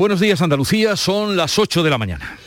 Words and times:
Buenos 0.00 0.18
días 0.18 0.40
Andalucía, 0.40 0.96
son 0.96 1.36
las 1.36 1.58
8 1.58 1.82
de 1.82 1.90
la 1.90 1.98
mañana. 1.98 2.38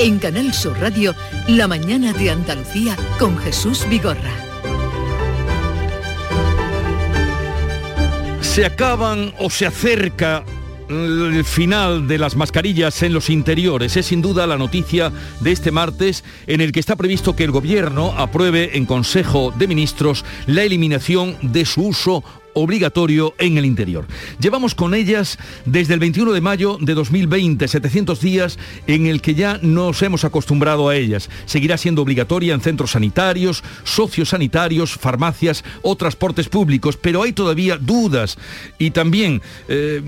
En 0.00 0.18
Canal 0.18 0.52
Sur 0.52 0.76
Radio, 0.80 1.14
La 1.46 1.68
mañana 1.68 2.12
de 2.12 2.30
Andalucía 2.30 2.96
con 3.16 3.38
Jesús 3.38 3.86
Vigorra. 3.88 4.32
Se 8.40 8.66
acaban 8.66 9.32
o 9.38 9.50
se 9.50 9.66
acerca 9.66 10.42
el 10.88 11.44
final 11.44 12.08
de 12.08 12.18
las 12.18 12.34
mascarillas 12.34 13.00
en 13.04 13.12
los 13.14 13.30
interiores 13.30 13.96
es 13.96 14.06
sin 14.06 14.20
duda 14.20 14.48
la 14.48 14.58
noticia 14.58 15.12
de 15.40 15.52
este 15.52 15.70
martes 15.70 16.24
en 16.48 16.60
el 16.60 16.72
que 16.72 16.80
está 16.80 16.96
previsto 16.96 17.36
que 17.36 17.44
el 17.44 17.52
gobierno 17.52 18.12
apruebe 18.18 18.76
en 18.76 18.84
Consejo 18.84 19.54
de 19.56 19.68
Ministros 19.68 20.24
la 20.46 20.64
eliminación 20.64 21.36
de 21.40 21.64
su 21.64 21.86
uso 21.86 22.24
obligatorio 22.54 23.34
en 23.38 23.58
el 23.58 23.64
interior. 23.64 24.06
Llevamos 24.40 24.74
con 24.74 24.94
ellas 24.94 25.38
desde 25.64 25.94
el 25.94 26.00
21 26.00 26.32
de 26.32 26.40
mayo 26.40 26.78
de 26.80 26.94
2020, 26.94 27.68
700 27.68 28.20
días 28.20 28.58
en 28.86 29.06
el 29.06 29.20
que 29.20 29.34
ya 29.34 29.58
nos 29.62 30.02
hemos 30.02 30.24
acostumbrado 30.24 30.88
a 30.88 30.96
ellas. 30.96 31.30
Seguirá 31.46 31.76
siendo 31.76 32.02
obligatoria 32.02 32.54
en 32.54 32.60
centros 32.60 32.92
sanitarios, 32.92 33.62
sociosanitarios, 33.84 34.92
farmacias 34.94 35.64
o 35.82 35.96
transportes 35.96 36.48
públicos, 36.48 36.96
pero 36.96 37.22
hay 37.22 37.32
todavía 37.32 37.76
dudas 37.76 38.38
y 38.78 38.90
también... 38.90 39.42
Eh, 39.68 40.02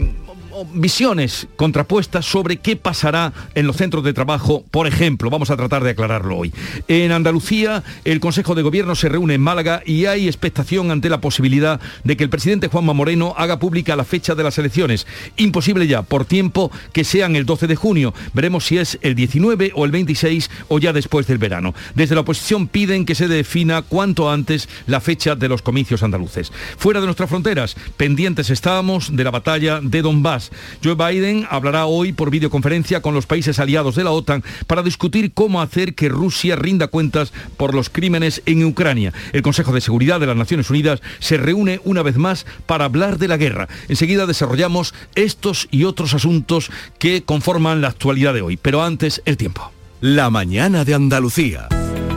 visiones 0.73 1.49
contrapuestas 1.57 2.25
sobre 2.25 2.59
qué 2.59 2.77
pasará 2.77 3.33
en 3.55 3.67
los 3.67 3.77
centros 3.77 4.05
de 4.05 4.13
trabajo, 4.13 4.65
por 4.71 4.87
ejemplo, 4.87 5.31
vamos 5.31 5.51
a 5.51 5.57
tratar 5.57 5.83
de 5.85 5.91
aclararlo 5.91 6.37
hoy. 6.37 6.53
En 6.89 7.13
Andalucía, 7.13 7.83
el 8.05 8.21
Consejo 8.21 8.55
de 8.55 8.63
Gobierno 8.63 8.95
se 8.95 9.09
reúne 9.09 9.35
en 9.35 9.41
Málaga 9.41 9.83
y 9.85 10.07
hay 10.07 10.27
expectación 10.27 10.91
ante 10.91 11.09
la 11.09 11.21
posibilidad 11.21 11.81
de 12.05 12.17
que 12.17 12.25
el 12.25 12.31
presidente 12.31 12.69
Juanma 12.69 12.93
Moreno 12.93 13.35
haga 13.37 13.59
pública 13.59 13.97
la 13.97 14.05
fecha 14.05 14.35
de 14.35 14.43
las 14.43 14.59
elecciones. 14.59 15.07
Imposible 15.37 15.87
ya, 15.87 16.03
por 16.03 16.25
tiempo, 16.25 16.71
que 16.93 17.05
sean 17.05 17.37
el 17.37 17.47
12 17.47 17.67
de 17.67 17.77
junio. 17.77 18.15
Veremos 18.33 18.65
si 18.65 18.79
es 18.79 18.99
el 19.03 19.15
19 19.15 19.73
o 19.75 19.85
el 19.85 19.91
26 19.91 20.51
o 20.69 20.79
ya 20.79 20.93
después 20.93 21.27
del 21.27 21.39
verano. 21.39 21.75
Desde 21.95 22.15
la 22.15 22.23
oposición 22.23 22.69
piden 22.69 23.05
que 23.05 23.15
se 23.15 23.29
defina 23.29 23.83
cuanto 23.83 24.31
antes 24.31 24.69
la 24.87 25.01
fecha 25.01 25.35
de 25.35 25.49
los 25.49 25.63
comicios 25.63 26.03
andaluces. 26.03 26.53
Fuera 26.77 27.01
de 27.01 27.07
nuestras 27.07 27.29
fronteras, 27.29 27.77
pendientes 27.97 28.51
estábamos 28.51 29.15
de 29.15 29.25
la 29.25 29.31
batalla 29.31 29.81
de 29.81 30.03
Donbass 30.03 30.44
Joe 30.83 30.95
Biden 30.95 31.47
hablará 31.51 31.87
hoy 31.87 32.13
por 32.13 32.31
videoconferencia 32.31 33.03
con 33.03 33.15
los 33.15 33.27
países 33.27 33.59
aliados 33.59 33.95
de 33.95 34.05
la 34.05 34.11
OTAN 34.11 34.43
para 34.67 34.83
discutir 34.83 35.33
cómo 35.33 35.61
hacer 35.61 35.95
que 35.95 36.09
Rusia 36.09 36.57
rinda 36.57 36.89
cuentas 36.89 37.33
por 37.57 37.75
los 37.75 37.91
crímenes 37.91 38.43
en 38.47 38.65
Ucrania. 38.65 39.13
El 39.33 39.43
Consejo 39.43 39.73
de 39.73 39.81
Seguridad 39.81 40.21
de 40.21 40.27
las 40.27 40.37
Naciones 40.37 40.71
Unidas 40.71 41.01
se 41.19 41.37
reúne 41.37 41.81
una 41.85 42.03
vez 42.03 42.17
más 42.17 42.47
para 42.67 42.85
hablar 42.85 43.19
de 43.19 43.29
la 43.29 43.37
guerra. 43.37 43.69
Enseguida 43.89 44.27
desarrollamos 44.27 44.95
estos 45.15 45.69
y 45.71 45.85
otros 45.85 46.15
asuntos 46.15 46.71
que 46.99 47.23
conforman 47.23 47.81
la 47.81 47.89
actualidad 47.89 48.35
de 48.35 48.43
hoy. 48.43 48.57
Pero 48.57 48.83
antes, 48.83 49.23
el 49.25 49.37
tiempo. 49.37 49.71
La 50.01 50.31
mañana 50.31 50.85
de 50.85 50.95
Andalucía. 50.95 51.69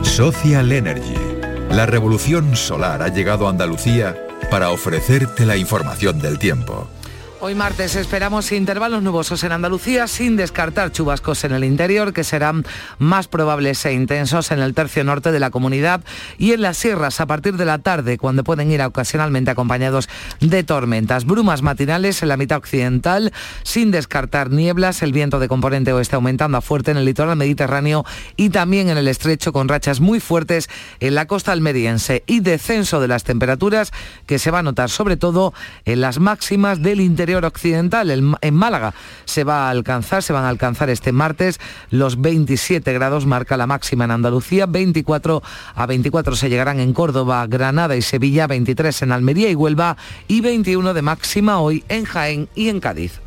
Social 0.03 0.71
Energy. 0.71 1.15
La 1.69 1.85
revolución 1.85 2.55
solar 2.55 3.01
ha 3.01 3.09
llegado 3.09 3.47
a 3.47 3.49
Andalucía 3.49 4.15
para 4.49 4.71
ofrecerte 4.71 5.45
la 5.45 5.57
información 5.57 6.19
del 6.19 6.39
tiempo. 6.39 6.89
Hoy 7.39 7.53
martes 7.53 7.95
esperamos 7.95 8.51
intervalos 8.51 9.03
nubosos 9.03 9.43
en 9.43 9.51
Andalucía 9.51 10.07
sin 10.07 10.37
descartar 10.37 10.91
chubascos 10.91 11.43
en 11.43 11.51
el 11.51 11.63
interior 11.63 12.11
que 12.11 12.23
serán 12.23 12.65
más 12.97 13.27
probables 13.27 13.85
e 13.85 13.93
intensos 13.93 14.49
en 14.49 14.57
el 14.57 14.73
tercio 14.73 15.03
norte 15.03 15.31
de 15.31 15.39
la 15.39 15.51
comunidad 15.51 16.03
y 16.39 16.53
en 16.53 16.63
las 16.63 16.77
sierras 16.77 17.21
a 17.21 17.27
partir 17.27 17.55
de 17.55 17.65
la 17.65 17.77
tarde 17.77 18.17
cuando 18.17 18.43
pueden 18.43 18.71
ir 18.71 18.81
ocasionalmente 18.81 19.51
acompañados 19.51 20.09
de 20.39 20.63
tormentas. 20.63 21.25
Brumas 21.25 21.61
matinales 21.61 22.23
en 22.23 22.29
la 22.29 22.37
mitad 22.37 22.57
occidental 22.57 23.31
sin 23.61 23.91
descartar 23.91 24.49
nieblas, 24.49 25.03
el 25.03 25.13
viento 25.13 25.37
de 25.37 25.47
componente 25.47 25.93
oeste 25.93 26.15
aumentando 26.15 26.57
a 26.57 26.61
fuerte 26.61 26.89
en 26.89 26.97
el 26.97 27.05
litoral 27.05 27.35
mediterráneo 27.35 28.03
y 28.35 28.49
también 28.49 28.89
en 28.89 28.97
el 28.97 29.07
estrecho 29.07 29.53
con 29.53 29.67
rachas 29.67 29.99
muy 29.99 30.19
fuertes 30.19 30.69
en 30.99 31.13
la 31.13 31.27
costa 31.27 31.51
almeriense 31.51 32.23
y 32.25 32.39
descenso 32.39 32.99
de 32.99 33.09
las 33.09 33.23
temperaturas 33.23 33.91
que 34.25 34.39
se 34.39 34.49
va 34.49 34.59
a 34.59 34.63
notar 34.63 34.89
sobre 34.89 35.17
todo 35.17 35.53
en 35.85 36.01
las 36.01 36.17
máximas 36.17 36.81
del 36.81 36.99
interior 36.99 37.26
occidental. 37.35 38.09
En 38.41 38.53
Málaga 38.53 38.93
se 39.25 39.43
va 39.43 39.67
a 39.67 39.69
alcanzar, 39.69 40.23
se 40.23 40.33
van 40.33 40.45
a 40.45 40.49
alcanzar 40.49 40.89
este 40.89 41.11
martes 41.11 41.59
los 41.89 42.21
27 42.21 42.93
grados, 42.93 43.25
marca 43.25 43.57
la 43.57 43.67
máxima 43.67 44.05
en 44.05 44.11
Andalucía, 44.11 44.65
24 44.65 45.43
a 45.75 45.85
24 45.85 46.35
se 46.35 46.49
llegarán 46.49 46.79
en 46.79 46.93
Córdoba, 46.93 47.45
Granada 47.47 47.95
y 47.95 48.01
Sevilla, 48.01 48.47
23 48.47 49.01
en 49.03 49.11
Almería 49.11 49.49
y 49.49 49.55
Huelva 49.55 49.97
y 50.27 50.41
21 50.41 50.93
de 50.93 51.01
máxima 51.01 51.59
hoy 51.59 51.83
en 51.89 52.05
Jaén 52.05 52.49
y 52.55 52.69
en 52.69 52.79
Cádiz. 52.79 53.26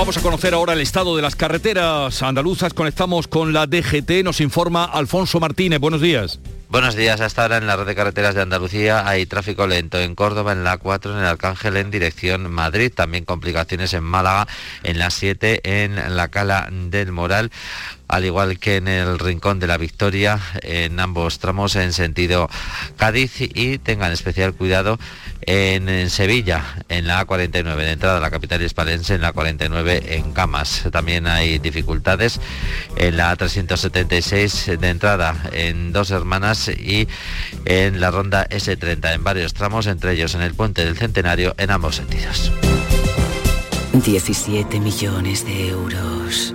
Vamos 0.00 0.16
a 0.16 0.22
conocer 0.22 0.54
ahora 0.54 0.72
el 0.72 0.80
estado 0.80 1.14
de 1.14 1.20
las 1.20 1.36
carreteras 1.36 2.22
andaluzas. 2.22 2.72
Conectamos 2.72 3.28
con 3.28 3.52
la 3.52 3.66
DGT. 3.66 4.24
Nos 4.24 4.40
informa 4.40 4.86
Alfonso 4.86 5.38
Martínez. 5.40 5.78
Buenos 5.78 6.00
días. 6.00 6.40
Buenos 6.70 6.96
días. 6.96 7.20
Hasta 7.20 7.42
ahora 7.42 7.58
en 7.58 7.66
la 7.66 7.76
red 7.76 7.84
de 7.84 7.94
carreteras 7.94 8.34
de 8.34 8.40
Andalucía 8.40 9.06
hay 9.06 9.26
tráfico 9.26 9.66
lento 9.66 10.00
en 10.00 10.14
Córdoba, 10.14 10.52
en 10.52 10.64
la 10.64 10.78
4, 10.78 11.12
en 11.12 11.18
el 11.18 11.26
Arcángel 11.26 11.76
en 11.76 11.90
dirección 11.90 12.50
Madrid. 12.50 12.90
También 12.94 13.26
complicaciones 13.26 13.92
en 13.92 14.02
Málaga, 14.02 14.48
en 14.84 14.98
la 14.98 15.10
7, 15.10 15.82
en 15.82 16.16
la 16.16 16.28
Cala 16.28 16.70
del 16.70 17.12
Moral 17.12 17.50
al 18.10 18.24
igual 18.24 18.58
que 18.58 18.76
en 18.76 18.88
el 18.88 19.18
Rincón 19.18 19.60
de 19.60 19.66
la 19.66 19.76
Victoria, 19.76 20.40
en 20.62 20.98
ambos 20.98 21.38
tramos 21.38 21.76
en 21.76 21.92
sentido 21.92 22.48
Cádiz 22.96 23.40
y 23.40 23.78
tengan 23.78 24.12
especial 24.12 24.52
cuidado 24.54 24.98
en, 25.42 26.10
Sevilla, 26.10 26.64
en 26.88 27.06
la 27.06 27.26
A49 27.26 27.76
de 27.76 27.92
entrada 27.92 28.18
a 28.18 28.20
la 28.20 28.30
capital 28.30 28.62
hispalense, 28.62 29.14
en 29.14 29.22
la 29.22 29.32
49 29.32 30.16
en 30.16 30.32
Camas. 30.32 30.84
También 30.90 31.26
hay 31.26 31.58
dificultades 31.58 32.40
en 32.96 33.16
la 33.16 33.36
A376 33.36 34.76
de 34.76 34.88
entrada 34.88 35.36
en 35.52 35.92
Dos 35.92 36.10
Hermanas 36.10 36.68
y 36.68 37.08
en 37.64 38.00
la 38.00 38.10
ronda 38.10 38.48
S30 38.48 39.14
en 39.14 39.24
varios 39.24 39.54
tramos, 39.54 39.86
entre 39.86 40.12
ellos 40.12 40.34
en 40.34 40.42
el 40.42 40.54
puente 40.54 40.84
del 40.84 40.96
Centenario 40.96 41.54
en 41.58 41.70
ambos 41.70 41.96
sentidos. 41.96 42.52
17 43.92 44.78
millones 44.80 45.44
de 45.44 45.68
euros. 45.68 46.54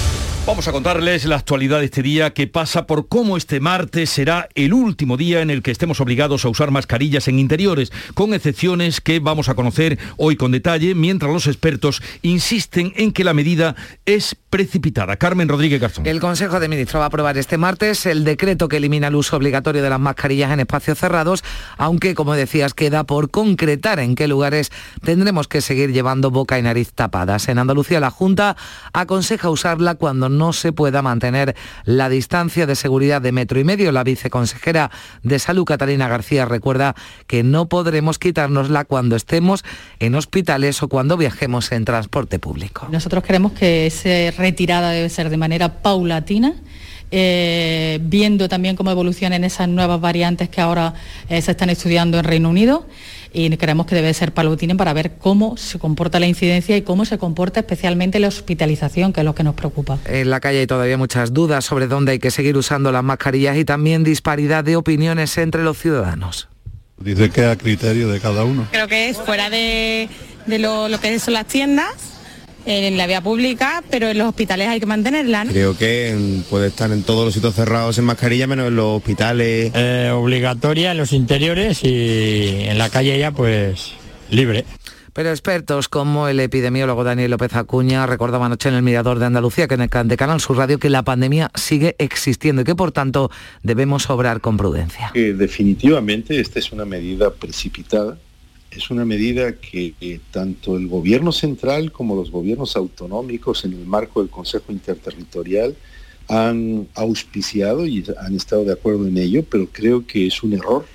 Vamos 0.51 0.67
a 0.67 0.73
contarles 0.73 1.23
la 1.23 1.37
actualidad 1.37 1.79
de 1.79 1.85
este 1.85 2.01
día 2.01 2.33
que 2.33 2.45
pasa 2.45 2.85
por 2.85 3.07
cómo 3.07 3.37
este 3.37 3.61
martes 3.61 4.09
será 4.09 4.49
el 4.53 4.73
último 4.73 5.15
día 5.15 5.41
en 5.41 5.49
el 5.49 5.63
que 5.63 5.71
estemos 5.71 6.01
obligados 6.01 6.43
a 6.43 6.49
usar 6.49 6.71
mascarillas 6.71 7.29
en 7.29 7.39
interiores, 7.39 7.93
con 8.15 8.33
excepciones 8.33 8.99
que 8.99 9.21
vamos 9.21 9.47
a 9.47 9.53
conocer 9.53 9.97
hoy 10.17 10.35
con 10.35 10.51
detalle, 10.51 10.93
mientras 10.93 11.31
los 11.31 11.47
expertos 11.47 12.03
insisten 12.21 12.91
en 12.97 13.13
que 13.13 13.23
la 13.23 13.33
medida 13.33 13.77
es 14.05 14.35
precipitada. 14.49 15.15
Carmen 15.15 15.47
Rodríguez 15.47 15.79
Garzón. 15.79 16.05
El 16.05 16.19
Consejo 16.19 16.59
de 16.59 16.67
Ministros 16.67 16.99
va 16.99 17.05
a 17.05 17.07
aprobar 17.07 17.37
este 17.37 17.57
martes 17.57 18.05
el 18.05 18.25
decreto 18.25 18.67
que 18.67 18.75
elimina 18.75 19.07
el 19.07 19.15
uso 19.15 19.37
obligatorio 19.37 19.81
de 19.81 19.89
las 19.89 20.01
mascarillas 20.01 20.51
en 20.51 20.59
espacios 20.59 20.99
cerrados, 20.99 21.45
aunque, 21.77 22.13
como 22.13 22.33
decías, 22.33 22.73
queda 22.73 23.05
por 23.05 23.31
concretar 23.31 23.99
en 23.99 24.15
qué 24.15 24.27
lugares 24.27 24.69
tendremos 25.01 25.47
que 25.47 25.61
seguir 25.61 25.93
llevando 25.93 26.29
boca 26.29 26.59
y 26.59 26.61
nariz 26.61 26.91
tapadas. 26.91 27.47
En 27.47 27.57
Andalucía 27.57 28.01
la 28.01 28.11
Junta 28.11 28.57
aconseja 28.91 29.49
usarla 29.49 29.95
cuando 29.95 30.27
no 30.27 30.40
se 30.51 30.73
pueda 30.73 31.01
mantener 31.01 31.55
la 31.85 32.09
distancia 32.09 32.65
de 32.65 32.75
seguridad 32.75 33.21
de 33.21 33.31
metro 33.31 33.59
y 33.59 33.63
medio. 33.63 33.91
La 33.91 34.03
viceconsejera 34.03 34.91
de 35.23 35.39
Salud, 35.39 35.65
Catalina 35.65 36.07
García, 36.07 36.45
recuerda 36.45 36.95
que 37.27 37.43
no 37.43 37.69
podremos 37.69 38.17
quitárnosla 38.17 38.85
cuando 38.85 39.15
estemos 39.15 39.63
en 39.99 40.15
hospitales 40.15 40.81
o 40.83 40.89
cuando 40.89 41.17
viajemos 41.17 41.71
en 41.71 41.85
transporte 41.85 42.39
público. 42.39 42.87
Nosotros 42.91 43.23
creemos 43.25 43.51
que 43.53 43.85
esa 43.85 44.35
retirada 44.37 44.91
debe 44.91 45.09
ser 45.09 45.29
de 45.29 45.37
manera 45.37 45.81
paulatina. 45.81 46.55
Eh, 47.13 47.99
viendo 48.03 48.47
también 48.47 48.77
cómo 48.77 48.89
evolucionan 48.89 49.43
esas 49.43 49.67
nuevas 49.67 49.99
variantes 49.99 50.47
que 50.47 50.61
ahora 50.61 50.93
eh, 51.27 51.41
se 51.41 51.51
están 51.51 51.69
estudiando 51.69 52.17
en 52.17 52.23
Reino 52.23 52.49
Unido 52.49 52.87
y 53.33 53.55
creemos 53.57 53.85
que 53.85 53.95
debe 53.95 54.13
ser 54.13 54.33
palatino 54.33 54.75
para 54.77 54.93
ver 54.93 55.13
cómo 55.17 55.55
se 55.57 55.79
comporta 55.79 56.19
la 56.19 56.27
incidencia 56.27 56.75
y 56.75 56.81
cómo 56.81 57.05
se 57.05 57.17
comporta 57.17 57.61
especialmente 57.61 58.19
la 58.19 58.27
hospitalización, 58.27 59.13
que 59.13 59.21
es 59.21 59.25
lo 59.25 59.35
que 59.35 59.43
nos 59.43 59.55
preocupa. 59.55 59.99
En 60.05 60.29
la 60.29 60.39
calle 60.39 60.59
hay 60.59 60.67
todavía 60.67 60.97
muchas 60.97 61.33
dudas 61.33 61.63
sobre 61.63 61.87
dónde 61.87 62.13
hay 62.13 62.19
que 62.19 62.31
seguir 62.31 62.57
usando 62.57 62.91
las 62.91 63.03
mascarillas 63.03 63.57
y 63.57 63.65
también 63.65 64.03
disparidad 64.03 64.63
de 64.63 64.75
opiniones 64.75 65.37
entre 65.37 65.63
los 65.63 65.77
ciudadanos. 65.77 66.49
Dice 66.99 67.29
que 67.29 67.45
a 67.45 67.55
criterio 67.55 68.09
de 68.09 68.19
cada 68.19 68.43
uno. 68.43 68.67
Creo 68.71 68.87
que 68.87 69.09
es 69.09 69.17
fuera 69.17 69.49
de, 69.49 70.09
lo, 70.47 70.87
lo 70.87 70.99
que 70.99 71.17
son 71.19 71.33
las 71.33 71.47
tiendas 71.47 72.10
en 72.65 72.97
la 72.97 73.07
vía 73.07 73.21
pública, 73.21 73.83
pero 73.89 74.09
en 74.09 74.17
los 74.17 74.27
hospitales 74.27 74.67
hay 74.67 74.79
que 74.79 74.85
mantenerla. 74.85 75.45
Creo 75.45 75.77
que 75.77 76.41
puede 76.49 76.67
estar 76.67 76.91
en 76.91 77.03
todos 77.03 77.25
los 77.25 77.33
sitios 77.33 77.55
cerrados 77.55 77.97
en 77.97 78.05
mascarilla, 78.05 78.47
menos 78.47 78.67
en 78.67 78.75
los 78.75 78.97
hospitales. 78.97 79.71
Eh, 79.73 80.11
obligatoria 80.13 80.91
en 80.91 80.97
los 80.97 81.13
interiores 81.13 81.83
y 81.83 82.65
en 82.67 82.77
la 82.77 82.89
calle 82.89 83.17
ya 83.17 83.31
pues 83.31 83.93
libre. 84.29 84.65
Pero 85.13 85.29
expertos 85.29 85.89
como 85.89 86.29
el 86.29 86.39
epidemiólogo 86.39 87.03
Daniel 87.03 87.31
López 87.31 87.53
Acuña 87.55 88.05
recordaban 88.05 88.45
anoche 88.45 88.69
en 88.69 88.75
el 88.75 88.81
Mirador 88.81 89.19
de 89.19 89.25
Andalucía, 89.25 89.67
que 89.67 89.73
en 89.73 89.81
el 89.81 89.89
de 90.07 90.17
Canal 90.17 90.39
Sur 90.39 90.55
Radio, 90.55 90.79
que 90.79 90.89
la 90.89 91.03
pandemia 91.03 91.51
sigue 91.53 91.97
existiendo 91.99 92.61
y 92.61 92.65
que 92.65 92.75
por 92.75 92.93
tanto 92.93 93.29
debemos 93.61 94.09
obrar 94.09 94.39
con 94.39 94.55
prudencia. 94.55 95.11
definitivamente 95.13 96.39
esta 96.39 96.59
es 96.59 96.71
una 96.71 96.85
medida 96.85 97.29
precipitada 97.29 98.17
es 98.71 98.89
una 98.89 99.05
medida 99.05 99.53
que 99.53 100.19
tanto 100.31 100.77
el 100.77 100.87
gobierno 100.87 101.31
central 101.31 101.91
como 101.91 102.15
los 102.15 102.31
gobiernos 102.31 102.75
autonómicos 102.75 103.65
en 103.65 103.73
el 103.73 103.85
marco 103.85 104.21
del 104.21 104.29
Consejo 104.29 104.71
Interterritorial 104.71 105.75
han 106.27 106.87
auspiciado 106.95 107.85
y 107.85 108.05
han 108.17 108.35
estado 108.35 108.63
de 108.63 108.73
acuerdo 108.73 109.05
en 109.07 109.17
ello, 109.17 109.43
pero 109.43 109.67
creo 109.69 110.07
que 110.07 110.27
es 110.27 110.41
un 110.43 110.53
error. 110.53 110.85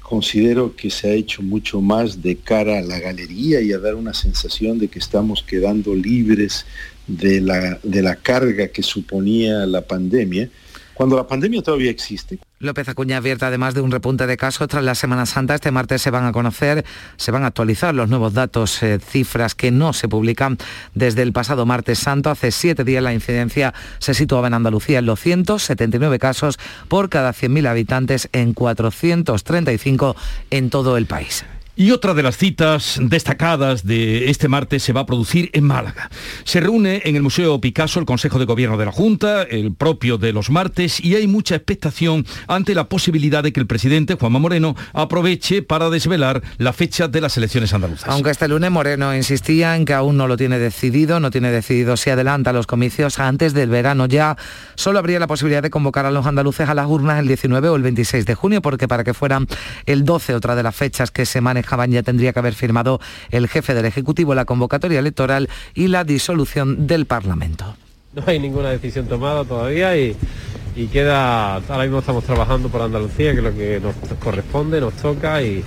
Considero 0.00 0.76
que 0.76 0.90
se 0.90 1.08
ha 1.08 1.12
hecho 1.14 1.42
mucho 1.42 1.80
más 1.80 2.22
de 2.22 2.36
cara 2.36 2.78
a 2.78 2.82
la 2.82 3.00
galería 3.00 3.60
y 3.62 3.72
a 3.72 3.78
dar 3.78 3.94
una 3.94 4.12
sensación 4.12 4.78
de 4.78 4.88
que 4.88 4.98
estamos 4.98 5.42
quedando 5.42 5.94
libres 5.94 6.66
de 7.06 7.40
la, 7.40 7.80
de 7.82 8.02
la 8.02 8.16
carga 8.16 8.68
que 8.68 8.82
suponía 8.82 9.64
la 9.66 9.80
pandemia, 9.80 10.50
cuando 10.96 11.16
la 11.16 11.26
pandemia 11.26 11.62
todavía 11.62 11.90
existe. 11.90 12.38
López 12.58 12.88
Acuña 12.88 13.18
advierte 13.18 13.44
además 13.44 13.74
de 13.74 13.82
un 13.82 13.90
repunte 13.90 14.26
de 14.26 14.36
casos 14.38 14.66
tras 14.68 14.82
la 14.82 14.94
Semana 14.94 15.26
Santa. 15.26 15.54
Este 15.54 15.70
martes 15.70 16.00
se 16.00 16.10
van 16.10 16.24
a 16.24 16.32
conocer, 16.32 16.86
se 17.16 17.30
van 17.30 17.44
a 17.44 17.48
actualizar 17.48 17.94
los 17.94 18.08
nuevos 18.08 18.32
datos, 18.32 18.82
eh, 18.82 18.98
cifras 18.98 19.54
que 19.54 19.70
no 19.70 19.92
se 19.92 20.08
publican 20.08 20.56
desde 20.94 21.20
el 21.20 21.34
pasado 21.34 21.66
martes 21.66 21.98
santo. 21.98 22.30
Hace 22.30 22.50
siete 22.50 22.82
días 22.82 23.02
la 23.02 23.12
incidencia 23.12 23.74
se 23.98 24.14
situaba 24.14 24.46
en 24.46 24.54
Andalucía 24.54 25.00
en 25.00 25.06
los 25.06 25.20
179 25.20 26.18
casos 26.18 26.58
por 26.88 27.10
cada 27.10 27.32
100.000 27.32 27.68
habitantes 27.68 28.30
en 28.32 28.54
435 28.54 30.16
en 30.50 30.70
todo 30.70 30.96
el 30.96 31.04
país. 31.04 31.44
Y 31.78 31.90
otra 31.90 32.14
de 32.14 32.22
las 32.22 32.38
citas 32.38 32.98
destacadas 33.02 33.84
de 33.84 34.30
este 34.30 34.48
martes 34.48 34.82
se 34.82 34.94
va 34.94 35.02
a 35.02 35.06
producir 35.06 35.50
en 35.52 35.64
Málaga. 35.64 36.08
Se 36.44 36.58
reúne 36.58 37.02
en 37.04 37.16
el 37.16 37.22
Museo 37.22 37.60
Picasso 37.60 38.00
el 38.00 38.06
Consejo 38.06 38.38
de 38.38 38.46
Gobierno 38.46 38.78
de 38.78 38.86
la 38.86 38.92
Junta, 38.92 39.42
el 39.42 39.74
propio 39.74 40.16
de 40.16 40.32
los 40.32 40.48
martes, 40.48 41.04
y 41.04 41.16
hay 41.16 41.26
mucha 41.26 41.54
expectación 41.54 42.24
ante 42.48 42.74
la 42.74 42.88
posibilidad 42.88 43.42
de 43.42 43.52
que 43.52 43.60
el 43.60 43.66
presidente, 43.66 44.14
Juanma 44.14 44.38
Moreno, 44.38 44.74
aproveche 44.94 45.60
para 45.60 45.90
desvelar 45.90 46.42
la 46.56 46.72
fecha 46.72 47.08
de 47.08 47.20
las 47.20 47.36
elecciones 47.36 47.74
andaluzas. 47.74 48.08
Aunque 48.08 48.30
este 48.30 48.48
lunes 48.48 48.70
Moreno 48.70 49.14
insistía 49.14 49.76
en 49.76 49.84
que 49.84 49.92
aún 49.92 50.16
no 50.16 50.28
lo 50.28 50.38
tiene 50.38 50.58
decidido, 50.58 51.20
no 51.20 51.30
tiene 51.30 51.50
decidido 51.50 51.98
si 51.98 52.08
adelanta 52.08 52.54
los 52.54 52.66
comicios 52.66 53.18
antes 53.18 53.52
del 53.52 53.68
verano 53.68 54.06
ya, 54.06 54.38
solo 54.76 54.98
habría 54.98 55.18
la 55.18 55.26
posibilidad 55.26 55.62
de 55.62 55.68
convocar 55.68 56.06
a 56.06 56.10
los 56.10 56.24
andaluces 56.24 56.70
a 56.70 56.74
las 56.74 56.86
urnas 56.86 57.18
el 57.18 57.28
19 57.28 57.68
o 57.68 57.76
el 57.76 57.82
26 57.82 58.24
de 58.24 58.34
junio, 58.34 58.62
porque 58.62 58.88
para 58.88 59.04
que 59.04 59.12
fueran 59.12 59.46
el 59.84 60.06
12 60.06 60.34
otra 60.34 60.56
de 60.56 60.62
las 60.62 60.74
fechas 60.74 61.10
que 61.10 61.26
se 61.26 61.42
manejan 61.42 61.65
ya 61.88 62.02
tendría 62.02 62.32
que 62.32 62.38
haber 62.38 62.54
firmado 62.54 63.00
el 63.30 63.48
jefe 63.48 63.74
del 63.74 63.84
Ejecutivo 63.84 64.34
la 64.34 64.44
convocatoria 64.44 64.98
electoral 64.98 65.48
y 65.74 65.88
la 65.88 66.04
disolución 66.04 66.86
del 66.86 67.06
Parlamento. 67.06 67.76
No 68.14 68.22
hay 68.26 68.38
ninguna 68.38 68.70
decisión 68.70 69.06
tomada 69.06 69.44
todavía 69.44 69.96
y, 69.96 70.16
queda, 70.92 71.56
ahora 71.56 71.82
mismo 71.82 71.98
estamos 71.98 72.24
trabajando 72.24 72.68
por 72.68 72.82
Andalucía, 72.82 73.32
que 73.32 73.38
es 73.38 73.44
lo 73.44 73.54
que 73.54 73.80
nos 73.80 73.94
corresponde, 74.18 74.80
nos 74.80 74.94
toca 74.94 75.42
y, 75.42 75.62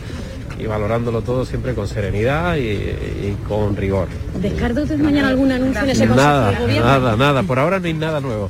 valorándolo 0.68 1.22
todo 1.22 1.46
siempre 1.46 1.74
con 1.74 1.88
serenidad 1.88 2.58
y, 2.58 3.36
con 3.48 3.76
rigor. 3.76 4.08
¿Descarta 4.42 4.82
usted 4.82 4.98
mañana 4.98 5.30
algún 5.30 5.52
anuncio 5.52 5.84
en 5.84 5.90
ese 5.90 6.06
Nada, 6.08 6.52
nada, 6.68 7.16
nada, 7.16 7.44
por 7.44 7.60
ahora 7.60 7.80
no 7.80 7.86
hay 7.86 7.94
nada 7.94 8.20
nuevo. 8.20 8.50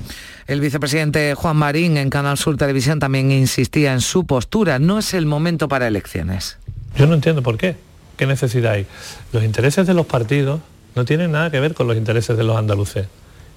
El 0.50 0.62
vicepresidente 0.62 1.36
Juan 1.36 1.57
Marín 1.57 1.96
en 1.98 2.10
Canal 2.10 2.36
Sur 2.36 2.57
Televisión 2.57 2.98
también 2.98 3.31
insistía 3.31 3.94
en 3.94 4.01
su 4.01 4.25
postura. 4.25 4.80
No 4.80 4.98
es 4.98 5.13
el 5.13 5.28
momento 5.28 5.68
para 5.68 5.88
elecciones. 5.88 6.57
Yo 7.00 7.07
no 7.07 7.13
entiendo 7.13 7.42
por 7.42 7.57
qué. 7.57 7.78
¿Qué 8.18 8.25
necesidad 8.25 8.74
hay? 8.74 8.86
Los 9.31 9.46
intereses 9.46 9.88
de 9.88 9.94
los 9.94 10.06
partidos 10.06 10.60
no 10.96 11.06
tienen 11.06 11.31
nada 11.31 11.50
que 11.50 11.62
ver 11.62 11.74
con 11.74 11.88
los 11.88 11.96
intereses 11.96 12.36
de 12.36 12.44
los 12.44 12.57
andaluces. 12.57 13.07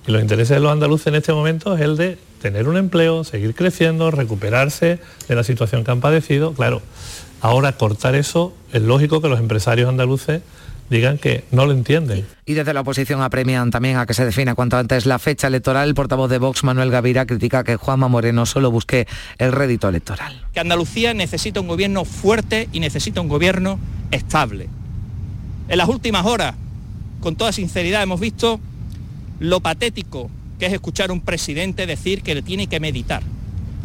Y 0.07 0.13
los 0.13 0.23
intereses 0.23 0.55
de 0.57 0.61
los 0.61 0.71
andaluces 0.71 1.09
en 1.09 1.17
este 1.17 1.33
momento 1.33 1.75
es 1.75 1.81
el 1.81 1.97
de 1.97 2.19
tener 2.41 2.69
un 2.69 2.77
empleo, 2.77 3.25
seguir 3.25 3.57
creciendo, 3.57 4.13
recuperarse 4.13 5.01
de 5.27 5.35
la 5.35 5.43
situación 5.43 5.83
que 5.83 5.91
han 5.91 6.01
padecido. 6.01 6.55
Claro, 6.55 6.83
ahora 7.41 7.73
cortar 7.73 8.15
eso 8.15 8.55
es 8.73 8.83
lógico 8.83 9.21
que 9.21 9.29
los 9.29 9.41
empresarios 9.41 9.89
andaluces 9.89 10.43
digan 10.93 11.19
que 11.19 11.43
no 11.51 11.67
lo 11.67 11.73
entienden. 11.73 12.25
Y 12.47 12.55
desde 12.55 12.73
la 12.73 12.83
oposición 12.83 13.21
apremian 13.23 13.71
también 13.73 13.97
a 13.97 14.07
que 14.07 14.15
se 14.15 14.25
defina 14.25 14.55
cuanto 14.55 14.77
antes 14.77 15.07
la 15.07 15.19
fecha 15.19 15.49
electoral. 15.49 15.89
El 15.89 15.95
portavoz 15.95 16.31
de 16.31 16.39
Vox, 16.39 16.63
Manuel 16.63 16.93
Gavira, 16.93 17.27
critica 17.27 17.65
que 17.65 17.75
Juanma 17.75 18.07
Moreno 18.07 18.47
solo 18.47 18.71
busque 18.71 19.09
el 19.39 19.51
rédito 19.51 19.89
electoral. 19.89 20.47
Que 20.53 20.61
Andalucía 20.61 21.15
necesita 21.15 21.61
un 21.61 21.67
gobierno 21.67 22.05
fuerte 22.05 22.69
y 22.73 22.79
necesita 22.79 23.21
un 23.21 23.29
gobierno 23.29 23.81
estable. 24.13 24.69
En 25.69 25.79
las 25.79 25.89
últimas 25.89 26.25
horas, 26.27 26.55
con 27.21 27.35
toda 27.35 27.53
sinceridad, 27.53 28.03
hemos 28.03 28.21
visto 28.21 28.61
lo 29.41 29.61
patético 29.61 30.31
que 30.59 30.67
es 30.67 30.73
escuchar 30.73 31.11
a 31.11 31.13
un 31.13 31.21
presidente 31.21 31.87
decir 31.87 32.23
que 32.23 32.37
le 32.37 32.43
tiene 32.43 32.69
que 32.69 32.79
meditar. 32.79 33.23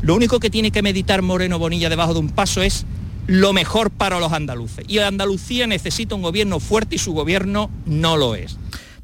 Lo 0.04 0.14
único 0.14 0.40
que 0.40 0.52
tiene 0.52 0.70
que 0.70 0.84
meditar 0.84 1.24
Moreno 1.24 1.58
Bonilla 1.58 1.90
debajo 1.90 2.14
de 2.14 2.20
un 2.20 2.30
paso 2.30 2.62
es 2.62 2.86
lo 3.28 3.54
mejor 3.54 3.92
para 3.92 4.20
los 4.20 4.34
andaluces. 4.34 4.86
Y 4.88 5.00
Andalucía 5.00 5.68
necesita 5.68 6.16
un 6.16 6.22
gobierno 6.22 6.60
fuerte 6.60 6.96
y 6.96 6.98
su 7.00 7.14
gobierno 7.14 7.70
no 7.86 8.18
lo 8.18 8.36
es. 8.36 8.58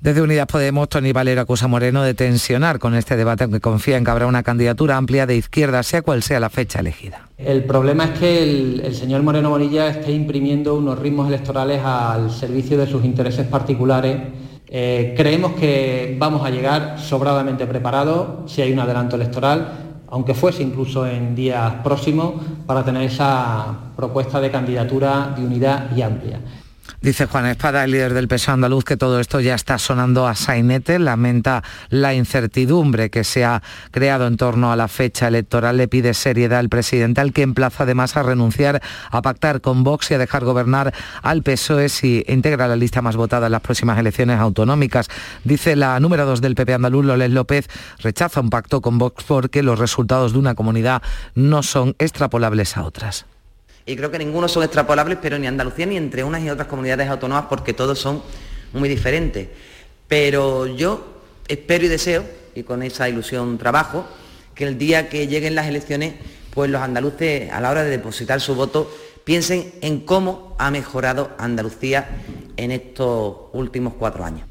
Desde 0.03 0.21
Unidas 0.21 0.47
Podemos, 0.47 0.89
Tony 0.89 1.13
Valero 1.13 1.39
acusa 1.39 1.63
a 1.63 1.67
Moreno 1.69 2.03
de 2.03 2.13
tensionar 2.13 2.77
con 2.77 2.93
este 2.93 3.15
debate, 3.15 3.45
aunque 3.45 3.61
confía 3.61 3.95
en 3.95 4.03
que 4.03 4.11
habrá 4.11 4.27
una 4.27 4.43
candidatura 4.43 4.97
amplia 4.97 5.25
de 5.25 5.37
izquierda, 5.37 5.81
sea 5.81 6.01
cual 6.01 6.23
sea 6.23 6.41
la 6.41 6.49
fecha 6.49 6.79
elegida. 6.79 7.29
El 7.37 7.63
problema 7.63 8.05
es 8.05 8.19
que 8.19 8.43
el, 8.43 8.95
señor 8.95 9.23
Moreno 9.23 9.49
Bonilla 9.49 9.87
esté 9.87 10.11
imprimiendo 10.11 10.75
unos 10.75 10.99
ritmos 10.99 11.29
electorales 11.29 11.81
al 11.85 12.31
servicio 12.31 12.77
de 12.77 12.87
sus 12.87 13.05
intereses 13.05 13.47
particulares. 13.47 14.17
Eh, 14.67 15.13
creemos 15.15 15.53
que 15.53 16.17
vamos 16.19 16.45
a 16.45 16.49
llegar 16.49 16.99
sobradamente 16.99 17.65
preparados 17.65 18.51
si 18.51 18.61
hay 18.61 18.73
un 18.73 18.79
adelanto 18.79 19.15
electoral 19.15 19.82
aunque 20.13 20.35
fuese 20.35 20.61
incluso 20.61 21.07
en 21.07 21.33
días 21.33 21.73
próximos, 21.83 22.35
para 22.67 22.85
tener 22.85 23.01
esa 23.01 23.65
propuesta 23.95 24.39
de 24.39 24.51
candidatura 24.51 25.33
de 25.35 25.43
unidad 25.43 25.89
y 25.95 26.03
amplia. 26.03 26.39
Dice 27.01 27.25
Juan 27.25 27.45
Espada, 27.47 27.83
el 27.83 27.91
líder 27.91 28.13
del 28.13 28.27
PSOE 28.27 28.53
andaluz, 28.53 28.85
que 28.85 28.97
todo 28.97 29.19
esto 29.19 29.39
ya 29.39 29.55
está 29.55 29.77
sonando 29.77 30.27
a 30.27 30.35
sainete. 30.35 30.99
Lamenta 30.99 31.63
la 31.89 32.13
incertidumbre 32.13 33.09
que 33.09 33.23
se 33.23 33.43
ha 33.43 33.61
creado 33.91 34.25
en 34.27 34.37
torno 34.37 34.71
a 34.71 34.75
la 34.75 34.87
fecha 34.87 35.27
electoral. 35.27 35.77
Le 35.77 35.87
pide 35.87 36.13
seriedad 36.13 36.59
al 36.59 36.69
presidente, 36.69 37.21
al 37.21 37.33
que 37.33 37.41
emplaza 37.41 37.83
además 37.83 38.15
a 38.15 38.23
renunciar 38.23 38.81
a 39.11 39.21
pactar 39.21 39.61
con 39.61 39.83
Vox 39.83 40.11
y 40.11 40.13
a 40.13 40.17
dejar 40.17 40.45
gobernar 40.45 40.93
al 41.21 41.43
PSOE 41.43 41.89
si 41.89 42.23
integra 42.27 42.67
la 42.67 42.75
lista 42.75 43.01
más 43.01 43.15
votada 43.15 43.47
en 43.47 43.51
las 43.51 43.61
próximas 43.61 43.99
elecciones 43.99 44.39
autonómicas. 44.39 45.09
Dice 45.43 45.75
la 45.75 45.99
número 45.99 46.25
dos 46.25 46.41
del 46.41 46.55
PP 46.55 46.73
andaluz, 46.73 47.05
Loles 47.05 47.31
López, 47.31 47.67
rechaza 47.99 48.39
un 48.39 48.49
pacto 48.49 48.81
con 48.81 48.97
Vox 48.97 49.23
porque 49.25 49.63
los 49.63 49.79
resultados 49.79 50.33
de 50.33 50.39
una 50.39 50.55
comunidad 50.55 51.01
no 51.35 51.63
son 51.63 51.95
extrapolables 51.99 52.77
a 52.77 52.83
otras 52.83 53.25
y 53.85 53.95
creo 53.95 54.09
que 54.11 54.17
ninguno 54.17 54.47
son 54.47 54.63
extrapolables, 54.63 55.17
pero 55.21 55.37
ni 55.37 55.47
Andalucía 55.47 55.85
ni 55.85 55.97
entre 55.97 56.23
unas 56.23 56.41
y 56.41 56.49
otras 56.49 56.67
comunidades 56.67 57.09
autónomas 57.09 57.45
porque 57.49 57.73
todos 57.73 57.99
son 57.99 58.21
muy 58.71 58.87
diferentes. 58.87 59.49
Pero 60.07 60.67
yo 60.67 61.21
espero 61.47 61.85
y 61.85 61.87
deseo, 61.89 62.23
y 62.55 62.63
con 62.63 62.83
esa 62.83 63.09
ilusión 63.09 63.57
trabajo, 63.57 64.05
que 64.55 64.65
el 64.65 64.77
día 64.77 65.09
que 65.09 65.27
lleguen 65.27 65.55
las 65.55 65.67
elecciones, 65.67 66.13
pues 66.53 66.69
los 66.69 66.81
andaluces 66.81 67.51
a 67.51 67.59
la 67.59 67.71
hora 67.71 67.83
de 67.83 67.89
depositar 67.89 68.39
su 68.39 68.55
voto 68.55 68.89
piensen 69.23 69.73
en 69.81 70.01
cómo 70.01 70.55
ha 70.59 70.69
mejorado 70.69 71.31
Andalucía 71.37 72.09
en 72.57 72.71
estos 72.71 73.35
últimos 73.53 73.93
cuatro 73.95 74.23
años. 74.23 74.47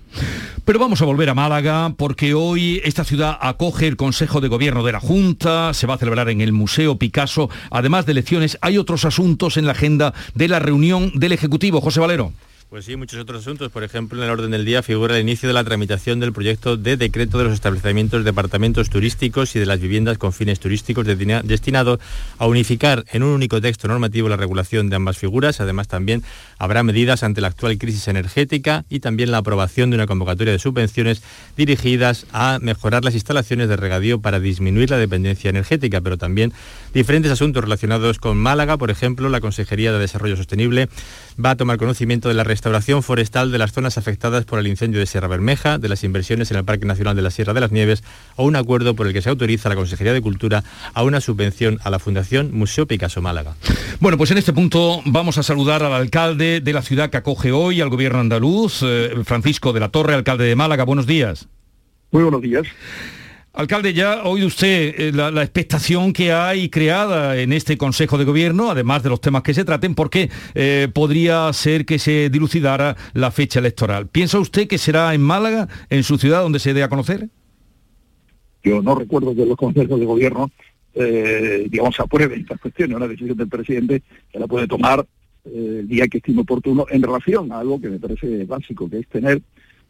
Pero 0.64 0.78
vamos 0.78 1.02
a 1.02 1.04
volver 1.04 1.28
a 1.28 1.34
Málaga 1.34 1.94
porque 1.96 2.34
hoy 2.34 2.80
esta 2.84 3.04
ciudad 3.04 3.36
acoge 3.40 3.88
el 3.88 3.96
Consejo 3.96 4.40
de 4.40 4.48
Gobierno 4.48 4.84
de 4.84 4.92
la 4.92 5.00
Junta, 5.00 5.74
se 5.74 5.86
va 5.86 5.94
a 5.94 5.98
celebrar 5.98 6.28
en 6.28 6.40
el 6.40 6.52
Museo 6.52 6.98
Picasso. 6.98 7.50
Además 7.70 8.06
de 8.06 8.12
elecciones, 8.12 8.58
hay 8.60 8.78
otros 8.78 9.04
asuntos 9.04 9.56
en 9.56 9.66
la 9.66 9.72
agenda 9.72 10.14
de 10.34 10.48
la 10.48 10.58
reunión 10.58 11.12
del 11.14 11.32
Ejecutivo. 11.32 11.80
José 11.80 12.00
Valero. 12.00 12.32
Pues 12.72 12.86
sí, 12.86 12.96
muchos 12.96 13.20
otros 13.20 13.42
asuntos. 13.42 13.70
Por 13.70 13.84
ejemplo, 13.84 14.16
en 14.16 14.24
el 14.24 14.30
orden 14.30 14.50
del 14.50 14.64
día 14.64 14.82
figura 14.82 15.14
el 15.14 15.20
inicio 15.20 15.46
de 15.46 15.52
la 15.52 15.62
tramitación 15.62 16.20
del 16.20 16.32
proyecto 16.32 16.78
de 16.78 16.96
decreto 16.96 17.36
de 17.36 17.44
los 17.44 17.52
establecimientos, 17.52 18.24
departamentos 18.24 18.88
turísticos 18.88 19.54
y 19.54 19.58
de 19.58 19.66
las 19.66 19.78
viviendas 19.78 20.16
con 20.16 20.32
fines 20.32 20.58
turísticos 20.58 21.06
destinado 21.06 22.00
a 22.38 22.46
unificar 22.46 23.04
en 23.12 23.24
un 23.24 23.28
único 23.34 23.60
texto 23.60 23.88
normativo 23.88 24.30
la 24.30 24.38
regulación 24.38 24.88
de 24.88 24.96
ambas 24.96 25.18
figuras. 25.18 25.60
Además, 25.60 25.86
también 25.86 26.22
habrá 26.56 26.82
medidas 26.82 27.22
ante 27.22 27.42
la 27.42 27.48
actual 27.48 27.76
crisis 27.76 28.08
energética 28.08 28.86
y 28.88 29.00
también 29.00 29.32
la 29.32 29.36
aprobación 29.36 29.90
de 29.90 29.96
una 29.96 30.06
convocatoria 30.06 30.54
de 30.54 30.58
subvenciones 30.58 31.22
dirigidas 31.58 32.24
a 32.32 32.58
mejorar 32.62 33.04
las 33.04 33.12
instalaciones 33.12 33.68
de 33.68 33.76
regadío 33.76 34.22
para 34.22 34.40
disminuir 34.40 34.88
la 34.88 34.96
dependencia 34.96 35.50
energética, 35.50 36.00
pero 36.00 36.16
también 36.16 36.54
diferentes 36.94 37.30
asuntos 37.30 37.64
relacionados 37.64 38.18
con 38.18 38.38
Málaga. 38.38 38.78
Por 38.78 38.90
ejemplo, 38.90 39.28
la 39.28 39.42
Consejería 39.42 39.92
de 39.92 39.98
Desarrollo 39.98 40.38
Sostenible 40.38 40.88
va 41.42 41.50
a 41.50 41.56
tomar 41.56 41.78
conocimiento 41.78 42.28
de 42.28 42.34
la 42.34 42.44
restauración 42.44 43.02
forestal 43.02 43.52
de 43.52 43.58
las 43.58 43.72
zonas 43.72 43.98
afectadas 43.98 44.44
por 44.44 44.58
el 44.58 44.66
incendio 44.66 45.00
de 45.00 45.06
Sierra 45.06 45.28
Bermeja, 45.28 45.78
de 45.78 45.88
las 45.88 46.04
inversiones 46.04 46.50
en 46.50 46.56
el 46.56 46.64
Parque 46.64 46.86
Nacional 46.86 47.16
de 47.16 47.22
la 47.22 47.30
Sierra 47.30 47.52
de 47.52 47.60
las 47.60 47.72
Nieves 47.72 48.02
o 48.36 48.44
un 48.44 48.56
acuerdo 48.56 48.94
por 48.94 49.06
el 49.06 49.12
que 49.12 49.22
se 49.22 49.30
autoriza 49.30 49.68
a 49.68 49.70
la 49.70 49.76
Consejería 49.76 50.12
de 50.12 50.20
Cultura 50.20 50.64
a 50.94 51.02
una 51.02 51.20
subvención 51.20 51.78
a 51.84 51.90
la 51.90 51.98
Fundación 51.98 52.50
Museo 52.52 52.86
Picasso 52.86 53.22
Málaga. 53.22 53.54
Bueno, 54.00 54.18
pues 54.18 54.30
en 54.30 54.38
este 54.38 54.52
punto 54.52 55.00
vamos 55.04 55.38
a 55.38 55.42
saludar 55.42 55.82
al 55.82 55.92
alcalde 55.92 56.60
de 56.60 56.72
la 56.72 56.82
ciudad 56.82 57.10
que 57.10 57.16
acoge 57.16 57.52
hoy 57.52 57.80
al 57.80 57.88
gobierno 57.88 58.20
andaluz, 58.20 58.80
eh, 58.82 59.14
Francisco 59.24 59.72
de 59.72 59.80
la 59.80 59.88
Torre, 59.88 60.14
alcalde 60.14 60.44
de 60.44 60.56
Málaga. 60.56 60.84
Buenos 60.84 61.06
días. 61.06 61.48
Muy 62.10 62.22
buenos 62.22 62.42
días. 62.42 62.66
Alcalde, 63.54 63.92
ya 63.92 64.14
ha 64.14 64.28
oído 64.28 64.46
usted 64.46 64.94
eh, 64.96 65.12
la, 65.12 65.42
expectación 65.42 66.14
que 66.14 66.32
hay 66.32 66.70
creada 66.70 67.38
en 67.38 67.52
este 67.52 67.76
Consejo 67.76 68.16
de 68.16 68.24
Gobierno, 68.24 68.70
además 68.70 69.02
de 69.02 69.10
los 69.10 69.20
temas 69.20 69.42
que 69.42 69.52
se 69.52 69.64
traten, 69.64 69.94
porque 69.94 70.30
eh, 70.54 70.88
podría 70.92 71.52
ser 71.52 71.84
que 71.84 71.98
se 71.98 72.30
dilucidara 72.30 72.96
la 73.12 73.30
fecha 73.30 73.58
electoral. 73.58 74.06
¿Piensa 74.06 74.38
usted 74.38 74.66
que 74.66 74.78
será 74.78 75.12
en 75.12 75.20
Málaga, 75.20 75.68
en 75.90 76.02
su 76.02 76.16
ciudad, 76.16 76.40
donde 76.40 76.60
se 76.60 76.72
dé 76.72 76.82
a 76.82 76.88
conocer? 76.88 77.28
Yo 78.64 78.80
no 78.80 78.94
recuerdo 78.94 79.34
que 79.34 79.44
los 79.44 79.56
consejos 79.58 80.00
de 80.00 80.06
gobierno, 80.06 80.50
eh, 80.94 81.66
digamos, 81.68 82.00
aprueben 82.00 82.40
estas 82.40 82.58
cuestiones. 82.58 82.96
Una 82.96 83.08
decisión 83.08 83.36
del 83.36 83.48
presidente 83.48 84.02
que 84.32 84.38
la 84.38 84.46
puede 84.46 84.66
tomar 84.66 85.04
el 85.44 85.86
día 85.88 86.08
que 86.08 86.18
estime 86.18 86.40
oportuno 86.40 86.86
en 86.88 87.02
relación 87.02 87.52
a 87.52 87.58
algo 87.58 87.78
que 87.78 87.90
me 87.90 87.98
parece 87.98 88.46
básico, 88.46 88.88
que 88.88 89.00
es 89.00 89.08
tener 89.08 89.42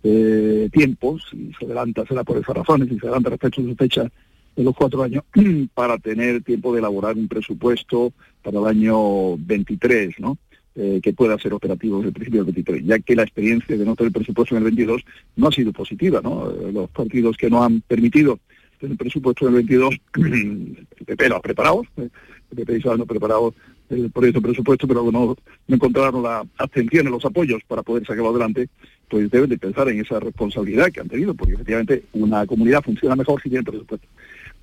eh, 0.03 0.69
tiempos, 0.73 1.25
y 1.33 1.53
se 1.59 1.65
adelanta, 1.65 2.05
será 2.07 2.25
por 2.25 2.39
esas 2.39 2.57
razones, 2.57 2.91
y 2.91 2.99
se 2.99 3.07
adelanta 3.07 3.31
respecto 3.31 3.61
a 3.61 3.65
su 3.65 3.75
fecha 3.77 4.11
de 4.57 4.65
los 4.65 4.75
cuatro 4.75 5.03
años, 5.03 5.25
para 5.75 5.99
tener 5.99 6.43
tiempo 6.43 6.73
de 6.73 6.81
elaborar 6.81 7.17
un 7.17 7.29
presupuesto 7.29 8.13
para 8.43 8.59
el 8.59 8.67
año 8.67 9.37
23, 9.39 10.19
¿no? 10.19 10.39
Eh, 10.75 11.01
que 11.03 11.13
pueda 11.13 11.39
ser 11.39 11.53
operativo 11.53 11.99
desde 11.99 12.09
el 12.09 12.15
principio 12.15 12.45
del 12.45 12.55
23, 12.55 12.87
ya 12.87 12.99
que 12.99 13.15
la 13.15 13.25
experiencia 13.25 13.77
de 13.77 13.85
no 13.85 13.95
tener 13.95 14.11
presupuesto 14.11 14.55
en 14.55 14.61
el 14.61 14.65
22 14.65 15.03
no 15.37 15.49
ha 15.49 15.53
sido 15.53 15.71
positiva, 15.71 16.23
¿no? 16.23 16.51
Eh, 16.51 16.73
los 16.73 16.89
partidos 16.89 17.37
que 17.37 17.51
no 17.51 17.63
han 17.63 17.83
permitido 17.83 18.39
tener 18.81 18.97
presupuesto 18.97 19.47
en 19.47 19.49
el 19.49 19.55
22, 19.67 19.95
el 20.17 20.87
PP 21.05 21.29
lo 21.29 21.37
ha 21.37 21.43
preparado, 21.43 21.85
el 21.99 22.11
PP 22.57 22.79
y 22.79 22.99
no 22.99 23.05
preparado 23.05 23.55
el 23.91 24.11
proyecto 24.11 24.41
de 24.41 24.49
presupuesto, 24.49 24.89
pero 24.89 25.11
no, 25.13 25.37
no 25.69 25.75
encontraron 25.75 26.23
la 26.23 26.43
abstención 26.57 27.07
en 27.07 27.13
los 27.13 27.25
apoyos 27.27 27.63
para 27.69 27.83
poder 27.83 28.07
sacarlo 28.07 28.31
adelante, 28.31 28.69
pues 29.13 29.31
deben 29.31 29.51
de 29.51 29.59
pensar 29.59 29.87
en 29.91 30.01
esa 30.01 30.19
responsabilidad 30.21 30.91
que 30.91 31.01
han 31.01 31.09
tenido, 31.09 31.35
porque 31.35 31.53
efectivamente 31.53 32.05
una 32.15 32.47
comunidad 32.47 32.83
funciona 32.83 33.15
mejor 33.15 33.43
si 33.43 33.51
tiene 33.51 33.63
presupuesto. 33.63 34.09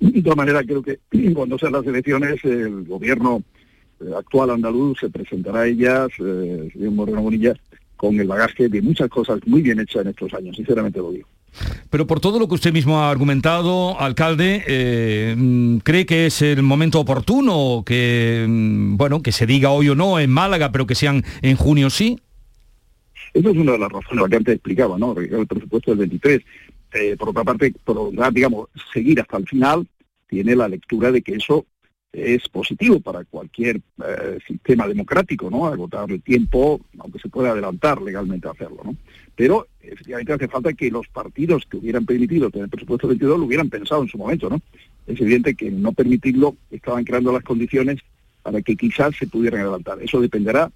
De 0.00 0.22
todas 0.22 0.36
maneras, 0.36 0.64
creo 0.66 0.82
que 0.82 0.98
cuando 1.34 1.56
sean 1.56 1.70
las 1.70 1.86
elecciones, 1.86 2.44
el 2.44 2.82
gobierno 2.82 3.44
eh, 4.00 4.06
actual 4.18 4.50
andaluz 4.50 4.98
se 4.98 5.08
presentará 5.08 5.60
a 5.60 5.66
ellas, 5.68 6.08
eh, 6.18 6.68
señor 6.72 6.90
Moreno 6.90 7.22
Bonilla, 7.22 7.54
con 7.96 8.18
el 8.18 8.26
bagaje 8.26 8.68
de 8.68 8.82
muchas 8.82 9.08
cosas 9.08 9.38
muy 9.46 9.62
bien 9.62 9.78
hechas 9.78 10.02
en 10.02 10.08
estos 10.08 10.34
años, 10.34 10.56
sinceramente 10.56 10.98
lo 10.98 11.12
digo. 11.12 11.28
Pero 11.88 12.08
por 12.08 12.18
todo 12.18 12.40
lo 12.40 12.48
que 12.48 12.54
usted 12.54 12.72
mismo 12.72 12.98
ha 12.98 13.08
argumentado, 13.08 14.00
alcalde, 14.00 14.64
eh, 14.66 15.36
mm, 15.38 15.76
¿cree 15.84 16.06
que 16.06 16.26
es 16.26 16.42
el 16.42 16.64
momento 16.64 16.98
oportuno 16.98 17.84
que, 17.86 18.46
mm, 18.48 18.96
bueno, 18.96 19.22
que 19.22 19.30
se 19.30 19.46
diga 19.46 19.70
hoy 19.70 19.90
o 19.90 19.94
no 19.94 20.18
en 20.18 20.28
Málaga, 20.30 20.72
pero 20.72 20.88
que 20.88 20.96
sean 20.96 21.24
en 21.40 21.54
junio 21.54 21.88
sí? 21.88 22.18
Eso 23.32 23.50
es 23.50 23.56
una 23.56 23.72
de 23.72 23.78
las 23.78 23.92
razones 23.92 24.24
que 24.28 24.36
antes 24.36 24.54
explicaba, 24.54 24.98
¿no? 24.98 25.16
El 25.18 25.46
presupuesto 25.46 25.90
del 25.90 25.98
23. 25.98 26.40
Eh, 26.92 27.16
por 27.16 27.28
otra 27.28 27.44
parte, 27.44 27.72
por, 27.84 28.10
digamos, 28.32 28.68
seguir 28.92 29.20
hasta 29.20 29.36
el 29.36 29.46
final, 29.46 29.86
tiene 30.26 30.56
la 30.56 30.68
lectura 30.68 31.12
de 31.12 31.22
que 31.22 31.34
eso 31.34 31.66
es 32.12 32.48
positivo 32.48 32.98
para 33.00 33.24
cualquier 33.24 33.80
eh, 34.04 34.38
sistema 34.46 34.88
democrático, 34.88 35.48
¿no? 35.48 35.66
Agotar 35.66 36.10
el 36.10 36.22
tiempo, 36.22 36.80
aunque 36.98 37.20
se 37.20 37.28
pueda 37.28 37.52
adelantar 37.52 38.02
legalmente 38.02 38.48
a 38.48 38.50
hacerlo, 38.50 38.82
¿no? 38.84 38.96
Pero 39.36 39.68
efectivamente 39.80 40.32
hace 40.32 40.48
falta 40.48 40.72
que 40.72 40.90
los 40.90 41.06
partidos 41.08 41.64
que 41.66 41.76
hubieran 41.76 42.04
permitido 42.04 42.50
tener 42.50 42.68
presupuesto 42.68 43.06
22 43.06 43.38
lo 43.38 43.46
hubieran 43.46 43.70
pensado 43.70 44.02
en 44.02 44.08
su 44.08 44.18
momento, 44.18 44.50
¿no? 44.50 44.60
Es 45.06 45.20
evidente 45.20 45.54
que 45.54 45.70
no 45.70 45.92
permitirlo 45.92 46.56
estaban 46.70 47.04
creando 47.04 47.32
las 47.32 47.44
condiciones 47.44 48.00
para 48.42 48.60
que 48.62 48.76
quizás 48.76 49.14
se 49.16 49.26
pudieran 49.26 49.60
adelantar. 49.60 50.02
Eso 50.02 50.20
dependerá 50.20 50.70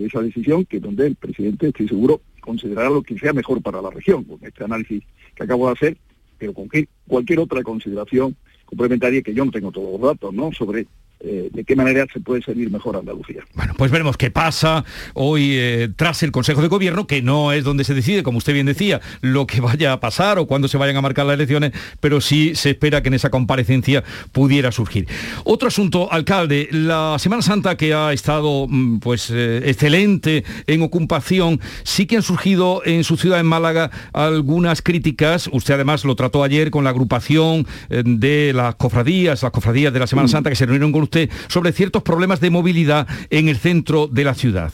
de 0.00 0.06
esa 0.06 0.20
decisión 0.20 0.64
que 0.64 0.80
donde 0.80 1.06
el 1.06 1.16
presidente, 1.16 1.68
estoy 1.68 1.88
seguro, 1.88 2.20
considerará 2.40 2.88
lo 2.88 3.02
que 3.02 3.18
sea 3.18 3.32
mejor 3.32 3.62
para 3.62 3.82
la 3.82 3.90
región, 3.90 4.24
con 4.24 4.38
este 4.42 4.64
análisis 4.64 5.02
que 5.34 5.44
acabo 5.44 5.66
de 5.66 5.72
hacer, 5.72 5.96
pero 6.38 6.54
con 6.54 6.68
cualquier 7.06 7.38
otra 7.38 7.62
consideración 7.62 8.34
complementaria 8.64 9.22
que 9.22 9.34
yo 9.34 9.44
no 9.44 9.50
tengo 9.50 9.70
todos 9.70 9.92
los 9.92 10.00
datos, 10.00 10.32
¿no? 10.32 10.52
Sobre 10.52 10.86
eh, 11.22 11.50
de 11.52 11.64
qué 11.64 11.76
manera 11.76 12.06
se 12.10 12.18
puede 12.18 12.40
servir 12.40 12.70
mejor 12.70 12.96
a 12.96 13.00
Andalucía. 13.00 13.44
Bueno, 13.54 13.74
pues 13.76 13.90
veremos 13.90 14.16
qué 14.16 14.30
pasa 14.30 14.86
hoy 15.12 15.50
eh, 15.52 15.90
tras 15.94 16.22
el 16.22 16.32
Consejo 16.32 16.62
de 16.62 16.68
Gobierno, 16.68 17.06
que 17.06 17.20
no 17.20 17.52
es 17.52 17.62
donde 17.62 17.84
se 17.84 17.92
decide, 17.92 18.22
como 18.22 18.38
usted 18.38 18.54
bien 18.54 18.64
decía, 18.64 19.02
lo 19.20 19.46
que 19.46 19.60
vaya 19.60 19.92
a 19.92 20.00
pasar 20.00 20.38
o 20.38 20.46
cuándo 20.46 20.66
se 20.66 20.78
vayan 20.78 20.96
a 20.96 21.02
marcar 21.02 21.26
las 21.26 21.34
elecciones, 21.34 21.72
pero 22.00 22.22
sí 22.22 22.54
se 22.54 22.70
espera 22.70 23.02
que 23.02 23.08
en 23.08 23.14
esa 23.14 23.28
comparecencia 23.28 24.02
pudiera 24.32 24.72
surgir. 24.72 25.08
Otro 25.44 25.68
asunto, 25.68 26.10
alcalde, 26.10 26.68
la 26.72 27.16
Semana 27.18 27.42
Santa 27.42 27.76
que 27.76 27.92
ha 27.92 28.14
estado 28.14 28.66
mm, 28.66 29.00
pues 29.00 29.30
eh, 29.30 29.60
excelente 29.66 30.44
en 30.66 30.80
ocupación, 30.80 31.60
sí 31.82 32.06
que 32.06 32.16
han 32.16 32.22
surgido 32.22 32.80
en 32.86 33.04
su 33.04 33.18
ciudad, 33.18 33.40
en 33.40 33.46
Málaga, 33.46 33.90
algunas 34.14 34.80
críticas, 34.80 35.50
usted 35.52 35.74
además 35.74 36.06
lo 36.06 36.16
trató 36.16 36.42
ayer 36.44 36.70
con 36.70 36.84
la 36.84 36.90
agrupación 36.90 37.66
de 37.90 38.52
las 38.54 38.76
cofradías, 38.76 39.42
las 39.42 39.52
cofradías 39.52 39.92
de 39.92 39.98
la 39.98 40.06
Semana 40.06 40.26
mm. 40.26 40.30
Santa 40.30 40.48
que 40.48 40.56
se 40.56 40.64
reunieron 40.64 40.92
con 40.92 41.09
sobre 41.48 41.72
ciertos 41.72 42.02
problemas 42.02 42.40
de 42.40 42.50
movilidad 42.50 43.06
en 43.30 43.48
el 43.48 43.56
centro 43.56 44.06
de 44.06 44.24
la 44.24 44.34
ciudad. 44.34 44.72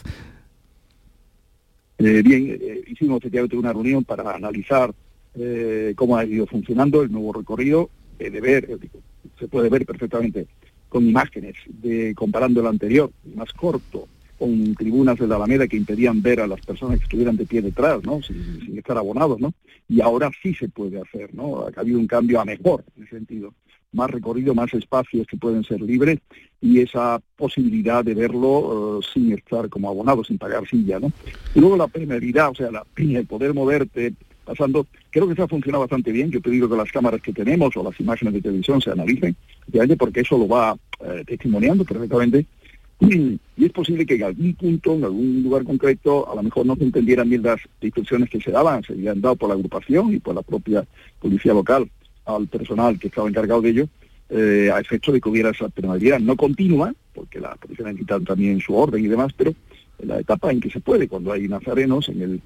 Eh, 1.99 2.23
bien, 2.23 2.59
eh, 2.61 2.83
hicimos 2.87 3.19
efectivamente 3.19 3.57
una 3.57 3.73
reunión 3.73 4.05
para 4.05 4.31
analizar 4.35 4.95
eh, 5.35 5.95
cómo 5.97 6.16
ha 6.16 6.25
ido 6.25 6.47
funcionando 6.47 7.02
el 7.02 7.11
nuevo 7.11 7.33
recorrido, 7.33 7.90
de 8.19 8.40
ver, 8.40 8.78
se 9.38 9.49
puede 9.49 9.69
ver 9.69 9.85
perfectamente 9.85 10.47
con 10.88 11.07
imágenes, 11.07 11.55
de, 11.69 12.14
comparando 12.14 12.61
el 12.61 12.66
anterior, 12.66 13.11
más 13.35 13.52
corto, 13.52 14.09
con 14.38 14.75
tribunas 14.75 15.19
de 15.19 15.26
la 15.26 15.37
Alameda 15.37 15.66
que 15.66 15.76
impedían 15.76 16.23
ver 16.23 16.40
a 16.40 16.47
las 16.47 16.61
personas 16.61 16.99
que 16.99 17.05
estuvieran 17.05 17.37
de 17.37 17.47
pie 17.47 17.62
detrás, 17.62 18.02
¿no? 18.05 18.23
Sin, 18.23 18.76
estar 18.76 18.97
abonados, 18.97 19.40
¿no? 19.40 19.52
Y 19.88 20.00
ahora 20.00 20.31
sí 20.43 20.55
se 20.55 20.69
puede 20.69 21.00
hacer, 21.00 21.35
¿no? 21.35 21.66
Ha 21.66 21.81
habido 21.81 21.99
un 21.99 22.07
cambio 22.07 22.40
a 22.40 22.45
mejor 22.45 22.85
en 22.97 23.05
ese 23.05 23.16
sentido. 23.16 23.55
Más 23.93 24.11
recorrido, 24.11 24.55
más 24.55 24.73
espacios 24.75 25.26
que 25.26 25.37
pueden 25.37 25.64
ser 25.64 25.81
libres 25.81 26.19
y 26.61 26.81
esa 26.81 27.21
posibilidad 27.37 28.05
de 28.05 28.14
verlo 28.14 29.00
eh, 29.00 29.07
sin 29.12 29.33
estar 29.33 29.69
como 29.69 29.88
abonado, 29.88 30.25
sin 30.25 30.38
pagar 30.38 30.66
silla, 30.69 30.99
¿no? 30.99 31.12
Y 31.55 31.61
luego 31.61 31.76
la 31.76 31.88
permeabilidad, 31.88 32.50
o 32.50 32.55
sea, 32.55 32.69
el 32.97 33.26
poder 33.26 33.55
moverte 33.55 34.14
pasando, 34.45 34.87
creo 35.11 35.26
que 35.26 35.33
eso 35.33 35.43
ha 35.43 35.49
funcionado 35.49 35.81
bastante 35.81 36.12
bien. 36.12 36.31
Yo 36.31 36.38
he 36.38 36.43
pedido 36.43 36.69
que 36.69 36.76
las 36.76 36.90
cámaras 36.93 37.21
que 37.21 37.33
tenemos 37.33 37.76
o 37.76 37.83
las 37.83 37.99
imágenes 38.00 38.35
de 38.35 38.43
televisión 38.43 38.81
se 38.81 38.90
analicen, 38.90 39.37
porque 39.99 40.21
eso 40.21 40.38
lo 40.38 40.49
va 40.49 40.76
eh, 41.00 41.25
testimoniando 41.26 41.85
perfectamente. 41.85 42.47
Y, 43.59 43.64
es 43.64 43.73
posible 43.73 44.07
que 44.07 44.14
en 44.14 44.23
algún 44.23 44.55
punto, 44.55 44.95
en 44.95 45.05
algún 45.05 45.43
lugar 45.43 45.64
concreto, 45.64 46.31
a 46.31 46.35
lo 46.35 46.43
mejor 46.43 46.66
no 46.66 46.76
se 46.76 46.85
entendieran 46.85 47.28
bien 47.28 47.43
las 47.43 47.59
instrucciones 47.81 48.28
que 48.28 48.40
se 48.40 48.50
daban, 48.50 48.83
se 48.83 48.93
habían 48.93 49.21
dado 49.21 49.37
por 49.37 49.49
la 49.49 49.55
agrupación 49.55 50.14
y 50.14 50.19
por 50.19 50.35
la 50.35 50.43
propia 50.43 50.87
policía 51.21 51.55
local 51.55 51.90
al 52.26 52.47
personal 52.49 52.99
que 52.99 53.09
estaba 53.09 53.28
encargado 53.28 53.62
de 53.62 53.71
ello, 53.71 53.88
eh, 54.28 54.71
a 54.73 54.80
efecto 54.80 55.12
de 55.12 55.21
que 55.21 55.28
hubiera 55.28 55.50
esa 55.50 55.68
penalidad 55.68 56.18
no 56.18 56.37
continua, 56.37 56.92
porque 57.14 57.40
la 57.40 57.54
policía 57.54 57.87
necesita 57.87 58.21
también 58.21 58.61
su 58.61 58.75
orden 58.76 59.04
y 59.04 59.09
demás, 59.09 59.33
pero 59.37 59.54
en 59.99 60.09
la 60.09 60.21
etapa 60.21 60.50
en 60.50 60.61
que 60.61 60.71
se 60.71 60.80
puede, 60.80 61.09
cuando 61.09 61.33
hay 61.33 61.49
nazarenos, 61.49 62.09
en 62.09 62.23
el, 62.23 62.40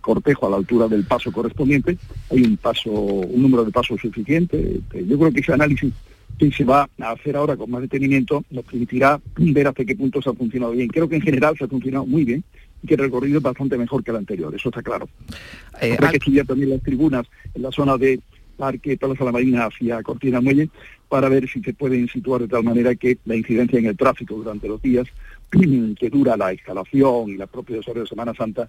cortejo 0.00 0.48
a 0.48 0.50
la 0.50 0.56
altura 0.56 0.88
del 0.88 1.04
paso 1.04 1.30
correspondiente, 1.30 1.96
hay 2.30 2.42
un 2.42 2.56
paso, 2.56 2.90
un 2.90 3.42
número 3.42 3.64
de 3.64 3.70
pasos 3.70 4.00
suficiente. 4.00 4.80
Yo 4.92 5.16
creo 5.16 5.32
que 5.32 5.38
ese 5.38 5.52
análisis 5.52 5.92
que 6.36 6.50
se 6.50 6.64
va 6.64 6.88
a 7.00 7.10
hacer 7.12 7.36
ahora 7.36 7.56
con 7.56 7.70
más 7.70 7.82
detenimiento 7.82 8.44
nos 8.50 8.64
permitirá 8.64 9.20
ver 9.36 9.68
hasta 9.68 9.84
qué 9.84 9.94
punto 9.94 10.20
se 10.20 10.30
ha 10.30 10.32
funcionado 10.32 10.72
bien. 10.72 10.88
Creo 10.88 11.08
que 11.08 11.16
en 11.16 11.22
general 11.22 11.56
se 11.56 11.64
ha 11.64 11.68
funcionado 11.68 12.06
muy 12.06 12.24
bien 12.24 12.42
y 12.82 12.88
que 12.88 12.94
el 12.94 13.00
recorrido 13.00 13.38
es 13.38 13.42
bastante 13.42 13.78
mejor 13.78 14.02
que 14.02 14.10
el 14.10 14.16
anterior, 14.16 14.54
eso 14.54 14.68
está 14.68 14.82
claro. 14.82 15.08
Eh, 15.80 15.96
hay 16.00 16.10
que 16.10 16.16
estudiar 16.16 16.46
también 16.46 16.70
las 16.70 16.82
tribunas 16.82 17.26
en 17.54 17.62
la 17.62 17.70
zona 17.70 17.96
de 17.96 18.20
Parque 18.58 18.98
Plaza 18.98 19.24
la 19.24 19.32
Marina 19.32 19.66
hacia 19.66 20.02
Cortina 20.02 20.40
Muelle 20.40 20.68
para 21.08 21.30
ver 21.30 21.48
si 21.48 21.62
se 21.62 21.72
pueden 21.72 22.08
situar 22.08 22.42
de 22.42 22.48
tal 22.48 22.64
manera 22.64 22.94
que 22.94 23.16
la 23.24 23.36
incidencia 23.36 23.78
en 23.78 23.86
el 23.86 23.96
tráfico 23.96 24.34
durante 24.34 24.68
los 24.68 24.82
días 24.82 25.06
que 25.50 26.10
dura 26.10 26.36
la 26.36 26.52
instalación 26.52 27.30
y 27.30 27.36
la 27.36 27.46
propia 27.46 27.76
desarrollo 27.76 28.02
de 28.02 28.08
Semana 28.08 28.34
Santa 28.34 28.68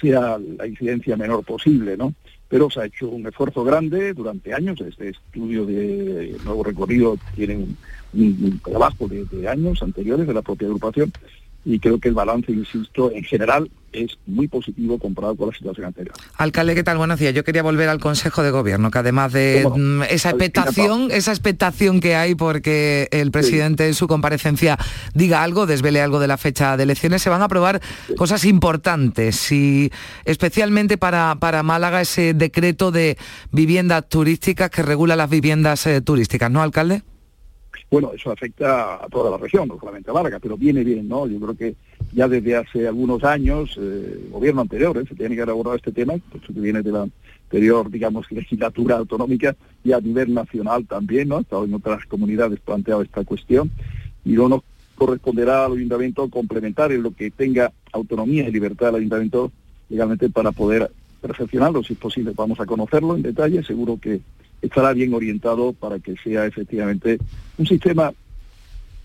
sea 0.00 0.38
la 0.38 0.66
incidencia 0.66 1.16
menor 1.16 1.42
posible, 1.44 1.96
¿no? 1.96 2.14
Pero 2.48 2.70
se 2.70 2.80
ha 2.80 2.84
hecho 2.84 3.08
un 3.08 3.26
esfuerzo 3.26 3.64
grande 3.64 4.12
durante 4.12 4.52
años, 4.52 4.80
este 4.80 5.08
estudio 5.08 5.64
de 5.64 6.36
nuevo 6.44 6.62
recorrido 6.62 7.16
tiene 7.34 7.66
un, 8.12 8.60
trabajo 8.62 9.08
de 9.08 9.48
años 9.48 9.82
anteriores 9.82 10.26
de 10.26 10.34
la 10.34 10.42
propia 10.42 10.66
agrupación 10.66 11.12
y 11.64 11.78
creo 11.78 11.98
que 11.98 12.08
el 12.08 12.14
balance, 12.14 12.50
insisto, 12.52 13.10
en 13.12 13.22
general 13.24 13.70
es 13.92 14.18
muy 14.26 14.46
positivo 14.46 14.98
comparado 14.98 15.36
con 15.36 15.48
la 15.48 15.54
situación 15.54 15.86
anterior. 15.86 16.14
Alcalde, 16.36 16.74
¿qué 16.74 16.84
tal? 16.84 16.96
Buenos 16.96 17.18
días. 17.18 17.34
Yo 17.34 17.44
quería 17.44 17.62
volver 17.62 17.88
al 17.88 17.98
Consejo 17.98 18.42
de 18.42 18.50
Gobierno, 18.50 18.90
que 18.90 18.98
además 18.98 19.32
de 19.32 19.68
mm, 19.68 20.02
esa 20.04 20.30
expectación, 20.30 21.08
esa 21.10 21.32
expectación 21.32 22.00
que 22.00 22.14
hay 22.14 22.34
porque 22.34 23.08
el 23.10 23.30
presidente 23.30 23.86
en 23.88 23.94
su 23.94 24.06
comparecencia 24.06 24.78
diga 25.12 25.42
algo, 25.42 25.66
desvele 25.66 26.00
algo 26.00 26.20
de 26.20 26.28
la 26.28 26.38
fecha 26.38 26.76
de 26.76 26.84
elecciones, 26.84 27.22
se 27.22 27.30
van 27.30 27.42
a 27.42 27.46
aprobar 27.46 27.80
cosas 28.16 28.44
importantes 28.44 29.50
y 29.50 29.90
especialmente 30.24 30.96
para, 30.96 31.36
para 31.40 31.62
Málaga 31.62 32.00
ese 32.00 32.32
decreto 32.32 32.92
de 32.92 33.18
viviendas 33.50 34.08
turísticas 34.08 34.70
que 34.70 34.82
regula 34.82 35.16
las 35.16 35.28
viviendas 35.28 35.86
eh, 35.86 36.00
turísticas, 36.00 36.50
¿no, 36.50 36.62
alcalde? 36.62 37.02
Bueno, 37.90 38.12
eso 38.14 38.30
afecta 38.30 39.04
a 39.04 39.08
toda 39.08 39.32
la 39.32 39.36
región, 39.36 39.66
no 39.66 39.78
solamente 39.78 40.10
a 40.10 40.14
Málaga, 40.14 40.38
pero 40.38 40.56
viene 40.56 40.84
bien, 40.84 41.08
¿no? 41.08 41.26
Yo 41.26 41.40
creo 41.40 41.56
que 41.56 41.74
ya 42.12 42.28
desde 42.28 42.56
hace 42.56 42.86
algunos 42.86 43.24
años, 43.24 43.76
eh, 43.80 44.28
gobierno 44.30 44.60
anterior 44.60 44.96
¿eh? 44.96 45.04
se 45.08 45.16
tiene 45.16 45.34
que 45.34 45.42
abordado 45.42 45.74
este 45.76 45.90
tema, 45.90 46.14
pues 46.30 46.44
que 46.44 46.52
viene 46.52 46.82
de 46.82 46.92
la 46.92 47.08
anterior, 47.50 47.90
digamos, 47.90 48.30
legislatura 48.30 48.96
autonómica 48.96 49.56
y 49.82 49.92
a 49.92 50.00
nivel 50.00 50.32
nacional 50.32 50.86
también, 50.86 51.28
¿no? 51.28 51.40
Estado 51.40 51.64
en 51.64 51.74
otras 51.74 52.06
comunidades 52.06 52.60
planteado 52.60 53.02
esta 53.02 53.24
cuestión 53.24 53.72
y 54.24 54.32
no 54.32 54.48
nos 54.48 54.62
corresponderá 54.94 55.64
al 55.64 55.72
ayuntamiento 55.72 56.28
complementar 56.28 56.92
en 56.92 57.02
lo 57.02 57.12
que 57.12 57.32
tenga 57.32 57.72
autonomía 57.92 58.48
y 58.48 58.52
libertad 58.52 58.86
del 58.86 58.96
ayuntamiento 58.96 59.50
legalmente 59.88 60.30
para 60.30 60.52
poder 60.52 60.92
perfeccionarlo, 61.20 61.82
si 61.82 61.94
es 61.94 61.98
posible. 61.98 62.32
Vamos 62.36 62.60
a 62.60 62.66
conocerlo 62.66 63.16
en 63.16 63.22
detalle, 63.22 63.64
seguro 63.64 63.98
que 64.00 64.20
estará 64.62 64.92
bien 64.92 65.14
orientado 65.14 65.72
para 65.72 65.98
que 65.98 66.16
sea 66.22 66.46
efectivamente 66.46 67.18
un 67.56 67.66
sistema 67.66 68.12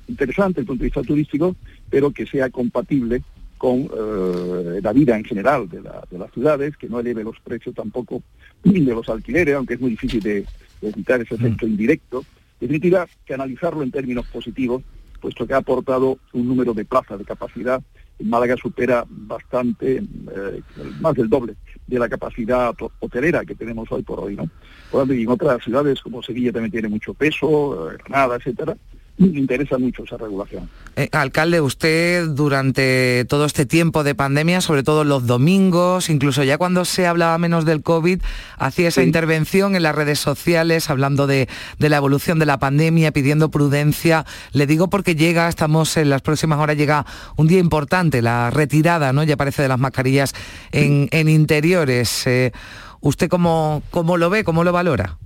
interesante 0.07 0.61
desde 0.61 0.61
el 0.61 0.67
punto 0.67 0.81
de 0.81 0.87
vista 0.87 1.01
turístico, 1.01 1.55
pero 1.89 2.11
que 2.11 2.25
sea 2.25 2.49
compatible 2.49 3.21
con 3.57 3.89
eh, 3.97 4.79
la 4.81 4.93
vida 4.93 5.17
en 5.17 5.23
general 5.23 5.67
de, 5.69 5.81
las 5.81 6.31
ciudades, 6.33 6.75
que 6.77 6.89
no 6.89 6.99
eleve 6.99 7.23
los 7.23 7.39
precios 7.39 7.73
tampoco 7.73 8.21
de 8.63 8.79
los 8.81 9.07
alquileres, 9.09 9.55
aunque 9.55 9.75
es 9.75 9.81
muy 9.81 9.91
difícil 9.91 10.21
de, 10.21 10.45
evitar 10.81 11.21
ese 11.21 11.35
efecto 11.35 11.65
mm. 11.65 11.69
indirecto. 11.69 12.25
En 12.59 12.67
definitiva, 12.67 13.07
que 13.25 13.33
analizarlo 13.33 13.81
en 13.81 13.91
términos 13.91 14.25
positivos, 14.27 14.83
puesto 15.21 15.47
que 15.47 15.53
ha 15.53 15.57
aportado 15.57 16.19
un 16.33 16.47
número 16.47 16.73
de 16.73 16.85
plazas 16.85 17.17
de 17.17 17.25
capacidad 17.25 17.81
Málaga 18.23 18.55
supera 18.57 19.05
bastante, 19.07 19.97
eh, 19.97 20.61
más 21.01 21.13
del 21.15 21.29
doble 21.29 21.55
de 21.87 21.99
la 21.99 22.09
capacidad 22.09 22.73
hotelera 22.99 23.45
que 23.45 23.55
tenemos 23.55 23.91
hoy 23.91 24.01
por 24.01 24.19
hoy, 24.19 24.35
¿no? 24.35 24.49
Por 24.91 25.13
y 25.13 25.23
en 25.23 25.29
otras 25.29 25.63
ciudades 25.63 26.01
como 26.01 26.23
Sevilla 26.23 26.51
también 26.51 26.71
tiene 26.71 26.87
mucho 26.87 27.13
peso, 27.13 27.91
eh, 27.91 27.97
Granada, 28.03 28.37
etcétera, 28.37 28.75
me 29.17 29.39
interesa 29.39 29.77
mucho 29.77 30.03
esa 30.03 30.17
regulación. 30.17 30.69
Eh, 30.97 31.07
alcalde, 31.13 31.61
usted 31.61 32.27
durante 32.27 33.23
todo 33.25 33.45
este 33.45 33.65
tiempo 33.65 34.03
de 34.03 34.13
pandemia, 34.13 34.59
sobre 34.59 34.83
todo 34.83 35.05
los 35.05 35.25
domingos, 35.25 36.09
incluso 36.09 36.43
ya 36.43 36.57
cuando 36.57 36.83
se 36.83 37.07
hablaba 37.07 37.37
menos 37.37 37.63
del 37.63 37.81
COVID, 37.81 38.21
hacía 38.57 38.89
esa 38.89 39.03
intervención 39.03 39.75
en 39.75 39.83
las 39.83 39.95
redes 39.95 40.19
sociales 40.19 40.89
hablando 40.89 41.27
de, 41.27 41.47
la 41.77 41.97
evolución 41.97 42.39
de 42.39 42.45
la 42.45 42.59
pandemia, 42.59 43.11
pidiendo 43.11 43.49
prudencia. 43.49 44.25
Le 44.51 44.67
digo 44.67 44.89
porque 44.89 45.15
llega, 45.15 45.47
estamos 45.47 45.95
en 45.95 46.09
las 46.09 46.21
próximas 46.21 46.59
horas, 46.59 46.75
llega 46.75 47.05
un 47.37 47.47
día 47.47 47.59
importante, 47.59 48.21
la 48.21 48.49
retirada, 48.49 49.13
¿no? 49.13 49.23
Ya 49.23 49.37
parece 49.37 49.61
de 49.61 49.69
las 49.69 49.79
mascarillas 49.79 50.33
en, 50.73 51.29
interiores. 51.29 52.27
Eh, 52.27 52.51
¿Usted 52.99 53.29
cómo, 53.29 53.81
cómo 53.91 54.17
lo 54.17 54.29
ve, 54.29 54.43
cómo 54.43 54.65
lo 54.65 54.73
valora? 54.73 55.17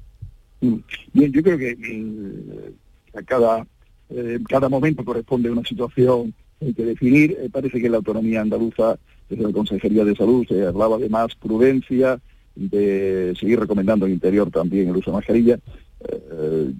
Mm, 0.61 0.75
bien, 1.13 1.31
yo 1.31 1.41
creo 1.41 1.57
que 1.57 1.75
mm, 1.75 3.17
a 3.17 3.23
cada 3.23 3.65
eh, 4.09 4.39
cada 4.47 4.69
momento 4.69 5.05
corresponde 5.05 5.49
a 5.49 5.51
una 5.51 5.63
situación 5.63 6.33
que 6.59 6.83
definir. 6.85 7.37
Eh, 7.39 7.49
parece 7.51 7.79
que 7.79 7.89
la 7.89 7.97
autonomía 7.97 8.41
andaluza, 8.41 8.97
desde 9.29 9.43
la 9.43 9.51
Consejería 9.51 10.03
de 10.03 10.15
Salud, 10.15 10.45
se 10.47 10.65
hablaba 10.65 10.97
de 10.97 11.09
más 11.09 11.35
prudencia, 11.35 12.19
de 12.55 13.33
seguir 13.39 13.59
recomendando 13.59 14.05
en 14.05 14.13
interior 14.13 14.49
también 14.51 14.89
el 14.89 14.97
uso 14.97 15.11
de 15.11 15.17
mascarilla. 15.17 15.59
Eh, 16.01 16.73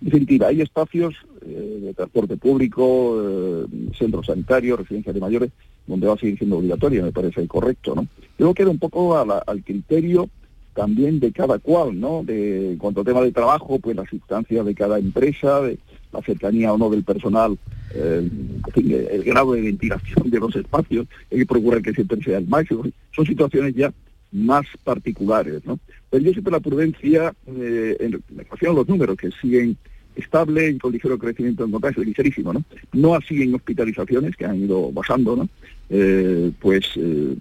definitiva, 0.00 0.48
hay 0.48 0.62
espacios 0.62 1.14
de 1.40 1.94
transporte 1.94 2.36
público, 2.36 3.66
centros 3.96 4.26
sanitarios, 4.26 4.78
residencias 4.78 5.14
de 5.14 5.20
mayores, 5.20 5.50
donde 5.86 6.06
va 6.06 6.14
a 6.14 6.18
seguir 6.18 6.36
siendo 6.36 6.58
obligatoria, 6.58 7.02
me 7.02 7.12
parece 7.12 7.46
correcto, 7.48 7.94
¿no? 7.94 8.06
Luego 8.38 8.54
queda 8.54 8.70
un 8.70 8.78
poco 8.78 9.16
al 9.16 9.64
criterio 9.64 10.28
también 10.74 11.18
de 11.18 11.32
cada 11.32 11.58
cual, 11.58 11.98
¿no? 11.98 12.22
De, 12.24 12.72
en 12.72 12.78
cuanto 12.78 13.00
al 13.00 13.06
tema 13.06 13.22
de 13.22 13.32
trabajo, 13.32 13.78
pues 13.78 13.96
las 13.96 14.12
instancias 14.12 14.64
de 14.64 14.74
cada 14.74 14.98
empresa, 14.98 15.60
de, 15.62 15.78
la 16.12 16.22
cercanía 16.22 16.72
o 16.72 16.78
no 16.78 16.90
del 16.90 17.04
personal, 17.04 17.58
eh, 17.94 18.28
el 18.76 19.24
grado 19.24 19.52
de 19.52 19.62
ventilación 19.62 20.30
de 20.30 20.38
los 20.38 20.54
espacios, 20.54 21.06
hay 21.30 21.38
que 21.38 21.46
procurar 21.46 21.82
que 21.82 21.92
siempre 21.92 22.22
sea 22.22 22.38
el 22.38 22.46
máximo. 22.46 22.84
Son 23.14 23.26
situaciones 23.26 23.74
ya 23.74 23.92
más 24.32 24.66
particulares, 24.84 25.64
¿no? 25.64 25.78
Pero 26.08 26.24
yo 26.24 26.32
siempre 26.32 26.52
la 26.52 26.60
prudencia, 26.60 27.34
eh, 27.46 27.96
en 28.00 28.22
relación 28.36 28.72
a 28.72 28.74
los 28.74 28.88
números 28.88 29.16
que 29.16 29.30
siguen 29.40 29.76
estable 30.14 30.70
y 30.70 30.78
con 30.78 30.92
ligero 30.92 31.18
crecimiento 31.18 31.64
en 31.64 31.70
contagio, 31.70 32.04
ligerísimo, 32.04 32.52
¿no? 32.52 32.64
No 32.92 33.14
así 33.14 33.42
en 33.42 33.54
hospitalizaciones, 33.54 34.36
que 34.36 34.44
han 34.44 34.62
ido 34.62 34.92
bajando, 34.92 35.36
¿no? 35.36 35.48
Eh, 35.92 36.52
pues 36.60 36.86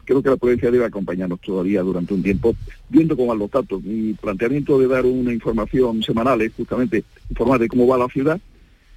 creo 0.05 0.23
que 0.23 0.29
la 0.29 0.37
prudencia 0.37 0.71
debe 0.71 0.85
acompañarnos 0.85 1.39
todavía 1.41 1.83
durante 1.83 2.15
un 2.15 2.23
tiempo, 2.23 2.55
viendo 2.89 3.15
cómo 3.15 3.27
van 3.27 3.39
los 3.39 3.51
datos. 3.51 3.83
Mi 3.83 4.13
planteamiento 4.13 4.79
de 4.79 4.87
dar 4.87 5.05
una 5.05 5.33
información 5.33 6.01
semanal 6.01 6.41
es 6.41 6.53
justamente 6.53 7.03
informar 7.29 7.59
de 7.59 7.67
cómo 7.67 7.85
va 7.85 7.97
la 7.97 8.07
ciudad, 8.07 8.39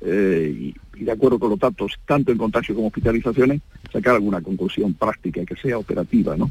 eh, 0.04 0.72
y, 0.94 1.04
de 1.04 1.10
acuerdo 1.10 1.38
con 1.38 1.50
los 1.50 1.58
datos, 1.58 1.98
tanto 2.06 2.30
en 2.30 2.38
contagio 2.38 2.74
como 2.74 2.86
hospitalizaciones, 2.88 3.60
sacar 3.92 4.14
alguna 4.14 4.40
conclusión 4.40 4.94
práctica 4.94 5.44
que 5.44 5.56
sea 5.56 5.78
operativa, 5.78 6.36
¿no? 6.36 6.50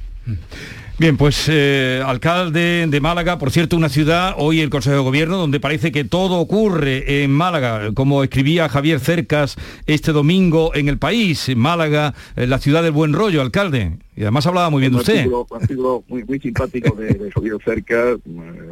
Bien, 0.97 1.15
pues 1.15 1.47
eh, 1.47 2.03
alcalde 2.05 2.85
de 2.87 3.01
Málaga, 3.01 3.37
por 3.37 3.51
cierto, 3.51 3.77
una 3.77 3.87
ciudad, 3.87 4.35
hoy 4.37 4.59
el 4.59 4.69
Consejo 4.69 4.97
de 4.97 5.01
Gobierno, 5.03 5.37
donde 5.37 5.59
parece 5.59 5.91
que 5.91 6.03
todo 6.03 6.37
ocurre 6.37 7.23
en 7.23 7.31
Málaga, 7.31 7.93
como 7.93 8.23
escribía 8.23 8.67
Javier 8.67 8.99
Cercas 8.99 9.55
este 9.85 10.11
domingo 10.11 10.75
en 10.75 10.89
el 10.89 10.97
país, 10.97 11.49
Málaga, 11.55 12.13
eh, 12.35 12.45
la 12.45 12.59
ciudad 12.59 12.83
del 12.83 12.91
buen 12.91 13.13
rollo, 13.13 13.41
alcalde. 13.41 13.97
Y 14.17 14.21
además 14.21 14.47
hablaba 14.47 14.69
muy 14.69 14.81
bien 14.81 14.91
de 14.91 14.99
usted. 14.99 15.25
Un 15.27 15.45
artículo 15.51 16.03
muy, 16.07 16.23
muy 16.23 16.39
simpático 16.39 16.93
de, 16.95 17.31
Javier 17.31 17.57
Cercas, 17.63 18.17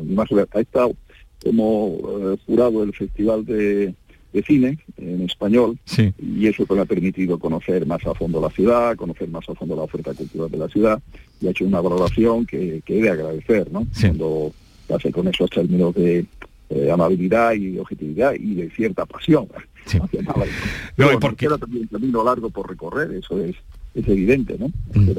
más 0.06 0.28
ha 0.54 0.60
estado 0.60 0.94
como 1.42 2.38
jurado 2.46 2.82
del 2.82 2.94
Festival 2.94 3.46
de 3.46 3.94
de 4.34 4.44
cine 4.44 4.78
en 4.98 5.22
español 5.24 5.78
y 6.20 6.48
eso 6.48 6.66
me 6.70 6.82
ha 6.82 6.86
permitido 6.86 7.40
conocer 7.40 7.86
más 7.86 8.06
a 8.06 8.14
fondo 8.14 8.40
la 8.40 8.50
ciudad, 8.50 8.96
conocer 8.96 9.28
más 9.30 9.48
a 9.50 9.56
fondo 9.56 9.76
la 9.76 9.84
oferta 9.84 10.14
cultural 10.14 10.52
de 10.52 10.58
la 10.58 10.68
ciudad 10.68 11.02
y 11.42 11.48
ha 11.48 11.52
hecho 11.52 11.66
una 11.66 11.82
valoración 11.82 12.46
que, 12.46 12.82
que 12.86 13.00
he 13.00 13.02
de 13.02 13.10
agradecer, 13.10 13.72
¿no? 13.72 13.88
Cuando 14.00 14.54
hace 14.94 15.12
con 15.12 15.28
esos 15.28 15.50
términos 15.50 15.96
de, 15.96 16.26
eh, 16.72 16.92
amabilidad 16.92 17.54
y 17.54 17.80
objetividad 17.80 18.36
y 18.36 18.54
de 18.54 18.70
cierta 18.70 19.04
pasión 19.08 19.48
hacia 19.86 20.22
Málaga. 20.22 20.52
No, 20.98 21.20
porque... 21.20 21.48
Queda 21.48 21.58
también 21.58 21.88
un 21.90 22.00
camino 22.00 22.24
largo 22.24 22.52
por 22.52 22.70
recorrer, 22.70 23.12
eso 23.12 23.44
es, 23.44 23.56
es 23.96 24.08
evidente, 24.08 24.56
¿no? 24.60 24.68
Mm. 24.94 25.10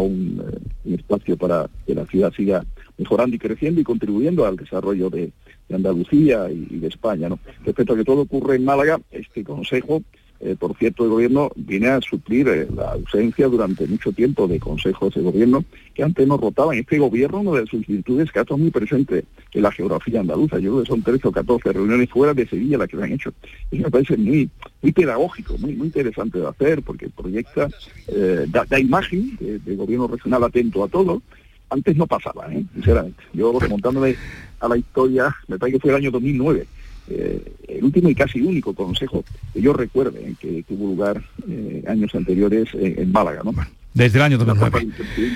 Eh, 0.00 0.58
un 0.84 0.94
espacio 0.94 1.36
para 1.36 1.68
que 1.86 1.94
la 1.94 2.06
ciudad 2.06 2.32
siga 2.32 2.64
mejorando 2.98 3.36
y 3.36 3.38
creciendo 3.38 3.80
y 3.80 3.84
contribuyendo 3.84 4.46
al 4.46 4.56
desarrollo 4.56 5.10
de, 5.10 5.32
Andalucía 5.72 6.50
y, 6.52 6.68
y, 6.70 6.78
de 6.78 6.88
España. 6.88 7.28
¿no? 7.28 7.38
Respecto 7.64 7.94
a 7.94 7.96
que 7.96 8.04
todo 8.04 8.20
ocurre 8.20 8.56
en 8.56 8.64
Málaga, 8.64 9.00
este 9.10 9.42
Consejo 9.42 10.02
eh, 10.40 10.56
por 10.58 10.76
cierto, 10.76 11.04
el 11.04 11.10
gobierno 11.10 11.50
viene 11.54 11.88
a 11.88 12.00
suplir 12.00 12.48
eh, 12.48 12.68
la 12.74 12.92
ausencia 12.92 13.46
durante 13.48 13.86
mucho 13.86 14.12
tiempo 14.12 14.46
de 14.46 14.58
consejos 14.58 15.14
de 15.14 15.22
gobierno 15.22 15.64
que 15.94 16.02
antes 16.02 16.26
no 16.26 16.36
rotaban. 16.36 16.76
Este 16.76 16.98
gobierno, 16.98 17.40
una 17.40 17.60
de 17.60 17.66
sus 17.66 17.86
virtudes 17.86 18.30
que 18.30 18.40
ha 18.40 18.42
estado 18.42 18.58
muy 18.58 18.70
presente 18.70 19.24
en 19.52 19.62
la 19.62 19.70
geografía 19.70 20.20
andaluza. 20.20 20.58
Yo 20.58 20.72
creo 20.72 20.82
que 20.82 20.88
son 20.88 21.02
13 21.02 21.28
o 21.28 21.32
14 21.32 21.72
reuniones 21.72 22.10
fuera 22.10 22.34
de 22.34 22.46
Sevilla 22.46 22.78
las 22.78 22.88
que 22.88 22.96
se 22.96 23.04
han 23.04 23.12
hecho. 23.12 23.32
Eso 23.70 23.82
me 23.84 23.90
parece 23.90 24.16
muy, 24.16 24.50
muy 24.82 24.92
pedagógico, 24.92 25.56
muy, 25.58 25.72
interesante 25.72 26.38
de 26.38 26.48
hacer, 26.48 26.82
porque 26.82 27.08
proyecta, 27.08 27.68
eh, 28.08 28.46
da, 28.48 28.78
imagen 28.78 29.38
de, 29.40 29.76
gobierno 29.76 30.08
regional 30.08 30.44
atento 30.44 30.82
a 30.84 30.88
todo. 30.88 31.22
Antes 31.70 31.96
no 31.96 32.06
pasaba, 32.06 32.50
sinceramente. 32.74 33.22
Yo 33.32 33.58
remontándome 33.58 34.16
a 34.60 34.68
la 34.68 34.76
historia, 34.76 35.34
me 35.48 35.58
parece 35.58 35.78
que 35.78 35.80
fue 35.80 35.90
el 35.90 35.96
año 35.96 36.10
2009 36.10 36.66
eh, 37.08 37.42
el 37.68 37.84
último 37.84 38.08
y 38.08 38.14
casi 38.14 38.40
único 38.40 38.72
consejo 38.74 39.24
que 39.52 39.60
yo 39.60 39.72
recuerde 39.72 40.34
que 40.40 40.62
tuvo 40.62 40.86
lugar 40.86 41.22
eh, 41.48 41.84
años 41.86 42.14
anteriores 42.14 42.68
en, 42.74 43.12
Málaga, 43.12 43.42
¿no? 43.44 43.52
Desde 43.92 44.18
el 44.18 44.24
año 44.24 44.38
2009. 44.38 44.88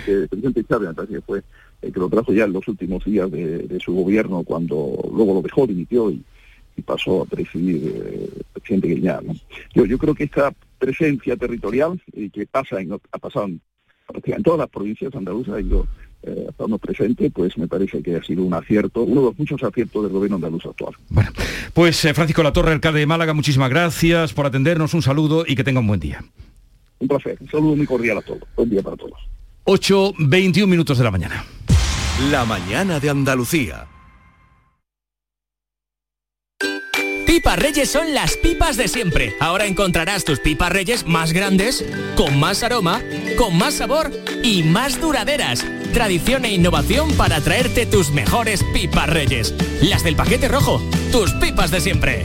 El 0.07 0.29
presidente, 0.29 0.65
Chávez, 0.65 0.91
que 1.09 1.21
fue 1.21 1.43
el 1.83 1.93
que 1.93 2.01
lo 2.01 2.09
trajo 2.09 2.33
ya 2.33 2.45
en 2.45 2.53
los 2.53 2.67
últimos 2.67 3.05
días 3.05 3.31
de, 3.31 3.79
su 3.85 3.93
gobierno, 3.93 4.43
cuando 4.43 5.11
luego 5.15 5.35
lo 5.35 5.43
dejó, 5.43 5.67
dimitió 5.67 6.11
y, 6.11 6.25
pasó 6.87 7.23
a 7.23 7.25
presidir 7.25 7.93
eh, 7.93 8.31
el 8.37 8.61
presidente 8.61 8.87
Guiñar. 8.87 9.25
¿no? 9.25 9.35
Yo, 9.75 9.85
yo 9.85 9.99
creo 9.99 10.15
que 10.15 10.23
esta 10.23 10.55
presencia 10.79 11.37
territorial 11.37 12.01
que 12.33 12.47
pasa 12.47 12.81
en, 12.81 12.93
ha 12.93 13.19
pasado 13.19 13.47
en, 13.47 13.61
en 14.25 14.43
todas 14.45 14.61
las 14.61 14.69
provincias 14.69 15.13
andaluzas, 15.13 15.61
y 15.61 15.69
yo 15.69 15.89
eh, 16.23 16.47
estamos 16.49 16.81
presentes, 16.81 17.31
pues 17.33 17.57
me 17.59 17.69
parece 17.69 18.03
que 18.03 18.17
ha 18.17 18.23
sido 18.23 18.43
un 18.43 18.55
acierto, 18.55 19.03
uno 19.03 19.21
de 19.21 19.27
los 19.29 19.39
muchos 19.39 19.63
aciertos 19.63 20.03
del 20.03 20.13
gobierno 20.13 20.37
andaluz 20.37 20.67
actual. 20.67 20.95
Bueno, 21.09 21.31
pues 21.73 22.05
eh, 22.05 22.15
Francisco 22.15 22.43
Latorre, 22.43 22.73
alcalde 22.73 23.01
de 23.01 23.07
Málaga, 23.07 23.35
muchísimas 23.35 23.71
gracias 23.71 24.33
por 24.33 24.47
atendernos, 24.47 24.95
un 24.95 25.03
saludo 25.03 25.45
y 25.47 25.55
que 25.55 25.65
tenga 25.65 25.81
un 25.81 25.87
buen 25.87 26.01
día. 26.01 26.25
Un 26.99 27.09
placer, 27.09 27.39
un 27.41 27.49
saludo 27.49 27.77
muy 27.77 27.87
cordial 27.87 28.19
a 28.19 28.23
todos, 28.23 28.43
buen 28.57 28.69
día 28.69 28.83
para 28.83 28.97
todos. 28.97 29.19
8, 29.65 30.15
21 30.19 30.69
minutos 30.69 30.99
de 30.99 31.05
la 31.05 31.11
mañana. 31.11 31.45
La 32.31 32.45
mañana 32.45 32.99
de 32.99 33.11
Andalucía. 33.11 33.87
Pipas 37.27 37.59
Reyes 37.59 37.91
son 37.91 38.15
las 38.15 38.37
pipas 38.37 38.77
de 38.77 38.89
siempre. 38.89 39.37
Ahora 39.39 39.67
encontrarás 39.67 40.25
tus 40.25 40.41
pipas 40.41 40.73
Reyes 40.73 41.07
más 41.07 41.33
grandes, 41.33 41.85
con 42.17 42.41
más 42.41 42.65
aroma, 42.65 43.01
con 43.37 43.57
más 43.57 43.75
sabor 43.75 44.11
y 44.43 44.65
más 44.65 45.01
duraderas. 45.01 45.65
Tradición 45.93 46.45
e 46.45 46.53
innovación 46.53 47.13
para 47.15 47.41
traerte 47.41 47.87
tus 47.87 48.11
mejores 48.11 48.65
pipas 48.73 49.09
Reyes. 49.09 49.55
Las 49.83 50.05
del 50.05 50.17
paquete 50.17 50.49
rojo, 50.49 50.81
tus 51.11 51.33
pipas 51.33 51.71
de 51.71 51.81
siempre. 51.81 52.25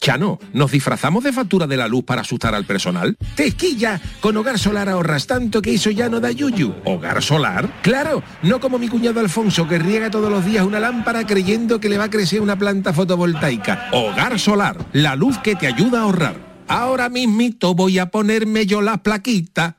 Chano, 0.00 0.38
¿nos 0.54 0.70
disfrazamos 0.70 1.24
de 1.24 1.32
factura 1.32 1.66
de 1.66 1.76
la 1.76 1.88
luz 1.88 2.04
para 2.04 2.22
asustar 2.22 2.54
al 2.54 2.64
personal? 2.64 3.16
¡Tequilla! 3.34 4.00
Con 4.20 4.36
Hogar 4.36 4.58
Solar 4.58 4.88
ahorras 4.88 5.26
tanto 5.26 5.60
que 5.60 5.74
eso 5.74 5.90
ya 5.90 6.08
no 6.08 6.20
da 6.20 6.30
yuyu. 6.30 6.74
¿Hogar 6.84 7.22
Solar? 7.22 7.68
Claro, 7.82 8.22
no 8.42 8.60
como 8.60 8.78
mi 8.78 8.88
cuñado 8.88 9.20
Alfonso 9.20 9.68
que 9.68 9.78
riega 9.78 10.10
todos 10.10 10.30
los 10.30 10.46
días 10.46 10.64
una 10.64 10.80
lámpara 10.80 11.26
creyendo 11.26 11.80
que 11.80 11.88
le 11.88 11.98
va 11.98 12.04
a 12.04 12.10
crecer 12.10 12.40
una 12.40 12.56
planta 12.56 12.92
fotovoltaica. 12.92 13.90
Hogar 13.92 14.38
Solar, 14.38 14.78
la 14.92 15.16
luz 15.16 15.36
que 15.38 15.56
te 15.56 15.66
ayuda 15.66 16.00
a 16.00 16.02
ahorrar. 16.04 16.36
Ahora 16.68 17.08
mismito 17.08 17.74
voy 17.74 17.98
a 17.98 18.06
ponerme 18.06 18.66
yo 18.66 18.80
la 18.80 19.02
plaquita. 19.02 19.78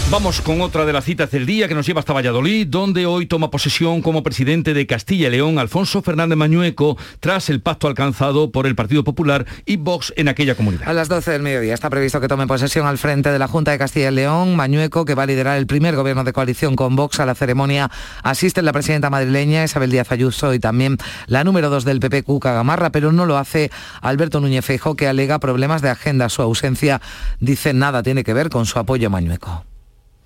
Vamos 0.11 0.41
con 0.41 0.59
otra 0.59 0.83
de 0.83 0.91
las 0.91 1.05
citas 1.05 1.31
del 1.31 1.45
día 1.45 1.69
que 1.69 1.73
nos 1.73 1.87
lleva 1.87 2.01
hasta 2.01 2.11
Valladolid, 2.11 2.67
donde 2.67 3.05
hoy 3.05 3.27
toma 3.27 3.49
posesión 3.49 4.01
como 4.01 4.23
presidente 4.23 4.73
de 4.73 4.85
Castilla 4.85 5.29
y 5.29 5.31
León 5.31 5.57
Alfonso 5.57 6.01
Fernández 6.01 6.37
Mañueco, 6.37 6.97
tras 7.21 7.49
el 7.49 7.61
pacto 7.61 7.87
alcanzado 7.87 8.51
por 8.51 8.67
el 8.67 8.75
Partido 8.75 9.05
Popular 9.05 9.45
y 9.65 9.77
Vox 9.77 10.11
en 10.17 10.27
aquella 10.27 10.55
comunidad. 10.55 10.85
A 10.85 10.91
las 10.91 11.07
12 11.07 11.31
del 11.31 11.43
mediodía 11.43 11.73
está 11.73 11.89
previsto 11.89 12.19
que 12.19 12.27
tome 12.27 12.45
posesión 12.45 12.87
al 12.87 12.97
frente 12.97 13.31
de 13.31 13.39
la 13.39 13.47
Junta 13.47 13.71
de 13.71 13.77
Castilla 13.77 14.11
y 14.11 14.15
León 14.15 14.57
Mañueco, 14.57 15.05
que 15.05 15.15
va 15.15 15.23
a 15.23 15.27
liderar 15.27 15.57
el 15.57 15.65
primer 15.65 15.95
gobierno 15.95 16.25
de 16.25 16.33
coalición 16.33 16.75
con 16.75 16.97
Vox. 16.97 17.21
A 17.21 17.25
la 17.25 17.33
ceremonia 17.33 17.89
asiste 18.21 18.61
la 18.61 18.73
presidenta 18.73 19.09
madrileña 19.09 19.63
Isabel 19.63 19.91
Díaz 19.91 20.11
Ayuso 20.11 20.53
y 20.53 20.59
también 20.59 20.97
la 21.27 21.45
número 21.45 21.69
2 21.69 21.85
del 21.85 22.01
PP, 22.01 22.23
Cuca 22.23 22.51
Gamarra, 22.51 22.89
pero 22.89 23.13
no 23.13 23.25
lo 23.25 23.37
hace 23.37 23.71
Alberto 24.01 24.41
Núñez 24.41 24.65
Feijo, 24.65 24.97
que 24.97 25.07
alega 25.07 25.39
problemas 25.39 25.81
de 25.81 25.89
agenda. 25.89 26.27
Su 26.27 26.41
ausencia, 26.41 26.99
dice, 27.39 27.73
nada 27.73 28.03
tiene 28.03 28.25
que 28.25 28.33
ver 28.33 28.49
con 28.49 28.65
su 28.65 28.77
apoyo 28.77 29.07
a 29.07 29.09
Mañueco. 29.09 29.70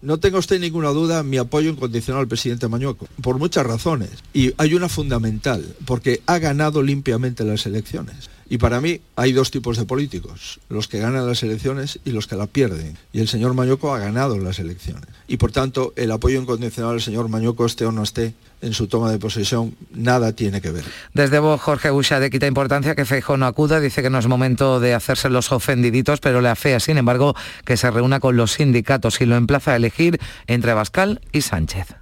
No 0.05 0.19
tenga 0.19 0.37
usted 0.37 0.59
ninguna 0.59 0.89
duda 0.89 1.23
mi 1.23 1.37
apoyo 1.37 1.71
incondicional 1.71 2.21
al 2.21 2.27
presidente 2.27 2.67
Mañueco, 2.67 3.07
por 3.23 3.39
muchas 3.39 3.65
razones. 3.65 4.11
Y 4.35 4.53
hay 4.57 4.75
una 4.75 4.87
fundamental, 4.87 5.75
porque 5.85 6.21
ha 6.27 6.37
ganado 6.37 6.83
limpiamente 6.83 7.43
las 7.43 7.65
elecciones. 7.65 8.29
Y 8.47 8.59
para 8.59 8.81
mí 8.81 9.01
hay 9.15 9.31
dos 9.31 9.49
tipos 9.49 9.77
de 9.77 9.85
políticos, 9.85 10.59
los 10.69 10.87
que 10.87 10.99
ganan 10.99 11.25
las 11.25 11.41
elecciones 11.41 11.99
y 12.05 12.11
los 12.11 12.27
que 12.27 12.35
la 12.35 12.45
pierden. 12.45 12.95
Y 13.13 13.19
el 13.19 13.27
señor 13.27 13.55
Mañueco 13.55 13.95
ha 13.95 13.99
ganado 13.99 14.37
las 14.37 14.59
elecciones. 14.59 15.09
Y 15.27 15.37
por 15.37 15.51
tanto, 15.51 15.91
el 15.95 16.11
apoyo 16.11 16.39
incondicional 16.39 16.93
al 16.93 17.01
señor 17.01 17.27
Mañueco, 17.27 17.65
esté 17.65 17.87
o 17.87 17.91
no 17.91 18.03
esté, 18.03 18.35
en 18.65 18.73
su 18.73 18.87
toma 18.87 19.11
de 19.11 19.19
posesión 19.19 19.75
nada 19.93 20.33
tiene 20.33 20.59
que 20.59 20.71
ver. 20.71 20.83
Desde 21.13 21.39
vos, 21.39 21.61
Jorge 21.61 21.89
de 21.91 22.29
quita 22.29 22.47
importancia 22.47 22.95
que 22.95 23.05
Feijóo 23.05 23.37
no 23.37 23.45
acuda, 23.45 23.79
dice 23.79 24.01
que 24.01 24.09
no 24.09 24.17
es 24.17 24.27
momento 24.27 24.79
de 24.79 24.93
hacerse 24.93 25.29
los 25.29 25.51
ofendiditos, 25.51 26.19
pero 26.19 26.41
le 26.41 26.49
afea, 26.49 26.79
sin 26.79 26.97
embargo, 26.97 27.35
que 27.63 27.77
se 27.77 27.91
reúna 27.91 28.19
con 28.19 28.35
los 28.35 28.53
sindicatos 28.53 29.21
y 29.21 29.25
lo 29.25 29.35
emplaza 29.35 29.73
a 29.73 29.75
elegir 29.75 30.19
entre 30.47 30.73
Bascal 30.73 31.21
y 31.31 31.41
Sánchez 31.41 31.95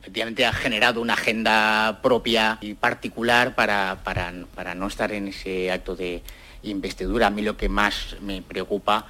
efectivamente 0.00 0.46
ha 0.46 0.54
generado 0.54 1.02
una 1.02 1.12
agenda 1.12 2.00
propia 2.00 2.56
y 2.62 2.72
particular 2.72 3.54
para, 3.54 3.98
para, 4.04 4.32
para, 4.54 4.74
no 4.74 4.86
estar 4.86 5.12
en 5.12 5.28
ese 5.28 5.70
acto 5.70 5.96
de 5.96 6.22
investidura. 6.62 7.26
A 7.26 7.30
mí 7.30 7.42
lo 7.42 7.58
que 7.58 7.68
más 7.68 8.16
me 8.22 8.40
preocupa 8.40 9.04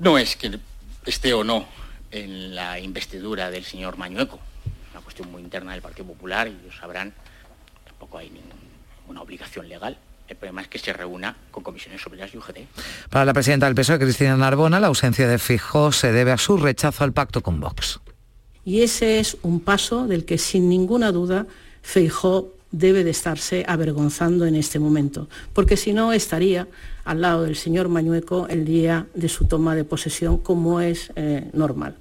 no 0.00 0.18
es 0.18 0.34
que 0.34 0.58
esté 1.06 1.32
o 1.32 1.44
no 1.44 1.64
en 2.10 2.56
la 2.56 2.80
investidura 2.80 3.52
del 3.52 3.64
señor 3.64 3.98
Mañueco, 3.98 4.40
cuestión 5.12 5.30
muy 5.30 5.42
interna 5.42 5.72
del 5.72 5.82
Partido 5.82 6.06
Popular 6.06 6.48
y 6.48 6.52
ellos 6.52 6.74
sabrán, 6.80 7.12
tampoco 7.84 8.16
hay 8.16 8.30
ninguna 8.30 9.20
obligación 9.20 9.68
legal. 9.68 9.98
El 10.26 10.36
problema 10.36 10.62
es 10.62 10.68
que 10.68 10.78
se 10.78 10.94
reúna 10.94 11.36
con 11.50 11.62
comisiones 11.62 12.06
obreras 12.06 12.32
y 12.32 12.38
UGT. 12.38 12.58
Para 13.10 13.26
la 13.26 13.34
presidenta 13.34 13.66
del 13.66 13.74
PSOE, 13.74 13.98
Cristina 13.98 14.34
Narbona, 14.38 14.80
la 14.80 14.86
ausencia 14.86 15.28
de 15.28 15.38
Fijó 15.38 15.92
se 15.92 16.12
debe 16.12 16.32
a 16.32 16.38
su 16.38 16.56
rechazo 16.56 17.04
al 17.04 17.12
pacto 17.12 17.42
con 17.42 17.60
Vox. 17.60 18.00
Y 18.64 18.80
ese 18.80 19.18
es 19.18 19.36
un 19.42 19.60
paso 19.60 20.06
del 20.06 20.24
que 20.24 20.38
sin 20.38 20.70
ninguna 20.70 21.12
duda 21.12 21.46
Feijó 21.82 22.54
debe 22.70 23.04
de 23.04 23.10
estarse 23.10 23.66
avergonzando 23.68 24.46
en 24.46 24.54
este 24.54 24.78
momento, 24.78 25.28
porque 25.52 25.76
si 25.76 25.92
no 25.92 26.14
estaría 26.14 26.68
al 27.04 27.20
lado 27.20 27.42
del 27.42 27.56
señor 27.56 27.88
Mañueco 27.88 28.46
el 28.48 28.64
día 28.64 29.08
de 29.12 29.28
su 29.28 29.44
toma 29.44 29.74
de 29.74 29.84
posesión 29.84 30.38
como 30.38 30.80
es 30.80 31.12
eh, 31.16 31.50
normal. 31.52 31.96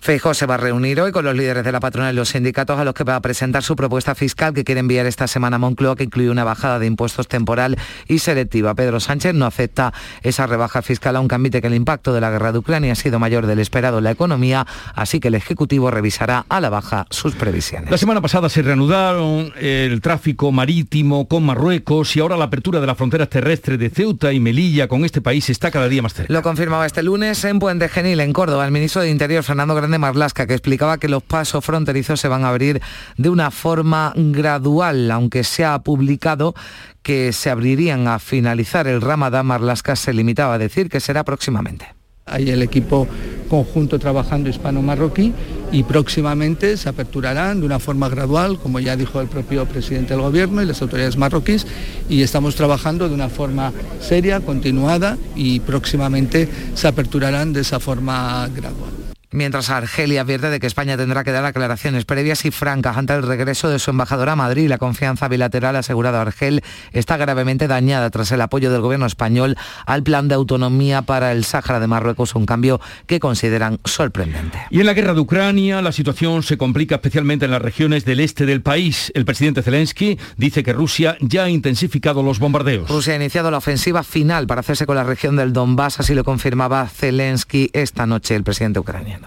Feijóo 0.00 0.32
se 0.32 0.46
va 0.46 0.54
a 0.54 0.58
reunir 0.58 1.00
hoy 1.00 1.12
con 1.12 1.24
los 1.24 1.34
líderes 1.34 1.64
de 1.64 1.72
la 1.72 1.80
patronal 1.80 2.14
y 2.14 2.16
los 2.16 2.30
sindicatos 2.30 2.78
a 2.78 2.84
los 2.84 2.94
que 2.94 3.04
va 3.04 3.16
a 3.16 3.20
presentar 3.20 3.62
su 3.62 3.74
propuesta 3.74 4.14
fiscal 4.14 4.54
que 4.54 4.64
quiere 4.64 4.80
enviar 4.80 5.06
esta 5.06 5.26
semana 5.26 5.56
a 5.56 5.58
Moncloa 5.58 5.96
que 5.96 6.04
incluye 6.04 6.30
una 6.30 6.44
bajada 6.44 6.78
de 6.78 6.86
impuestos 6.86 7.26
temporal 7.26 7.76
y 8.06 8.20
selectiva. 8.20 8.74
Pedro 8.74 9.00
Sánchez 9.00 9.34
no 9.34 9.44
acepta 9.44 9.92
esa 10.22 10.46
rebaja 10.46 10.82
fiscal 10.82 11.16
aunque 11.16 11.34
admite 11.34 11.60
que 11.60 11.66
el 11.66 11.74
impacto 11.74 12.14
de 12.14 12.20
la 12.20 12.30
guerra 12.30 12.52
de 12.52 12.58
Ucrania 12.58 12.92
ha 12.92 12.94
sido 12.94 13.18
mayor 13.18 13.46
del 13.46 13.58
esperado 13.58 13.98
en 13.98 14.04
la 14.04 14.12
economía, 14.12 14.66
así 14.94 15.20
que 15.20 15.28
el 15.28 15.34
Ejecutivo 15.34 15.90
revisará 15.90 16.46
a 16.48 16.60
la 16.60 16.70
baja 16.70 17.06
sus 17.10 17.34
previsiones. 17.34 17.90
La 17.90 17.98
semana 17.98 18.20
pasada 18.20 18.48
se 18.48 18.62
reanudaron 18.62 19.52
el 19.60 20.00
tráfico 20.00 20.52
marítimo 20.52 21.26
con 21.26 21.44
Marruecos 21.44 22.16
y 22.16 22.20
ahora 22.20 22.36
la 22.36 22.44
apertura 22.44 22.80
de 22.80 22.86
las 22.86 22.96
fronteras 22.96 23.28
terrestres 23.28 23.78
de 23.78 23.90
Ceuta 23.90 24.32
y 24.32 24.38
Melilla 24.38 24.86
con 24.86 25.04
este 25.04 25.20
país 25.20 25.50
está 25.50 25.70
cada 25.70 25.88
día 25.88 26.02
más 26.02 26.14
cerca. 26.14 26.32
Lo 26.32 26.42
confirmaba 26.42 26.86
este 26.86 27.02
lunes 27.02 27.44
en 27.44 27.58
Puente 27.58 27.88
Genil, 27.88 28.20
en 28.20 28.32
Córdoba, 28.32 28.64
el 28.64 28.70
ministro 28.70 29.02
de 29.02 29.10
Interior, 29.10 29.42
Fernando 29.42 29.74
Grande 29.74 29.87
Marlasca, 29.96 30.46
que 30.46 30.52
explicaba 30.52 30.98
que 30.98 31.08
los 31.08 31.22
pasos 31.22 31.64
fronterizos 31.64 32.20
se 32.20 32.28
van 32.28 32.44
a 32.44 32.50
abrir 32.50 32.82
de 33.16 33.30
una 33.30 33.50
forma 33.50 34.12
gradual, 34.14 35.10
aunque 35.10 35.44
se 35.44 35.64
ha 35.64 35.78
publicado 35.78 36.54
que 37.02 37.32
se 37.32 37.48
abrirían 37.48 38.06
a 38.06 38.18
finalizar 38.18 38.86
el 38.86 39.00
Ramadán, 39.00 39.46
Marlasca 39.46 39.96
se 39.96 40.12
limitaba 40.12 40.54
a 40.54 40.58
decir 40.58 40.90
que 40.90 41.00
será 41.00 41.24
próximamente. 41.24 41.94
Hay 42.30 42.50
el 42.50 42.62
equipo 42.62 43.08
conjunto 43.48 43.98
trabajando 43.98 44.50
hispano-marroquí 44.50 45.32
y 45.72 45.82
próximamente 45.82 46.76
se 46.76 46.88
aperturarán 46.88 47.60
de 47.60 47.66
una 47.66 47.78
forma 47.78 48.08
gradual, 48.08 48.58
como 48.58 48.80
ya 48.80 48.96
dijo 48.96 49.20
el 49.20 49.28
propio 49.28 49.64
presidente 49.66 50.14
del 50.14 50.22
gobierno 50.22 50.62
y 50.62 50.66
las 50.66 50.82
autoridades 50.82 51.16
marroquíes, 51.16 51.66
y 52.08 52.22
estamos 52.22 52.54
trabajando 52.54 53.08
de 53.08 53.14
una 53.14 53.28
forma 53.28 53.72
seria, 54.00 54.40
continuada 54.40 55.16
y 55.34 55.60
próximamente 55.60 56.48
se 56.74 56.88
aperturarán 56.88 57.52
de 57.52 57.60
esa 57.60 57.80
forma 57.80 58.48
gradual. 58.54 59.07
Mientras 59.30 59.68
Argelia 59.68 60.22
advierte 60.22 60.48
de 60.48 60.58
que 60.58 60.66
España 60.66 60.96
tendrá 60.96 61.22
que 61.22 61.32
dar 61.32 61.44
aclaraciones 61.44 62.06
previas 62.06 62.46
y 62.46 62.50
francas 62.50 62.96
ante 62.96 63.12
el 63.12 63.22
regreso 63.22 63.68
de 63.68 63.78
su 63.78 63.90
embajadora 63.90 64.32
a 64.32 64.36
Madrid, 64.36 64.68
la 64.70 64.78
confianza 64.78 65.28
bilateral 65.28 65.76
asegurada 65.76 66.20
a 66.20 66.22
Argel 66.22 66.62
está 66.92 67.18
gravemente 67.18 67.68
dañada 67.68 68.08
tras 68.08 68.32
el 68.32 68.40
apoyo 68.40 68.72
del 68.72 68.80
gobierno 68.80 69.04
español 69.04 69.58
al 69.84 70.02
plan 70.02 70.28
de 70.28 70.34
autonomía 70.34 71.02
para 71.02 71.32
el 71.32 71.44
Sáhara 71.44 71.78
de 71.78 71.86
Marruecos, 71.86 72.34
un 72.36 72.46
cambio 72.46 72.80
que 73.06 73.20
consideran 73.20 73.80
sorprendente. 73.84 74.60
Y 74.70 74.80
en 74.80 74.86
la 74.86 74.94
guerra 74.94 75.12
de 75.12 75.20
Ucrania 75.20 75.82
la 75.82 75.92
situación 75.92 76.42
se 76.42 76.56
complica 76.56 76.94
especialmente 76.94 77.44
en 77.44 77.50
las 77.50 77.60
regiones 77.60 78.06
del 78.06 78.20
este 78.20 78.46
del 78.46 78.62
país. 78.62 79.12
El 79.14 79.26
presidente 79.26 79.62
Zelensky 79.62 80.18
dice 80.38 80.62
que 80.62 80.72
Rusia 80.72 81.18
ya 81.20 81.44
ha 81.44 81.50
intensificado 81.50 82.22
los 82.22 82.38
bombardeos. 82.38 82.88
Rusia 82.88 83.12
ha 83.12 83.16
iniciado 83.16 83.50
la 83.50 83.58
ofensiva 83.58 84.02
final 84.04 84.46
para 84.46 84.60
hacerse 84.60 84.86
con 84.86 84.96
la 84.96 85.04
región 85.04 85.36
del 85.36 85.52
Donbass, 85.52 86.00
así 86.00 86.14
lo 86.14 86.24
confirmaba 86.24 86.88
Zelensky 86.88 87.68
esta 87.74 88.06
noche 88.06 88.34
el 88.34 88.42
presidente 88.42 88.78
ucraniano. 88.78 89.17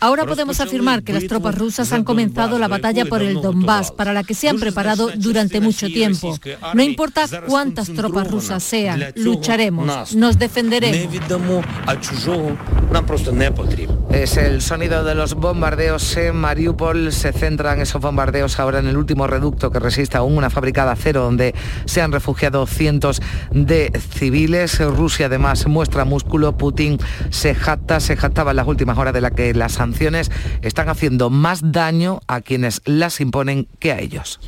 Ahora 0.00 0.26
podemos 0.26 0.58
afirmar 0.58 1.04
que 1.04 1.12
las 1.12 1.26
tropas 1.28 1.56
rusas 1.56 1.92
han 1.92 2.02
comenzado 2.02 2.58
la 2.58 2.66
batalla 2.66 3.04
por 3.04 3.22
el 3.22 3.40
Donbass, 3.40 3.92
para 3.92 4.12
la 4.12 4.24
que 4.24 4.34
se 4.34 4.48
han 4.48 4.58
preparado 4.58 5.10
durante 5.16 5.60
mucho 5.60 5.86
tiempo. 5.86 6.36
No 6.74 6.82
importa 6.82 7.26
cuántas 7.46 7.88
tropas 7.92 8.28
rusas 8.28 8.64
sean, 8.64 9.12
lucharemos, 9.14 10.14
nos 10.16 10.38
defenderemos. 10.38 11.22
Es 14.10 14.36
el 14.36 14.60
sonido 14.60 15.04
de 15.04 15.14
los 15.14 15.34
bombardeos 15.34 16.16
en 16.16 16.36
Mariupol. 16.36 17.12
Se 17.12 17.32
centran 17.32 17.80
esos 17.80 18.00
bombardeos 18.00 18.58
ahora 18.58 18.80
en 18.80 18.88
el 18.88 18.96
último 18.96 19.26
reducto 19.26 19.70
que 19.70 19.78
resiste 19.78 20.18
aún 20.18 20.36
una 20.36 20.50
fábrica 20.50 20.84
de 20.84 20.90
acero 20.90 21.22
donde 21.22 21.54
se 21.86 22.02
han 22.02 22.12
refugiado 22.12 22.66
cientos 22.66 23.22
de 23.52 23.90
civiles. 24.10 24.78
Rusia 24.80 25.26
además 25.26 25.66
muestra 25.66 26.04
músculo. 26.04 26.56
Putin 26.72 26.98
se 27.28 27.54
jacta, 27.54 28.00
se 28.00 28.16
jactaba 28.16 28.52
en 28.52 28.56
las 28.56 28.66
últimas 28.66 28.96
horas 28.96 29.12
de 29.12 29.20
la 29.20 29.30
que 29.30 29.52
las 29.52 29.72
sanciones 29.72 30.30
están 30.62 30.88
haciendo 30.88 31.28
más 31.28 31.60
daño 31.70 32.20
a 32.28 32.40
quienes 32.40 32.80
las 32.86 33.20
imponen 33.20 33.68
que 33.78 33.92
a 33.92 34.00
ellos. 34.00 34.40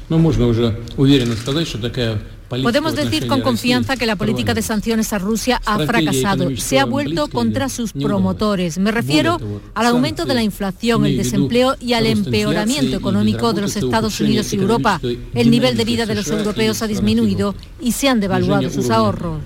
Podemos 2.49 2.95
decir 2.95 3.27
con 3.27 3.43
confianza 3.43 3.97
que 3.97 4.07
la 4.07 4.17
política 4.17 4.55
de 4.55 4.63
sanciones 4.63 5.13
a 5.13 5.19
Rusia 5.19 5.61
ha 5.67 5.81
fracasado. 5.81 6.57
Se 6.57 6.79
ha 6.79 6.87
vuelto 6.87 7.29
contra 7.29 7.69
sus 7.69 7.93
promotores. 7.93 8.79
Me 8.79 8.91
refiero 8.91 9.39
al 9.75 9.87
aumento 9.87 10.25
de 10.25 10.35
la 10.35 10.43
inflación, 10.43 11.05
el 11.05 11.19
desempleo 11.19 11.77
y 11.79 11.93
al 11.93 12.07
empeoramiento 12.07 12.97
económico 12.97 13.53
de 13.53 13.63
los 13.63 13.77
Estados 13.77 14.19
Unidos 14.21 14.51
y 14.55 14.57
Europa. 14.57 14.99
El 15.35 15.51
nivel 15.51 15.77
de 15.77 15.85
vida 15.85 16.07
de 16.07 16.15
los 16.15 16.29
europeos 16.29 16.81
ha 16.81 16.87
disminuido 16.87 17.55
y 17.83 17.93
se 17.93 18.09
han 18.09 18.21
devaluado 18.21 18.71
sus 18.71 18.89
ahorros. 18.89 19.43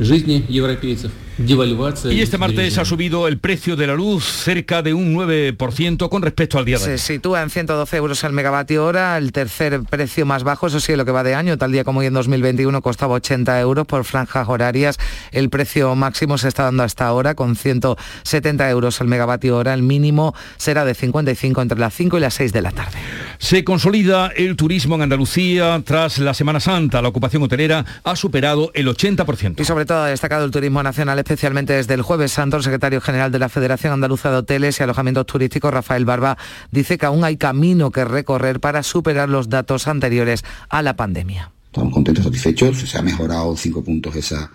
Y 1.39 2.21
este 2.21 2.37
martes 2.37 2.79
ha 2.79 2.85
subido 2.85 3.29
el 3.29 3.39
precio 3.39 3.77
de 3.77 3.87
la 3.87 3.95
luz 3.95 4.25
cerca 4.25 4.83
de 4.83 4.93
un 4.93 5.15
9% 5.15 6.09
con 6.09 6.23
respecto 6.23 6.59
al 6.59 6.65
día 6.65 6.79
de 6.79 6.85
hoy. 6.85 6.99
Se 6.99 6.99
sitúa 6.99 7.43
en 7.43 7.51
112 7.51 7.97
euros 7.97 8.25
al 8.25 8.33
megavatio 8.33 8.85
hora, 8.85 9.17
el 9.17 9.31
tercer 9.31 9.81
precio 9.89 10.27
más 10.27 10.43
bajo, 10.43 10.67
eso 10.67 10.81
sí, 10.81 10.97
lo 10.97 11.05
que 11.05 11.13
va 11.13 11.23
de 11.23 11.37
año, 11.37 11.57
tal 11.57 11.71
día 11.71 11.85
como 11.85 12.01
hoy 12.01 12.07
en 12.07 12.15
2021 12.15 12.83
costaba 12.83 13.15
80 13.15 13.61
euros 13.61 13.87
por 13.87 14.05
franjas 14.05 14.49
horarias. 14.49 14.99
El 15.31 15.49
precio 15.49 15.95
máximo 15.95 16.39
se 16.39 16.49
está 16.49 16.65
dando 16.65 16.83
hasta 16.83 17.07
ahora 17.07 17.37
con 17.37 17.55
170 17.55 18.69
euros 18.71 19.01
al 19.01 19.07
megavatio 19.07 19.57
hora, 19.59 19.75
el 19.75 19.83
mínimo 19.83 20.35
será 20.57 20.85
de 20.85 20.95
55 20.95 21.63
entre 21.63 21.79
las 21.79 21.95
5 21.95 22.19
y 22.19 22.21
las 22.21 22.35
6 22.35 22.53
de 22.53 22.63
la 22.63 22.73
tarde. 22.73 22.99
Se 23.39 23.63
consolida 23.63 24.33
el 24.35 24.57
turismo 24.57 24.97
en 24.97 25.03
Andalucía 25.03 25.81
tras 25.85 26.19
la 26.19 26.35
Semana 26.35 26.59
Santa. 26.59 27.01
La 27.01 27.09
ocupación 27.09 27.45
hotelera 27.45 27.85
ha 28.03 28.17
superado 28.17 28.73
el 28.75 28.89
80%. 28.89 29.61
Y 29.61 29.65
sobre 29.65 29.87
todo 29.87 30.03
ha 30.03 30.09
destacado 30.09 30.45
el 30.45 30.51
turismo 30.51 30.83
nacional 30.83 31.21
especialmente 31.29 31.75
desde 31.75 31.93
el 31.93 32.01
jueves 32.01 32.33
santo, 32.33 32.57
el 32.57 32.63
secretario 32.63 33.03
general 33.03 33.31
de 33.31 33.39
la 33.39 33.51
Federación 33.51 33.93
Andaluza 33.93 34.31
de 34.31 34.39
Hoteles 34.39 34.81
y 34.81 34.83
Alojamientos 34.83 35.27
Turísticos, 35.27 35.71
Rafael 35.71 36.07
Barba, 36.07 36.39
dice 36.71 36.97
que 36.97 37.05
aún 37.05 37.23
hay 37.23 37.37
camino 37.37 37.91
que 37.91 38.07
recorrer 38.07 38.61
para 38.61 38.83
superar 38.83 39.29
los 39.29 39.51
datos 39.51 39.89
anteriores 39.89 40.43
a 40.71 40.81
la 40.81 40.97
pandemia. 40.97 41.53
Estamos 41.67 41.93
contentos, 41.93 42.25
satisfechos, 42.25 42.79
se 42.79 42.97
ha 42.97 43.03
mejorado 43.03 43.55
cinco 43.59 43.85
puntos 43.85 44.17
esa, 44.17 44.51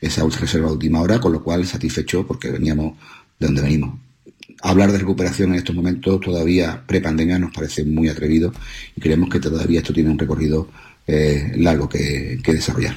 esa 0.00 0.24
reserva 0.24 0.68
de 0.68 0.74
última 0.74 1.00
hora, 1.00 1.18
con 1.18 1.32
lo 1.32 1.42
cual 1.42 1.66
satisfecho 1.66 2.24
porque 2.24 2.52
veníamos 2.52 2.96
de 3.40 3.46
donde 3.46 3.62
venimos. 3.62 3.98
Hablar 4.62 4.92
de 4.92 4.98
recuperación 4.98 5.50
en 5.50 5.56
estos 5.56 5.74
momentos 5.74 6.20
todavía 6.20 6.84
pre-pandemia 6.86 7.40
nos 7.40 7.52
parece 7.52 7.84
muy 7.84 8.08
atrevido 8.08 8.52
y 8.94 9.00
creemos 9.00 9.28
que 9.28 9.40
todavía 9.40 9.80
esto 9.80 9.92
tiene 9.92 10.10
un 10.10 10.18
recorrido 10.20 10.68
eh, 11.04 11.50
largo 11.56 11.88
que, 11.88 12.38
que 12.44 12.54
desarrollar. 12.54 12.94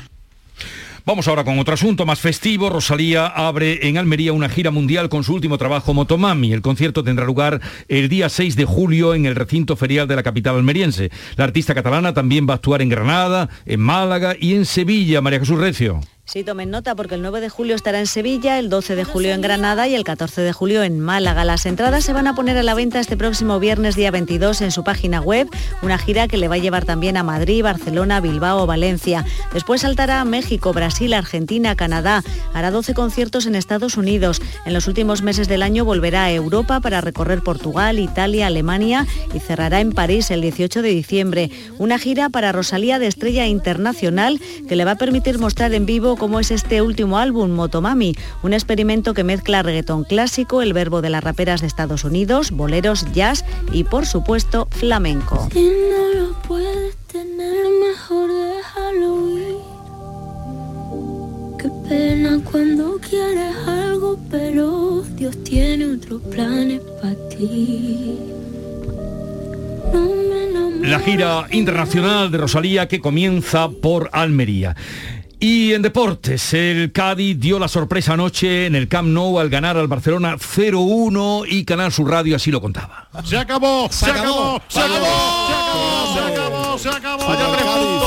Vamos 1.08 1.28
ahora 1.28 1.44
con 1.44 1.60
otro 1.60 1.76
asunto 1.76 2.04
más 2.08 2.20
festivo. 2.20 2.68
Rosalía 2.68 3.28
abre 3.28 3.88
en 3.88 4.00
Almería 4.00 4.34
una 4.34 4.50
gira 4.50 4.72
mundial 4.72 5.08
con 5.08 5.24
su 5.24 5.36
último 5.36 5.60
trabajo 5.60 5.94
Motomami. 5.94 6.52
El 6.52 6.63
concierto 6.63 7.04
tendrá 7.04 7.26
lugar 7.26 7.62
el 7.88 8.10
día 8.10 8.28
6 8.28 8.56
de 8.56 8.65
julio 8.65 9.13
en 9.13 9.28
el 9.28 9.36
recinto 9.36 9.76
ferial 9.76 10.08
de 10.08 10.15
la 10.15 10.24
capital 10.24 10.56
almeriense. 10.56 11.12
La 11.36 11.44
artista 11.44 11.76
catalana 11.76 12.15
también 12.15 12.48
va 12.50 12.54
a 12.54 12.56
actuar 12.56 12.82
en 12.82 12.89
Granada, 12.89 13.50
en 13.68 13.82
Málaga 13.82 14.36
y 14.39 14.56
en 14.56 14.65
Sevilla. 14.65 15.22
María 15.22 15.39
Jesús 15.39 15.60
Recio. 15.60 16.02
Sí, 16.28 16.44
tomen 16.44 16.72
nota 16.72 16.96
porque 16.96 17.14
el 17.14 17.22
9 17.22 17.40
de 17.40 17.50
julio 17.50 17.76
estará 17.76 18.00
en 18.00 18.08
Sevilla, 18.08 18.58
el 18.58 18.68
12 18.68 18.96
de 18.96 19.04
julio 19.04 19.32
en 19.32 19.42
Granada 19.42 19.88
y 19.88 19.94
el 19.94 20.04
14 20.04 20.42
de 20.42 20.54
julio 20.54 20.82
en 20.82 21.00
Málaga. 21.00 21.46
Las 21.46 21.68
entradas 21.68 22.04
se 22.04 22.14
van 22.14 22.26
a 22.26 22.34
poner 22.34 22.58
a 22.58 22.64
la 22.64 22.74
venta 22.74 23.00
este 23.00 23.16
próximo 23.16 23.60
viernes 23.60 23.96
día 23.96 24.10
22 24.10 24.62
en 24.62 24.72
su 24.72 24.84
página 24.84 25.22
web, 25.22 25.48
una 25.84 26.00
gira 26.00 26.28
que 26.28 26.38
le 26.38 26.48
va 26.48 26.56
a 26.56 26.58
llevar 26.58 26.84
también 26.84 27.16
a 27.16 27.24
Madrid, 27.24 27.62
Barcelona, 27.62 28.22
Bilbao, 28.22 28.66
Valencia. 28.66 29.24
Después 29.54 29.82
saltará 29.82 30.20
a 30.20 30.26
México, 30.26 30.74
Brasil, 30.74 31.14
Argentina, 31.14 31.76
Canadá. 31.76 32.24
Hará 32.56 32.72
12 32.72 32.96
conciertos 32.96 33.46
en 33.46 33.54
Estados 33.54 33.96
Unidos. 33.96 34.42
En 34.66 34.74
los 34.74 34.88
últimos 34.88 35.22
meses 35.22 35.48
del 35.48 35.62
año 35.62 35.86
volverá 35.86 36.24
a 36.24 36.32
Europa 36.32 36.80
para 36.80 37.02
recorrer 37.02 37.44
Portugal, 37.44 38.00
Italia, 38.00 38.48
Alemania 38.48 39.06
y 39.32 39.40
cerrará 39.40 39.80
en 39.80 39.92
París 39.92 40.32
el 40.32 40.42
18 40.42 40.82
de 40.82 40.90
diciembre. 40.90 41.52
Una 41.78 42.00
gira 42.00 42.30
para 42.30 42.52
Rosalía 42.52 42.98
de 42.98 43.06
estrella 43.06 43.46
internacional 43.46 44.42
que 44.68 44.76
le 44.76 44.86
va 44.86 44.92
a 44.92 44.98
permitir 44.98 45.38
mostrar 45.38 45.72
en 45.76 45.86
vivo 45.86 46.14
como 46.15 46.39
es 46.39 46.51
este 46.51 46.82
último 46.82 47.17
álbum, 47.17 47.51
Motomami, 47.51 48.15
un 48.43 48.54
experimento 48.54 49.13
que 49.13 49.23
mezcla 49.23 49.63
reggaetón 49.63 50.04
clásico, 50.04 50.62
el 50.62 50.73
verbo 50.73 51.01
de 51.01 51.10
las 51.10 51.23
raperas 51.23 51.62
de 51.62 51.67
Estados 51.67 52.04
Unidos, 52.04 52.51
boleros, 52.51 53.12
jazz 53.13 53.45
y 53.71 53.84
por 53.84 54.06
supuesto 54.06 54.67
flamenco. 54.71 55.49
Qué 61.58 61.71
pena 61.89 62.39
cuando 62.51 62.99
quieres 62.99 63.56
algo, 63.67 64.19
pero 64.30 65.04
Dios 65.15 65.43
tiene 65.43 65.93
otros 65.93 66.21
planes 66.23 66.82
para 67.01 67.15
ti. 67.30 68.19
La 70.82 70.99
gira 70.99 71.47
internacional 71.49 72.30
de 72.30 72.38
Rosalía 72.38 72.88
que 72.88 72.99
comienza 72.99 73.69
por 73.69 74.12
Almería. 74.13 74.75
Y 75.48 75.76
en 75.76 75.84
deportes, 75.84 76.56
el 76.56 76.92
Cádiz 76.92 77.40
dio 77.40 77.60
la 77.60 77.68
sorpresa 77.68 78.14
anoche 78.14 78.66
en 78.66 78.74
el 78.74 78.88
Camp 78.88 79.10
Nou 79.10 79.38
al 79.38 79.52
ganar 79.54 79.78
al 79.78 79.86
Barcelona 79.86 80.38
0-1 80.38 81.46
y 81.48 81.64
Canal 81.66 81.92
Sur 81.92 82.10
Radio 82.10 82.36
así 82.36 82.50
lo 82.50 82.60
contaba. 82.60 83.08
Se 83.24 83.38
acabó, 83.38 83.88
se, 83.92 84.10
acabó, 84.10 84.60
se 84.68 84.80
acabó, 84.80 85.06
se 86.10 86.20
acabó, 86.20 86.78
se 86.80 86.90
acabó, 86.90 87.28
se 87.28 87.44
acabó. 87.44 88.05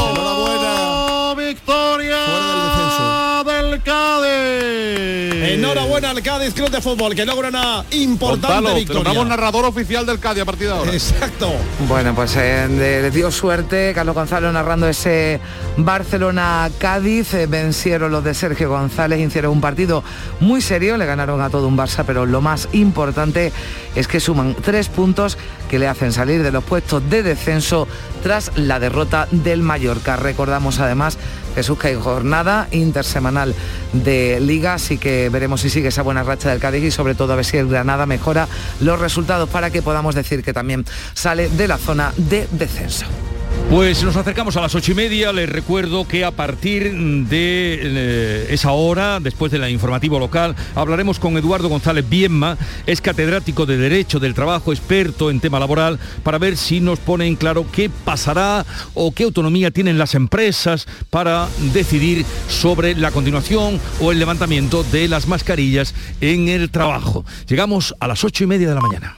Enhorabuena. 5.55 6.09
Al 6.09 6.23
Cádiz 6.23 6.55
Club 6.55 6.71
de 6.71 6.81
Fútbol, 6.81 7.15
que 7.15 7.27
logra 7.27 7.49
una 7.49 7.85
importante 7.91 8.47
Gonzalo, 8.47 8.69
te 8.69 8.75
victoria. 8.77 9.25
narrador 9.25 9.65
oficial 9.67 10.07
del 10.07 10.19
Cádiz 10.19 10.43
a 10.43 10.47
partir 10.47 10.69
de 10.69 10.73
ahora. 10.73 10.93
Exacto. 10.93 11.53
Bueno, 11.87 12.15
pues 12.15 12.35
eh, 12.37 12.67
le, 12.71 13.03
le 13.03 13.11
dio 13.11 13.31
suerte 13.31 13.93
Carlos 13.95 14.15
Gonzalo 14.15 14.51
narrando 14.53 14.89
ese 14.89 15.41
Barcelona-Cádiz. 15.77 17.35
Eh, 17.35 17.47
vencieron 17.47 18.13
los 18.13 18.25
de 18.25 18.33
Sergio 18.33 18.71
González, 18.71 19.19
hicieron 19.21 19.53
un 19.53 19.61
partido 19.61 20.03
muy 20.41 20.61
serio, 20.63 20.97
le 20.97 21.05
ganaron 21.05 21.43
a 21.43 21.51
todo 21.51 21.67
un 21.67 21.77
Barça, 21.77 22.05
pero 22.07 22.25
lo 22.25 22.41
más 22.41 22.69
importante 22.73 23.53
es 23.95 24.09
que 24.09 24.21
suman 24.21 24.55
tres 24.55 24.89
puntos 24.89 25.37
que 25.69 25.79
le 25.79 25.89
hacen 25.89 26.13
salir 26.13 26.43
de 26.43 26.53
los 26.53 26.65
puestos 26.65 27.03
de 27.11 27.23
descenso 27.23 27.87
tras 28.23 28.53
la 28.57 28.81
derrota 28.81 29.29
del 29.31 29.63
Mallorca. 29.63 30.17
Recordamos 30.17 30.79
además 30.79 31.19
Jesús 31.59 31.77
que 31.77 31.89
hay 31.89 31.97
jornada 31.97 32.69
intersemanal 32.71 33.53
de 33.93 34.39
liga, 34.39 34.75
así 34.75 34.97
que 34.97 35.29
veremos 35.29 35.61
si 35.61 35.71
sigue 35.71 35.89
esa 35.89 36.03
buena 36.03 36.23
racha 36.23 36.51
del 36.51 36.61
Cádiz 36.61 36.85
y 36.85 36.93
sobre 36.93 37.17
todo 37.17 37.33
a 37.33 37.37
ver 37.37 37.45
si 37.45 37.57
el 37.57 37.67
Granada 37.67 38.07
mejora 38.07 38.47
los 38.79 39.01
resultados 39.01 39.49
para 39.49 39.71
que 39.71 39.83
podamos 39.83 40.15
decir 40.15 40.45
que 40.45 40.53
también 40.53 40.87
sale 41.15 41.49
de 41.49 41.67
la 41.67 41.77
zona 41.77 42.13
de 42.17 42.47
descenso. 42.53 43.07
Pues 43.71 44.03
nos 44.03 44.17
acercamos 44.17 44.57
a 44.57 44.63
las 44.63 44.75
ocho 44.75 44.93
y 44.93 44.95
media. 44.95 45.31
Les 45.31 45.47
recuerdo 45.47 46.09
que 46.09 46.25
a 46.25 46.31
partir 46.31 46.91
de 46.91 47.79
eh, 47.83 48.47
esa 48.49 48.73
hora, 48.73 49.21
después 49.21 49.53
del 49.53 49.69
informativo 49.69 50.19
local, 50.19 50.57
hablaremos 50.75 51.19
con 51.19 51.37
Eduardo 51.37 51.69
González 51.69 52.09
Bienma, 52.09 52.57
es 52.87 53.03
catedrático 53.03 53.67
de 53.67 53.77
Derecho 53.77 54.21
del 54.21 54.33
Trabajo, 54.33 54.73
experto 54.73 55.31
en 55.31 55.41
tema 55.41 55.61
laboral, 55.61 55.99
para 56.23 56.39
ver 56.39 56.57
si 56.57 56.81
nos 56.81 56.99
pone 56.99 57.27
en 57.27 57.37
claro 57.37 57.67
qué 57.71 57.91
pasará 57.91 58.65
o 58.95 59.13
qué 59.13 59.25
autonomía 59.25 59.71
tienen 59.71 59.99
las 59.99 60.15
empresas 60.15 60.89
para 61.11 61.47
decidir 61.75 62.25
sobre 62.49 62.95
la 62.95 63.11
continuación 63.11 63.79
o 64.01 64.13
el 64.13 64.19
levantamiento 64.19 64.83
de 64.83 65.09
las 65.09 65.29
mascarillas 65.29 65.95
en 66.23 66.49
el 66.49 66.71
trabajo. 66.71 67.27
Llegamos 67.47 67.95
a 68.01 68.09
las 68.09 68.25
ocho 68.25 68.45
y 68.45 68.47
media 68.47 68.71
de 68.71 68.75
la 68.75 68.81
mañana. 68.81 69.18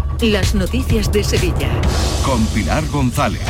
las 0.19 0.53
noticias 0.53 1.11
de 1.11 1.23
Sevilla. 1.23 1.69
Con 2.25 2.45
Pilar 2.47 2.87
González. 2.89 3.41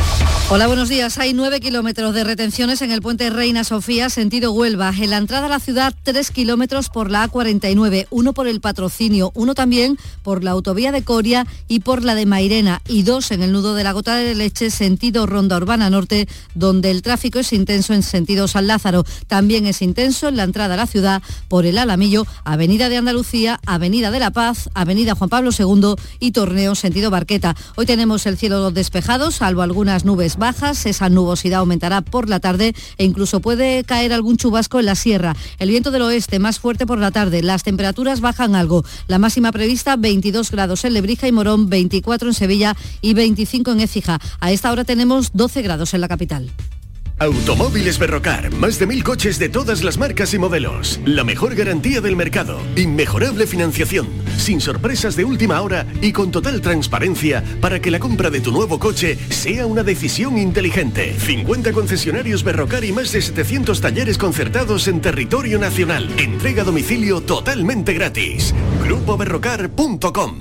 Hola, 0.50 0.68
buenos 0.68 0.90
días. 0.90 1.18
Hay 1.18 1.34
nueve 1.34 1.62
kilómetros 1.62 2.14
de 2.14 2.26
retenciones 2.26 2.82
en 2.82 2.92
el 2.92 3.02
puente 3.02 3.30
Reina 3.30 3.64
Sofía, 3.64 4.10
sentido 4.10 4.52
Huelva. 4.52 4.94
En 4.98 5.10
la 5.10 5.18
entrada 5.18 5.46
a 5.46 5.50
la 5.50 5.60
ciudad, 5.60 5.96
tres 6.04 6.30
kilómetros 6.30 6.90
por 6.90 7.10
la 7.10 7.30
A49, 7.30 8.08
uno 8.10 8.34
por 8.34 8.48
el 8.50 8.60
patrocinio, 8.60 9.32
uno 9.34 9.56
también 9.56 9.98
por 10.24 10.44
la 10.44 10.52
autovía 10.52 10.92
de 10.92 11.04
Coria 11.04 11.48
y 11.70 11.80
por 11.80 12.04
la 12.04 12.16
de 12.16 12.26
Mairena, 12.26 12.82
y 12.90 13.04
dos 13.04 13.32
en 13.32 13.44
el 13.44 13.54
nudo 13.54 13.76
de 13.76 13.86
la 13.86 13.94
Gota 13.94 14.16
de 14.16 14.36
Leche, 14.36 14.72
sentido 14.72 15.26
Ronda 15.26 15.56
Urbana 15.56 15.90
Norte, 15.90 16.28
donde 16.54 16.92
el 16.92 17.02
tráfico 17.02 17.40
es 17.40 17.54
intenso 17.54 17.94
en 17.94 18.04
sentido 18.04 18.50
San 18.50 18.68
Lázaro. 18.68 19.06
También 19.28 19.66
es 19.68 19.82
intenso 19.82 20.28
en 20.28 20.36
la 20.36 20.44
entrada 20.44 20.74
a 20.74 20.78
la 20.78 20.88
ciudad 20.88 21.22
por 21.48 21.66
el 21.66 21.78
Alamillo, 21.78 22.26
Avenida 22.44 22.90
de 22.90 22.98
Andalucía, 22.98 23.62
Avenida 23.66 24.12
de 24.12 24.20
la 24.20 24.32
Paz, 24.32 24.70
Avenida 24.74 25.16
Juan 25.16 25.30
Pablo 25.30 25.52
II 25.58 25.96
y 26.20 26.32
Torneo 26.52 26.76
sentido 26.76 27.10
Barqueta. 27.10 27.56
Hoy 27.78 27.86
tenemos 27.86 28.26
el 28.26 28.36
cielo 28.36 28.72
despejado, 28.72 29.32
salvo 29.32 29.62
algunas 29.62 30.04
nubes 30.04 30.36
bajas. 30.36 30.86
Esa 30.86 31.08
nubosidad 31.08 31.62
aumentará 31.62 32.02
por 32.02 32.28
la 32.28 32.42
tarde 32.42 32.76
e 32.98 33.06
incluso 33.06 33.40
puede 33.40 33.86
caer 33.86 34.12
algún 34.12 34.36
chubasco 34.36 34.78
en 34.78 34.88
la 34.88 34.96
sierra. 34.96 35.34
El 35.60 35.70
viento 35.70 35.92
del 35.92 36.02
oeste 36.02 36.40
más 36.40 36.60
fuerte 36.60 36.86
por 36.86 37.00
la 37.00 37.12
tarde. 37.12 37.42
Las 37.42 37.64
temperaturas 37.64 38.20
bajan 38.20 38.54
algo. 38.56 38.84
La 39.08 39.18
máxima 39.18 39.54
prevista 39.54 39.96
22 39.96 40.52
grados 40.52 40.84
en 40.84 40.94
Lebrija 40.94 41.26
y 41.26 41.32
Morón, 41.32 41.70
24 41.70 42.28
en 42.28 42.34
Sevilla 42.34 42.76
y 43.00 43.14
25 43.14 43.72
en 43.72 43.80
Écija. 43.80 44.20
A 44.42 44.52
esta 44.52 44.74
hora 44.74 44.84
tenemos 44.84 45.30
12 45.32 45.62
grados 45.62 45.94
en 45.94 46.02
la 46.02 46.10
capital. 46.10 46.52
Automóviles 47.22 48.00
Berrocar, 48.00 48.52
más 48.56 48.80
de 48.80 48.88
mil 48.88 49.04
coches 49.04 49.38
de 49.38 49.48
todas 49.48 49.84
las 49.84 50.00
marcas 50.00 50.34
y 50.34 50.40
modelos. 50.40 51.00
La 51.06 51.24
mejor 51.24 51.54
garantía 51.54 52.02
del 52.02 52.16
mercado, 52.16 52.60
inmejorable 52.76 53.46
financiación, 53.46 54.08
sin 54.38 54.60
sorpresas 54.60 55.16
de 55.16 55.24
última 55.24 55.62
hora 55.62 55.86
y 56.02 56.14
con 56.14 56.32
total 56.32 56.62
transparencia 56.62 57.44
para 57.62 57.80
que 57.80 57.92
la 57.92 58.00
compra 58.00 58.32
de 58.32 58.42
tu 58.42 58.52
nuevo 58.52 58.80
coche 58.80 59.20
sea 59.30 59.68
una 59.68 59.84
decisión 59.84 60.40
inteligente. 60.40 61.14
50 61.20 61.74
concesionarios 61.74 62.44
Berrocar 62.44 62.84
y 62.84 62.92
más 62.92 63.12
de 63.12 63.22
700 63.22 63.80
talleres 63.80 64.18
concertados 64.18 64.88
en 64.88 65.00
territorio 65.00 65.60
nacional. 65.60 66.10
Entrega 66.18 66.64
a 66.64 66.66
domicilio 66.66 67.22
totalmente 67.22 67.94
gratis. 67.94 68.52
GrupoBerrocar.com 68.84 70.40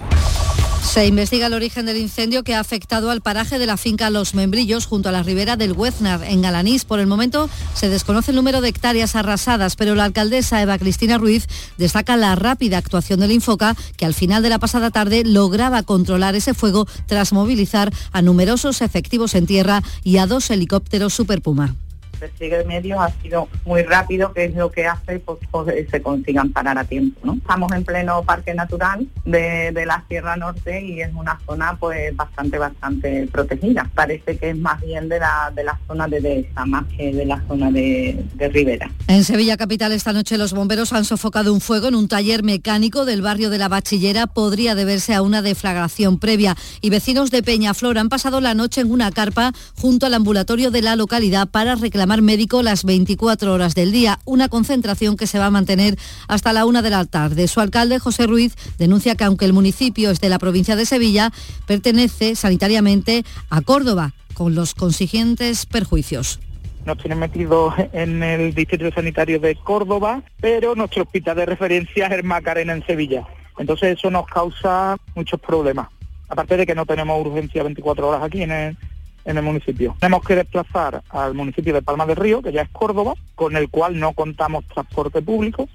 Se 0.83 1.07
investiga 1.07 1.47
el 1.47 1.53
origen 1.53 1.87
del 1.87 1.99
incendio 1.99 2.43
que 2.43 2.55
ha 2.55 2.61
afectado 2.61 3.11
al 3.11 3.21
paraje 3.21 3.59
de 3.59 3.67
la 3.67 3.77
finca 3.77 4.11
Los 4.11 4.35
Membrillos 4.35 4.87
junto 4.87 5.11
a 5.11 5.13
la 5.13 5.23
ribera 5.23 5.57
del 5.57 5.73
Hueznar, 5.73 6.25
en 6.25 6.41
Por 6.87 7.01
el 7.01 7.07
momento 7.09 7.51
se 7.75 7.89
desconoce 7.89 8.31
el 8.31 8.37
número 8.37 8.61
de 8.61 8.69
hectáreas 8.69 9.17
arrasadas, 9.17 9.75
pero 9.75 9.97
la 9.97 10.05
alcaldesa 10.05 10.63
Eva 10.63 10.79
Cristina 10.79 11.19
Ruiz 11.19 11.49
destaca 11.79 12.17
la 12.17 12.37
rápida 12.37 12.79
actuación 12.79 13.21
del 13.21 13.33
Infoca, 13.33 13.77
que 13.97 14.07
al 14.07 14.15
final 14.15 14.43
de 14.43 14.51
la 14.51 14.61
pasada 14.61 14.91
tarde 14.91 15.25
lograba 15.25 15.83
controlar 15.83 16.37
ese 16.37 16.55
fuego 16.55 16.87
tras 17.07 17.33
movilizar 17.33 17.93
a 18.13 18.23
numerosos 18.23 18.83
efectivos 18.83 19.35
en 19.35 19.47
tierra 19.47 19.83
y 20.05 20.19
a 20.19 20.27
dos 20.27 20.51
helicópteros 20.51 21.13
Super 21.13 21.43
Puma 21.43 21.75
despliegue 22.21 22.59
de 22.59 22.65
medios 22.65 23.01
ha 23.01 23.11
sido 23.23 23.49
muy 23.65 23.83
rápido, 23.83 24.33
que 24.33 24.45
es 24.45 24.55
lo 24.55 24.71
que 24.71 24.87
hace 24.87 25.19
pues, 25.19 25.39
pues, 25.51 25.91
se 25.91 26.03
consigan 26.03 26.51
parar 26.53 26.79
a 26.79 26.85
tiempo. 26.85 27.21
¿no? 27.25 27.35
Estamos 27.35 27.73
en 27.73 27.85
pleno 27.85 28.23
parque 28.23 28.55
natural 28.55 29.07
de, 29.25 29.73
de, 29.73 29.87
la 29.87 30.05
Sierra 30.09 30.37
Norte 30.37 30.83
y 30.83 31.01
es 31.01 31.13
una 31.15 31.39
zona 31.47 31.77
pues 31.79 32.15
bastante, 32.15 32.59
bastante 32.59 33.29
protegida. 33.31 33.91
Parece 33.95 34.37
que 34.37 34.51
es 34.51 34.57
más 34.57 34.81
bien 34.81 35.09
de 35.09 35.19
la, 35.19 35.53
de 35.55 35.65
la 35.65 35.79
zona 35.87 36.07
de 36.07 36.21
dehesa, 36.21 36.67
más 36.67 36.85
que 36.97 37.13
de 37.13 37.25
la 37.25 37.41
zona 37.49 37.71
de, 37.71 38.25
de 38.35 38.49
Ribera. 38.49 38.91
En 39.09 39.25
Sevilla 39.25 39.57
Capital 39.57 39.93
esta 39.93 40.13
noche 40.13 40.39
los 40.39 40.53
bomberos 40.53 40.93
han 40.93 41.05
sofocado 41.05 41.53
un 41.53 41.61
fuego 41.61 41.89
en 41.89 41.95
un 41.95 42.09
taller 42.09 42.43
mecánico 42.43 43.05
del 43.05 43.23
barrio 43.23 43.51
de 43.51 43.59
la 43.59 43.69
Bachillera. 43.69 44.27
Podría 44.27 44.75
deberse 44.75 45.15
a 45.15 45.23
una 45.23 45.43
deflagración 45.43 46.19
previa. 46.19 46.57
Y 46.81 46.91
vecinos 46.91 47.31
de 47.31 47.43
Peñaflor 47.43 47.99
han 47.99 48.09
pasado 48.09 48.41
la 48.41 48.55
noche 48.55 48.81
en 48.81 48.91
una 48.91 49.11
carpa 49.11 49.53
junto 49.77 50.07
al 50.07 50.15
ambulatorio 50.15 50.71
de 50.71 50.83
la 50.83 50.97
localidad 50.97 51.49
para 51.49 51.75
reclamar 51.75 52.10
médico 52.19 52.63
las 52.63 52.85
24 52.85 53.53
horas 53.53 53.75
del 53.75 53.93
día, 53.93 54.19
una 54.25 54.49
concentración 54.49 55.17
que 55.17 55.29
se 55.29 55.39
va 55.39 55.47
a 55.47 55.51
mantener 55.51 55.97
hasta 56.29 56.53
la 56.53 56.67
una 56.67 56.83
de 56.83 56.91
la 56.91 57.05
tarde. 57.05 57.47
Su 57.47 57.61
alcalde, 57.61 58.01
José 58.01 58.27
Ruiz, 58.27 58.57
denuncia 58.77 59.15
que 59.15 59.25
aunque 59.25 59.45
el 59.45 59.53
municipio 59.53 60.11
es 60.11 60.21
de 60.21 60.29
la 60.29 60.41
provincia 60.41 60.77
de 60.77 60.85
Sevilla, 60.85 61.33
pertenece 61.67 62.35
sanitariamente 62.35 63.25
a 63.49 63.61
Córdoba, 63.63 64.13
con 64.35 64.55
los 64.55 64.75
consiguientes 64.75 65.67
perjuicios 65.67 66.41
nos 66.85 66.99
tienen 66.99 67.19
metidos 67.19 67.75
en 67.93 68.23
el 68.23 68.55
distrito 68.55 68.91
sanitario 68.91 69.39
de 69.39 69.55
Córdoba, 69.55 70.23
pero 70.41 70.75
nuestro 70.75 71.03
hospital 71.03 71.37
de 71.37 71.47
referencia 71.47 72.07
es 72.07 72.13
el 72.13 72.25
Macarena 72.25 72.73
en 72.73 72.85
Sevilla. 72.87 73.27
Entonces 73.59 73.99
eso 73.99 74.11
nos 74.11 74.27
causa 74.27 74.97
muchos 75.15 75.41
problemas. 75.41 75.89
Aparte 76.29 76.57
de 76.57 76.67
que 76.67 76.75
no 76.75 76.87
tenemos 76.87 77.25
urgencia 77.27 77.63
24 77.63 78.09
horas 78.09 78.23
aquí 78.23 78.43
en 78.43 78.53
el, 78.53 78.77
en 79.25 79.37
el 79.37 79.43
municipio. 79.43 79.97
Tenemos 80.01 80.25
que 80.25 80.37
desplazar 80.37 81.03
al 81.11 81.35
municipio 81.35 81.75
de 81.75 81.83
Palma 81.83 82.07
del 82.07 82.17
Río, 82.17 82.43
que 82.43 82.53
ya 82.53 82.63
es 82.63 82.69
Córdoba, 82.71 83.15
con 83.35 83.57
el 83.57 83.69
cual 83.69 83.99
no 83.99 84.13
contamos 84.13 84.65
transporte 84.67 85.23
público. 85.23 85.69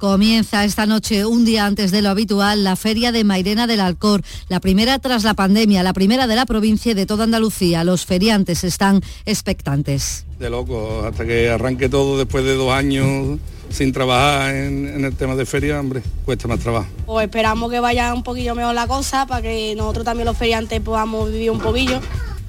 Comienza 0.00 0.64
esta 0.64 0.86
noche, 0.86 1.26
un 1.26 1.44
día 1.44 1.66
antes 1.66 1.90
de 1.90 2.00
lo 2.00 2.08
habitual, 2.08 2.64
la 2.64 2.74
Feria 2.74 3.12
de 3.12 3.22
Mairena 3.22 3.66
del 3.66 3.80
Alcor, 3.80 4.22
la 4.48 4.58
primera 4.58 4.98
tras 4.98 5.24
la 5.24 5.34
pandemia, 5.34 5.82
la 5.82 5.92
primera 5.92 6.26
de 6.26 6.36
la 6.36 6.46
provincia 6.46 6.92
y 6.92 6.94
de 6.94 7.04
toda 7.04 7.24
Andalucía. 7.24 7.84
Los 7.84 8.06
feriantes 8.06 8.64
están 8.64 9.02
expectantes. 9.26 10.24
De 10.38 10.48
loco, 10.48 11.04
hasta 11.04 11.26
que 11.26 11.50
arranque 11.50 11.90
todo 11.90 12.16
después 12.16 12.44
de 12.44 12.54
dos 12.54 12.72
años 12.72 13.38
sin 13.68 13.92
trabajar 13.92 14.54
en, 14.54 14.88
en, 14.88 15.04
el 15.04 15.14
tema 15.14 15.36
de 15.36 15.44
feria, 15.44 15.78
hombre, 15.78 16.02
cuesta 16.24 16.48
más 16.48 16.60
trabajo. 16.60 16.88
Pues 17.04 17.26
esperamos 17.26 17.70
que 17.70 17.80
vaya 17.80 18.14
un 18.14 18.22
poquillo 18.22 18.54
mejor 18.54 18.74
la 18.74 18.86
cosa 18.86 19.26
para 19.26 19.42
que 19.42 19.74
nosotros 19.76 20.06
también 20.06 20.24
los 20.24 20.36
feriantes 20.38 20.80
podamos 20.80 21.30
vivir 21.30 21.50
un 21.50 21.60
poquillo. 21.60 22.00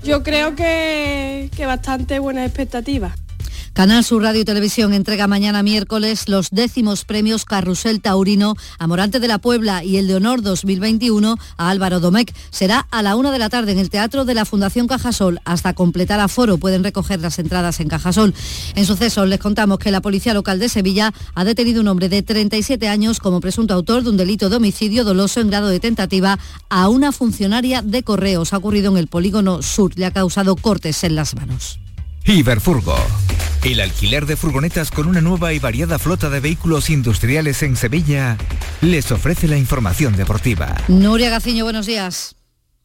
Yo 0.04 0.24
creo 0.24 0.56
que, 0.56 1.50
que 1.56 1.66
bastante 1.66 2.20
buenas 2.20 2.48
expectativas. 2.48 3.21
Canal 3.74 4.04
Sur 4.04 4.22
Radio 4.22 4.42
y 4.42 4.46
Televisión 4.46 4.94
entrega 4.94 5.28
mañana 5.28 5.64
miércoles 5.64 6.28
los 6.28 6.50
décimos 6.52 7.06
premios 7.06 7.46
Carrusel 7.46 8.02
Taurino 8.02 8.56
a 8.78 8.86
Morante 8.86 9.22
de 9.22 9.30
la 9.30 9.38
Puebla 9.38 9.82
y 9.86 9.96
el 9.96 10.08
de 10.08 10.16
Honor 10.16 10.42
2021 10.42 11.38
a 11.56 11.70
Álvaro 11.70 12.02
Domecq. 12.02 12.36
Será 12.50 12.86
a 12.92 13.02
la 13.02 13.16
una 13.16 13.32
de 13.32 13.40
la 13.40 13.50
tarde 13.50 13.72
en 13.72 13.80
el 13.80 13.90
Teatro 13.90 14.26
de 14.26 14.34
la 14.34 14.44
Fundación 14.44 14.88
Cajasol. 14.88 15.40
Hasta 15.46 15.74
completar 15.74 16.20
aforo 16.20 16.58
pueden 16.58 16.84
recoger 16.84 17.22
las 17.22 17.40
entradas 17.40 17.80
en 17.80 17.88
Cajasol. 17.88 18.34
En 18.76 18.86
sucesos 18.86 19.28
les 19.30 19.40
contamos 19.40 19.80
que 19.80 19.90
la 19.92 20.02
Policía 20.02 20.34
Local 20.34 20.60
de 20.60 20.68
Sevilla 20.68 21.14
ha 21.34 21.46
detenido 21.46 21.80
un 21.80 21.88
hombre 21.88 22.10
de 22.10 22.24
37 22.24 22.90
años 22.90 23.22
como 23.22 23.40
presunto 23.40 23.74
autor 23.74 24.04
de 24.04 24.10
un 24.10 24.18
delito 24.18 24.50
de 24.50 24.58
homicidio 24.58 25.06
doloso 25.06 25.40
en 25.40 25.48
grado 25.48 25.70
de 25.70 25.80
tentativa 25.80 26.38
a 26.70 26.90
una 26.90 27.14
funcionaria 27.14 27.82
de 27.82 28.04
correos. 28.04 28.52
Ha 28.52 28.58
ocurrido 28.58 28.92
en 28.92 28.98
el 28.98 29.08
polígono 29.08 29.62
sur. 29.62 29.94
Le 29.96 30.06
ha 30.06 30.12
causado 30.12 30.58
cortes 30.58 31.06
en 31.06 31.16
las 31.16 31.36
manos. 31.36 31.80
Iberfurgo. 32.26 32.96
El 33.64 33.80
alquiler 33.80 34.26
de 34.26 34.36
furgonetas 34.36 34.92
con 34.92 35.08
una 35.08 35.22
nueva 35.22 35.54
y 35.54 35.60
variada 35.60 36.00
flota 36.00 36.30
de 36.30 36.40
vehículos 36.40 36.90
industriales 36.90 37.62
en 37.64 37.76
Sevilla 37.76 38.38
les 38.82 39.12
ofrece 39.12 39.48
la 39.48 39.58
información 39.58 40.16
deportiva. 40.16 40.76
Nuria 40.88 41.30
Gaciño, 41.30 41.64
buenos 41.64 41.86
días. 41.86 42.36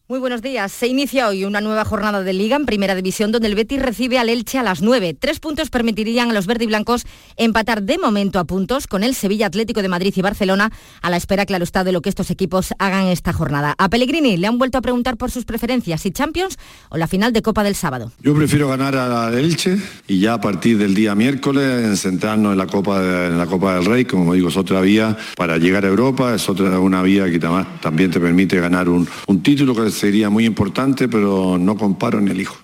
Muy 0.08 0.20
buenos 0.20 0.40
días. 0.40 0.70
Se 0.70 0.86
inicia 0.86 1.26
hoy 1.26 1.44
una 1.44 1.60
nueva 1.60 1.84
jornada 1.84 2.22
de 2.22 2.32
Liga 2.32 2.54
en 2.54 2.64
Primera 2.64 2.94
División 2.94 3.32
donde 3.32 3.48
el 3.48 3.56
Betis 3.56 3.82
recibe 3.82 4.20
al 4.20 4.28
Elche 4.28 4.56
a 4.56 4.62
las 4.62 4.80
9. 4.80 5.16
Tres 5.18 5.40
puntos 5.40 5.68
permitirían 5.68 6.30
a 6.30 6.32
los 6.32 6.46
verdiblancos 6.46 7.04
empatar 7.36 7.82
de 7.82 7.98
momento 7.98 8.38
a 8.38 8.44
puntos 8.44 8.86
con 8.86 9.02
el 9.02 9.16
Sevilla 9.16 9.48
Atlético 9.48 9.82
de 9.82 9.88
Madrid 9.88 10.14
y 10.14 10.22
Barcelona 10.22 10.70
a 11.02 11.10
la 11.10 11.16
espera, 11.16 11.44
claro 11.44 11.64
está, 11.64 11.82
de 11.82 11.90
lo 11.90 12.02
que 12.02 12.08
estos 12.08 12.30
equipos 12.30 12.72
hagan 12.78 13.06
esta 13.08 13.32
jornada. 13.32 13.74
A 13.78 13.88
Pellegrini 13.88 14.36
le 14.36 14.46
han 14.46 14.58
vuelto 14.58 14.78
a 14.78 14.80
preguntar 14.80 15.16
por 15.16 15.32
sus 15.32 15.44
preferencias, 15.44 16.02
si 16.02 16.12
Champions 16.12 16.56
o 16.88 16.98
la 16.98 17.08
final 17.08 17.32
de 17.32 17.42
Copa 17.42 17.64
del 17.64 17.74
sábado. 17.74 18.12
Yo 18.22 18.32
prefiero 18.32 18.68
ganar 18.68 18.94
al 18.94 19.34
Elche 19.36 19.76
y 20.06 20.20
ya 20.20 20.34
a 20.34 20.40
partir 20.40 20.78
del 20.78 20.94
día 20.94 21.16
miércoles 21.16 22.00
centrarnos 22.00 22.52
en 22.52 22.58
la 22.58 22.68
Copa, 22.68 23.02
en 23.02 23.38
la 23.38 23.46
Copa 23.46 23.74
del 23.74 23.84
Rey, 23.84 24.04
como 24.04 24.34
digo, 24.34 24.50
es 24.50 24.56
otra 24.56 24.80
vía 24.82 25.16
para 25.36 25.58
llegar 25.58 25.84
a 25.84 25.88
Europa, 25.88 26.32
es 26.32 26.48
otra 26.48 26.78
una 26.78 27.02
vía 27.02 27.28
que 27.28 27.40
también 27.40 28.12
te 28.12 28.20
permite 28.20 28.60
ganar 28.60 28.88
un, 28.88 29.08
un 29.26 29.42
título 29.42 29.74
que 29.74 29.95
sería 29.96 30.30
muy 30.30 30.44
importante, 30.44 31.08
pero 31.08 31.58
no 31.58 31.76
comparo 31.76 32.20
ni 32.20 32.30
elijo. 32.30 32.56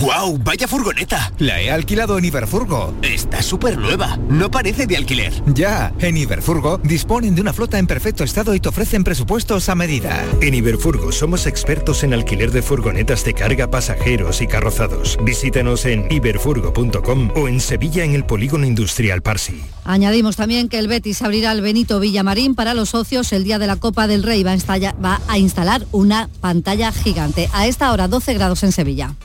¡Guau! 0.00 0.38
¡Vaya 0.38 0.68
furgoneta! 0.68 1.32
La 1.40 1.60
he 1.60 1.72
alquilado 1.72 2.18
en 2.18 2.24
Iberfurgo. 2.24 2.94
Está 3.02 3.42
súper 3.42 3.76
nueva. 3.76 4.16
No 4.28 4.48
parece 4.48 4.86
de 4.86 4.96
alquiler. 4.96 5.32
Ya, 5.54 5.92
en 5.98 6.16
Iberfurgo 6.16 6.78
disponen 6.84 7.34
de 7.34 7.40
una 7.40 7.52
flota 7.52 7.80
en 7.80 7.88
perfecto 7.88 8.22
estado 8.22 8.54
y 8.54 8.60
te 8.60 8.68
ofrecen 8.68 9.02
presupuestos 9.02 9.68
a 9.68 9.74
medida. 9.74 10.24
En 10.40 10.54
Iberfurgo 10.54 11.10
somos 11.10 11.46
expertos 11.46 12.04
en 12.04 12.14
alquiler 12.14 12.52
de 12.52 12.62
furgonetas 12.62 13.24
de 13.24 13.34
carga, 13.34 13.72
pasajeros 13.72 14.40
y 14.40 14.46
carrozados. 14.46 15.18
Visítanos 15.24 15.84
en 15.84 16.06
iberfurgo.com 16.12 17.30
o 17.34 17.48
en 17.48 17.58
Sevilla 17.58 18.04
en 18.04 18.14
el 18.14 18.24
Polígono 18.24 18.66
Industrial 18.66 19.20
Parsi. 19.20 19.60
Añadimos 19.84 20.36
también 20.36 20.68
que 20.68 20.78
el 20.78 20.86
Betis 20.86 21.22
abrirá 21.22 21.50
el 21.50 21.60
Benito 21.60 21.98
Villamarín 21.98 22.54
para 22.54 22.74
los 22.74 22.90
socios 22.90 23.32
el 23.32 23.42
día 23.42 23.58
de 23.58 23.66
la 23.66 23.74
Copa 23.74 24.06
del 24.06 24.22
Rey. 24.22 24.44
Va 24.44 24.52
a, 24.52 24.54
instalar, 24.54 24.94
va 25.04 25.20
a 25.26 25.38
instalar 25.38 25.84
una 25.90 26.28
pantalla 26.40 26.92
gigante. 26.92 27.48
A 27.52 27.66
esta 27.66 27.90
hora 27.90 28.06
12 28.06 28.34
grados 28.34 28.62
en 28.62 28.70
Sevilla. 28.70 29.16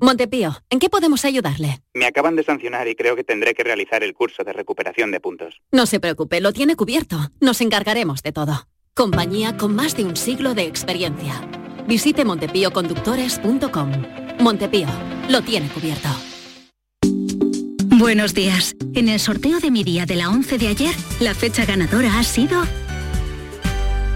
Montepío, 0.00 0.54
¿en 0.68 0.78
qué 0.80 0.90
podemos 0.90 1.24
ayudarle? 1.24 1.80
Me 1.94 2.04
acaban 2.04 2.36
de 2.36 2.42
sancionar 2.42 2.86
y 2.88 2.94
creo 2.94 3.16
que 3.16 3.24
tendré 3.24 3.54
que 3.54 3.64
realizar 3.64 4.02
el 4.02 4.12
curso 4.12 4.44
de 4.44 4.52
recuperación 4.52 5.10
de 5.10 5.20
puntos. 5.20 5.62
No 5.72 5.86
se 5.86 5.98
preocupe, 5.98 6.40
lo 6.40 6.52
tiene 6.52 6.76
cubierto. 6.76 7.16
Nos 7.40 7.60
encargaremos 7.62 8.22
de 8.22 8.32
todo. 8.32 8.68
Compañía 8.94 9.56
con 9.56 9.74
más 9.74 9.96
de 9.96 10.04
un 10.04 10.16
siglo 10.16 10.54
de 10.54 10.64
experiencia. 10.64 11.40
Visite 11.88 12.24
montepíoconductores.com. 12.24 13.92
Montepío, 14.40 14.88
lo 15.30 15.42
tiene 15.42 15.68
cubierto. 15.68 16.08
Buenos 17.86 18.34
días. 18.34 18.76
En 18.94 19.08
el 19.08 19.20
sorteo 19.20 19.60
de 19.60 19.70
mi 19.70 19.84
día 19.84 20.04
de 20.04 20.16
la 20.16 20.28
11 20.28 20.58
de 20.58 20.68
ayer, 20.68 20.94
la 21.20 21.34
fecha 21.34 21.64
ganadora 21.64 22.18
ha 22.18 22.24
sido 22.24 22.62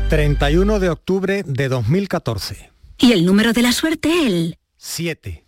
31 0.09 0.81
de 0.81 0.91
octubre 0.91 1.43
de 1.45 1.69
2014. 1.69 2.78
Y 2.99 3.13
el 3.13 3.25
número 3.25 3.53
de 3.53 3.63
la 3.63 3.73
suerte 3.73 4.27
el 4.27 4.59
7. 4.77 5.45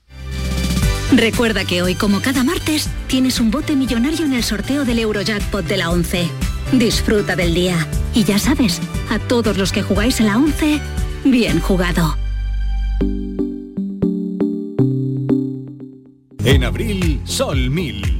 Recuerda 1.12 1.64
que 1.64 1.82
hoy, 1.82 1.96
como 1.96 2.20
cada 2.20 2.44
martes, 2.44 2.88
tienes 3.08 3.40
un 3.40 3.50
bote 3.50 3.74
millonario 3.74 4.24
en 4.24 4.32
el 4.32 4.44
sorteo 4.44 4.84
del 4.84 5.00
Eurojackpot 5.00 5.64
de 5.66 5.76
la 5.76 5.90
11. 5.90 6.28
Disfruta 6.72 7.34
del 7.34 7.52
día. 7.52 7.86
Y 8.14 8.22
ya 8.22 8.38
sabes, 8.38 8.80
a 9.10 9.18
todos 9.18 9.56
los 9.56 9.72
que 9.72 9.82
jugáis 9.82 10.20
a 10.20 10.24
la 10.24 10.36
11, 10.36 10.80
bien 11.24 11.60
jugado. 11.60 12.16
En 16.44 16.64
abril, 16.64 17.20
Sol 17.24 17.70
1000. 17.70 18.19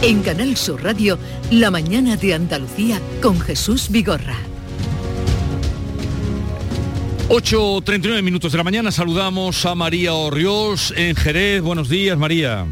En 0.00 0.22
Canal 0.22 0.56
Sur 0.56 0.84
Radio, 0.84 1.18
La 1.50 1.72
mañana 1.72 2.16
de 2.16 2.32
Andalucía 2.32 3.00
con 3.20 3.40
Jesús 3.40 3.88
Vigorra. 3.90 4.36
8.39 7.28 8.22
minutos 8.22 8.52
de 8.52 8.58
la 8.58 8.64
mañana, 8.64 8.92
saludamos 8.92 9.66
a 9.66 9.74
María 9.74 10.14
Orriós 10.14 10.94
en 10.96 11.16
Jerez. 11.16 11.62
Buenos 11.62 11.88
días, 11.88 12.16
María. 12.16 12.64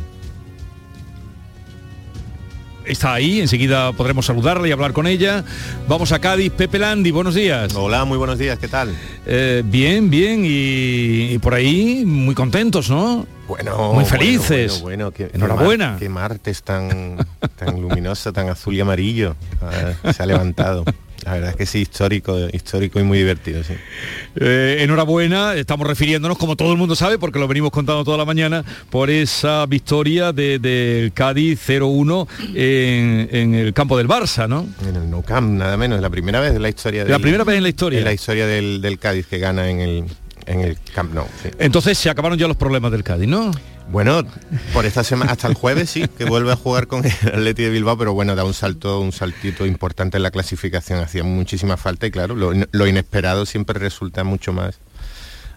Está 2.87 3.15
ahí, 3.15 3.41
enseguida 3.41 3.93
podremos 3.93 4.27
saludarla 4.27 4.69
y 4.69 4.73
hablar 4.73 4.93
con 4.93 5.07
ella. 5.07 5.45
Vamos 5.89 6.13
a 6.13 6.21
Cádiz, 6.21 6.53
Pepe 6.53 6.79
Landi, 6.79 7.11
buenos 7.11 7.35
días. 7.35 7.75
Hola, 7.75 8.05
muy 8.05 8.17
buenos 8.17 8.39
días, 8.39 8.59
¿qué 8.59 8.69
tal? 8.69 8.95
Eh, 9.27 9.63
bien, 9.65 10.09
bien, 10.09 10.45
y, 10.45 11.33
y 11.35 11.39
por 11.39 11.55
ahí 11.55 12.05
muy 12.07 12.35
contentos, 12.35 12.89
¿no? 12.89 13.27
Bueno, 13.49 13.93
muy 13.93 14.05
felices. 14.05 14.81
Bueno, 14.83 15.11
bueno, 15.11 15.11
qué, 15.13 15.31
Enhorabuena. 15.35 15.97
Qué, 15.99 16.09
mar, 16.09 16.31
qué 16.31 16.35
martes 16.37 16.63
tan, 16.63 17.17
tan 17.57 17.81
luminoso, 17.81 18.33
tan 18.33 18.49
azul 18.49 18.75
y 18.75 18.81
amarillo. 18.81 19.35
Ah, 19.61 20.13
se 20.13 20.23
ha 20.23 20.27
levantado. 20.27 20.85
La 21.27 21.33
verdad 21.33 21.51
es 21.51 21.57
que 21.57 21.67
sí, 21.67 21.81
histórico, 21.81 22.39
histórico 22.53 23.01
y 23.01 23.03
muy 23.03 23.19
divertido, 23.19 23.65
sí. 23.65 23.75
Eh, 24.37 24.77
enhorabuena, 24.83 25.55
estamos 25.55 25.85
refiriéndonos, 25.85 26.39
como 26.39 26.55
todo 26.55 26.71
el 26.71 26.79
mundo 26.79 26.95
sabe, 26.95 27.19
porque 27.19 27.41
lo 27.41 27.49
venimos 27.49 27.73
contando 27.73 28.05
toda 28.05 28.17
la 28.17 28.25
mañana, 28.25 28.65
por 28.91 29.11
esa 29.11 29.67
victoria 29.67 30.33
del 30.33 30.63
de, 30.63 31.11
Cádiz 31.13 31.59
0-1 31.69 32.29
en, 32.55 33.29
en, 33.33 33.55
el 33.57 33.75
campo 33.75 33.99
del 33.99 34.07
Barça, 34.07 34.49
¿no? 34.49 34.69
En 34.89 34.95
el 34.95 35.11
Nou 35.11 35.25
Camp, 35.25 35.51
nada 35.51 35.77
menos, 35.77 36.01
la 36.01 36.11
primera 36.11 36.39
vez 36.39 36.55
en 36.55 36.63
la 36.63 36.69
historia 36.69 37.03
del, 37.03 37.11
La 37.11 37.19
primera 37.19 37.43
vez 37.43 37.57
en 37.57 37.65
la 37.65 37.71
historia. 37.71 37.99
En 37.99 38.05
la 38.05 38.13
historia 38.13 38.47
del, 38.47 38.81
del 38.81 39.01
Cádiz 39.01 39.27
que 39.27 39.39
gana 39.39 39.69
en 39.69 39.81
el, 39.81 40.05
en 40.47 40.61
el 40.61 40.79
Camp 40.95 41.13
Nou. 41.13 41.27
Sí. 41.43 41.49
Entonces 41.59 41.99
se 41.99 42.09
acabaron 42.09 42.39
ya 42.39 42.47
los 42.47 42.57
problemas 42.57 42.93
del 42.93 43.03
Cádiz, 43.03 43.27
¿no? 43.27 43.51
Bueno, 43.91 44.23
por 44.73 44.85
esta 44.85 45.05
semana 45.05 45.33
hasta 45.33 45.49
el 45.49 45.55
jueves 45.55 45.91
sí, 45.91 46.07
que 46.19 46.25
vuelve 46.25 46.53
a 46.53 46.57
jugar 46.57 46.87
con 46.87 47.05
el 47.05 47.13
Atleti 47.29 47.63
de 47.63 47.71
Bilbao, 47.71 47.97
pero 47.97 48.15
bueno, 48.15 48.35
da 48.35 48.45
un 48.45 48.55
salto, 48.55 49.01
un 49.01 49.13
saltito 49.13 49.65
importante 49.65 50.17
en 50.17 50.23
la 50.23 50.31
clasificación, 50.31 50.99
hacía 50.99 51.23
muchísima 51.23 51.77
falta 51.77 52.07
y 52.07 52.11
claro, 52.11 52.35
lo, 52.35 52.53
lo 52.71 52.87
inesperado 52.87 53.47
siempre 53.47 53.79
resulta 53.79 54.25
mucho 54.25 54.53
más 54.53 54.79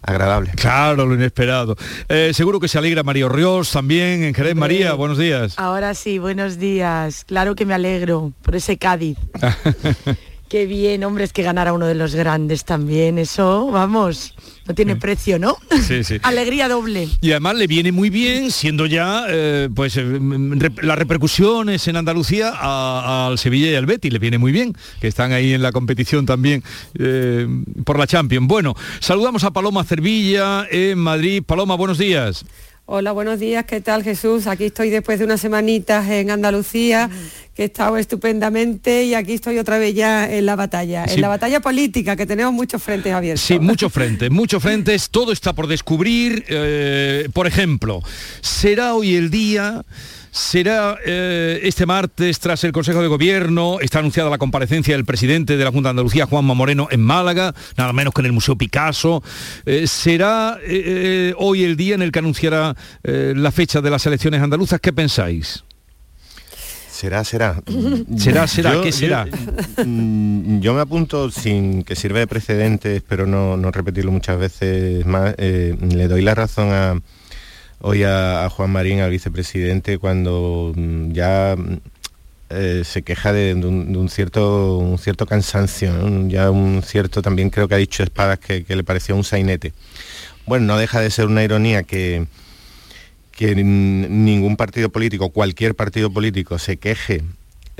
agradable. 0.02 0.52
Claro, 0.56 1.06
lo 1.06 1.16
inesperado. 1.16 1.76
Eh, 2.08 2.32
seguro 2.34 2.60
que 2.60 2.68
se 2.68 2.78
alegra 2.78 3.04
María 3.04 3.28
Ríos 3.28 3.72
también 3.72 4.24
en 4.24 4.34
Jerez. 4.34 4.56
María, 4.56 4.94
buenos 4.94 5.18
días. 5.18 5.58
Ahora 5.58 5.94
sí, 5.94 6.20
buenos 6.20 6.58
días. 6.58 7.26
Claro 7.26 7.56
que 7.56 7.66
me 7.66 7.74
alegro 7.74 8.34
por 8.42 8.56
ese 8.56 8.78
Cádiz. 8.78 9.18
Qué 10.50 10.66
bien, 10.66 11.04
hombre, 11.04 11.26
es 11.26 11.32
que 11.32 11.44
ganara 11.44 11.74
uno 11.74 11.86
de 11.86 11.94
los 11.94 12.16
grandes 12.16 12.66
también, 12.66 13.20
eso, 13.20 13.70
vamos, 13.70 14.34
no 14.68 14.74
tiene 14.74 14.96
precio, 14.96 15.38
¿no? 15.38 15.56
Sí, 15.88 16.04
sí. 16.04 16.18
Alegría 16.24 16.68
doble. 16.68 17.08
Y 17.22 17.30
además 17.30 17.56
le 17.56 17.68
viene 17.68 17.92
muy 17.92 18.10
bien, 18.10 18.50
siendo 18.50 18.88
ya, 18.88 19.26
eh, 19.30 19.70
pues, 19.76 19.96
eh, 19.98 20.04
rep 20.04 20.82
las 20.82 20.98
repercusiones 20.98 21.88
en 21.88 21.98
Andalucía 21.98 22.54
al 22.60 23.38
Sevilla 23.38 23.70
y 23.70 23.76
al 23.76 23.86
Betis, 23.86 24.12
le 24.12 24.18
viene 24.18 24.40
muy 24.40 24.52
bien, 24.52 24.76
que 25.00 25.08
están 25.08 25.34
ahí 25.34 25.54
en 25.54 25.62
la 25.62 25.72
competición 25.72 26.26
también 26.26 26.64
eh, 26.98 27.48
por 27.86 28.00
la 28.00 28.08
Champions. 28.08 28.48
Bueno, 28.48 28.76
saludamos 29.02 29.44
a 29.44 29.52
Paloma 29.52 29.84
Cervilla 29.84 30.66
en 30.72 30.98
Madrid. 30.98 31.44
Paloma, 31.46 31.76
buenos 31.76 32.00
días. 32.00 32.44
Hola, 32.92 33.12
buenos 33.12 33.40
días, 33.40 33.66
¿qué 33.66 33.82
tal 33.82 34.02
Jesús? 34.02 34.48
Aquí 34.48 34.64
estoy 34.64 34.90
después 34.90 35.20
de 35.20 35.26
unas 35.26 35.40
semanitas 35.40 36.10
en 36.10 36.32
Andalucía, 36.32 37.08
que 37.54 37.62
he 37.62 37.66
estado 37.66 37.98
estupendamente 37.98 39.04
y 39.04 39.14
aquí 39.14 39.34
estoy 39.34 39.60
otra 39.60 39.78
vez 39.78 39.94
ya 39.94 40.28
en 40.28 40.48
la 40.48 40.56
batalla, 40.56 41.08
sí. 41.08 41.14
en 41.14 41.22
la 41.22 41.28
batalla 41.28 41.60
política, 41.60 42.16
que 42.16 42.26
tenemos 42.26 42.52
muchos 42.52 42.82
frentes 42.82 43.14
abiertos. 43.14 43.46
Sí, 43.46 43.60
muchos 43.60 43.94
frentes, 43.94 44.32
muchos 44.32 44.64
frentes, 44.64 45.12
todo 45.12 45.32
está 45.32 45.54
por 45.54 45.68
descubrir. 45.68 46.44
Eh, 46.48 47.30
por 47.32 47.46
ejemplo, 47.46 48.02
¿será 48.42 48.96
hoy 48.96 49.14
el 49.14 49.30
día 49.30 49.86
será 50.32 50.98
eh, 51.06 51.60
este 51.64 51.86
martes 51.86 52.40
tras 52.40 52.64
el 52.64 52.72
Consejo 52.72 53.02
de 53.02 53.08
Gobierno. 53.08 53.80
Está 53.80 54.00
anunciada 54.00 54.30
la 54.30 54.38
comparecencia 54.38 54.96
del 54.96 55.06
presidente 55.06 55.58
de 55.58 55.64
la 55.64 55.72
Junta 55.72 55.90
de 55.90 55.92
Andalucía, 55.92 56.26
Juanma 56.26 56.54
Moreno, 56.54 56.88
en 56.92 57.02
Málaga, 57.02 57.54
nada 57.78 57.94
menos 57.94 58.14
que 58.14 58.22
en 58.22 58.28
el 58.28 58.34
Museo 58.34 58.56
Picasso. 58.56 59.24
Eh, 59.66 59.88
¿Será 59.88 60.58
eh, 60.64 61.34
hoy 61.38 61.64
el 61.64 61.76
día 61.76 61.96
en 61.96 62.02
el 62.02 62.12
que 62.12 62.20
anunciará 62.20 62.76
la 63.04 63.52
fecha 63.52 63.82
de 63.82 63.90
las 63.90 64.06
elecciones 64.06 64.42
andaluzas? 64.42 64.80
¿Qué 64.80 64.94
pensáis? 64.94 65.64
Será, 66.90 67.24
será. 67.24 67.62
será, 68.18 68.48
será, 68.48 68.74
yo, 68.74 68.82
¿qué 68.82 68.92
será? 68.92 69.26
Yo, 69.26 69.84
yo, 69.86 70.74
me 70.74 70.82
apunto 70.82 71.32
sin 71.32 71.84
que 71.84 71.96
sirva 71.96 72.20
de 72.20 72.28
precedente, 72.28 72.98
espero 72.98 73.26
no, 73.26 73.58
no 73.58 73.72
repetirlo 73.72 74.12
muchas 74.12 74.38
veces 74.38 75.06
más. 75.06 75.36
le 75.38 76.08
doy 76.08 76.22
la 76.22 76.36
razón 76.36 76.72
a 76.72 77.00
hoy 77.82 78.04
a, 78.04 78.50
Juan 78.50 78.72
Marín, 78.72 79.00
al 79.00 79.12
vicepresidente, 79.12 79.98
cuando 79.98 80.74
mm, 80.76 81.12
ya 81.12 81.56
eh, 82.50 82.84
se 82.86 83.02
queja 83.04 83.34
de, 83.34 83.54
un, 83.54 84.10
cierto 84.10 84.78
un 84.78 84.98
cierto 84.98 85.26
cansancio, 85.26 85.92
ya 86.28 86.52
un 86.52 86.82
cierto, 86.84 87.22
también 87.22 87.50
creo 87.50 87.68
que 87.68 87.76
ha 87.76 87.78
dicho 87.78 88.04
Espadas 88.04 88.40
que, 88.40 88.64
que, 88.64 88.76
le 88.76 88.84
parecía 88.84 89.16
un 89.16 89.24
sainete. 89.24 89.74
Bueno, 90.46 90.66
no 90.66 90.78
deja 90.78 91.00
de 91.00 91.12
ser 91.12 91.26
una 91.26 91.44
ironía 91.44 91.84
que, 91.84 92.26
que 93.32 93.56
ningún 93.56 94.58
partido 94.58 94.90
político, 94.90 95.30
cualquier 95.30 95.76
partido 95.76 96.12
político, 96.12 96.60
se 96.60 96.78
queje 96.78 97.24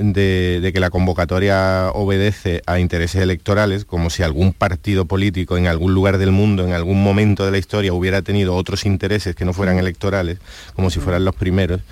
de, 0.00 0.60
de, 0.60 0.72
que 0.72 0.80
la 0.80 0.90
convocatoria 0.90 1.90
obedece 1.92 2.62
a 2.66 2.78
intereses 2.78 3.22
electorales, 3.22 3.84
como 3.84 4.10
si 4.10 4.22
algún 4.22 4.52
partido 4.52 5.04
político 5.04 5.58
en 5.58 5.66
algún 5.66 5.94
lugar 5.94 6.18
del 6.18 6.32
mundo, 6.32 6.66
en 6.66 6.72
algún 6.72 7.02
momento 7.02 7.44
de 7.44 7.52
la 7.52 7.58
historia, 7.58 7.92
hubiera 7.92 8.22
tenido 8.22 8.56
otros 8.56 8.86
intereses 8.86 9.34
que 9.34 9.44
no 9.44 9.52
fueran 9.52 9.78
electorales, 9.78 10.38
como 10.74 10.90
si 10.90 11.00
fueran 11.00 11.24
los 11.24 11.34
primeros, 11.34 11.82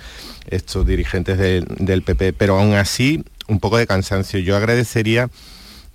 estos 0.49 0.85
dirigentes 0.85 1.37
de, 1.37 1.63
del 1.77 2.01
PP. 2.01 2.33
Pero 2.33 2.59
aún 2.59 2.73
así, 2.73 3.23
un 3.47 3.59
poco 3.59 3.77
de 3.77 3.87
cansancio. 3.87 4.39
Yo 4.39 4.55
agradecería 4.55 5.29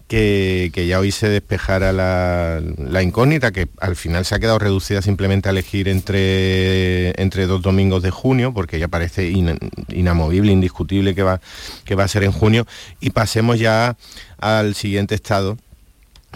que, 0.08 0.70
que, 0.74 0.86
ya 0.86 1.00
hoy 1.00 1.10
se 1.10 1.28
despejara 1.28 1.92
la, 1.92 2.60
la, 2.78 3.02
incógnita, 3.02 3.52
que 3.52 3.68
al 3.80 3.96
final 3.96 4.24
se 4.24 4.34
ha 4.34 4.38
quedado 4.38 4.58
reducida 4.58 5.00
simplemente 5.02 5.48
a 5.48 5.52
elegir 5.52 5.88
entre, 5.88 7.20
entre 7.20 7.46
dos 7.46 7.62
domingos 7.62 8.02
de 8.02 8.10
junio, 8.10 8.52
porque 8.52 8.78
ya 8.78 8.88
parece 8.88 9.30
in, 9.30 9.58
inamovible, 9.88 10.52
indiscutible 10.52 11.14
que 11.14 11.22
va, 11.22 11.40
que 11.84 11.94
va 11.94 12.04
a 12.04 12.08
ser 12.08 12.24
en 12.24 12.32
junio, 12.32 12.66
y 13.00 13.10
pasemos 13.10 13.58
ya 13.58 13.96
al 14.38 14.74
siguiente 14.74 15.14
estado, 15.14 15.56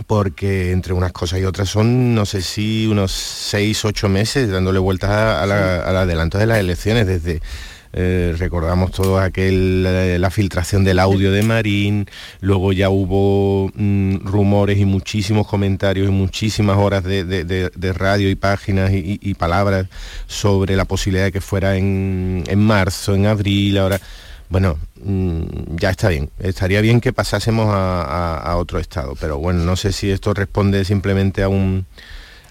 porque 0.07 0.73
entre 0.73 0.93
unas 0.93 1.13
cosas 1.13 1.41
y 1.41 1.45
otras 1.45 1.69
son, 1.69 2.15
no 2.15 2.25
sé 2.25 2.43
si 2.43 2.87
unos 2.87 3.13
seis, 3.13 3.85
ocho 3.85 4.09
meses 4.09 4.51
dándole 4.51 4.79
vueltas 4.79 5.11
al 5.11 5.97
adelanto 5.97 6.39
de 6.39 6.47
las 6.47 6.59
elecciones, 6.59 7.07
desde 7.07 7.43
eh, 7.93 8.35
recordamos 8.39 8.93
todo 8.93 9.19
aquel 9.19 9.85
eh, 9.87 10.19
la 10.19 10.31
filtración 10.31 10.85
del 10.85 10.99
audio 10.99 11.33
de 11.33 11.43
Marín, 11.43 12.07
luego 12.41 12.73
ya 12.73 12.91
hubo 12.91 13.71
mm, 13.75 14.27
rumores 14.27 14.79
y 14.79 14.85
muchísimos 14.85 15.47
comentarios 15.47 16.09
y 16.09 16.11
muchísimas 16.11 16.77
horas 16.77 17.05
de, 17.05 17.25
de, 17.25 17.45
de, 17.45 17.93
radio 17.93 18.29
y 18.31 18.35
páginas 18.35 18.91
y, 18.93 19.35
palabras 19.35 19.87
sobre 20.27 20.77
la 20.77 20.85
posibilidad 20.85 21.25
de 21.25 21.33
que 21.33 21.41
fuera 21.41 21.77
en, 21.77 22.45
en 22.47 22.59
marzo, 22.59 23.15
en 23.15 23.27
abril, 23.27 23.79
ahora 23.79 24.01
bueno, 24.51 24.79
mmm, 25.03 25.77
ya 25.77 25.91
está 25.91 26.09
bien. 26.09 26.31
Estaría 26.39 26.81
bien 26.81 27.01
que 27.01 27.13
pasásemos 27.13 27.69
a, 27.71 28.55
otro 28.57 28.79
estado, 28.79 29.15
pero 29.21 29.39
bueno, 29.39 29.65
no 29.65 29.77
sé 29.77 29.93
si 29.93 30.11
esto 30.11 30.35
responde 30.35 30.85
simplemente 30.85 31.43
a 31.43 31.49
un 31.49 31.87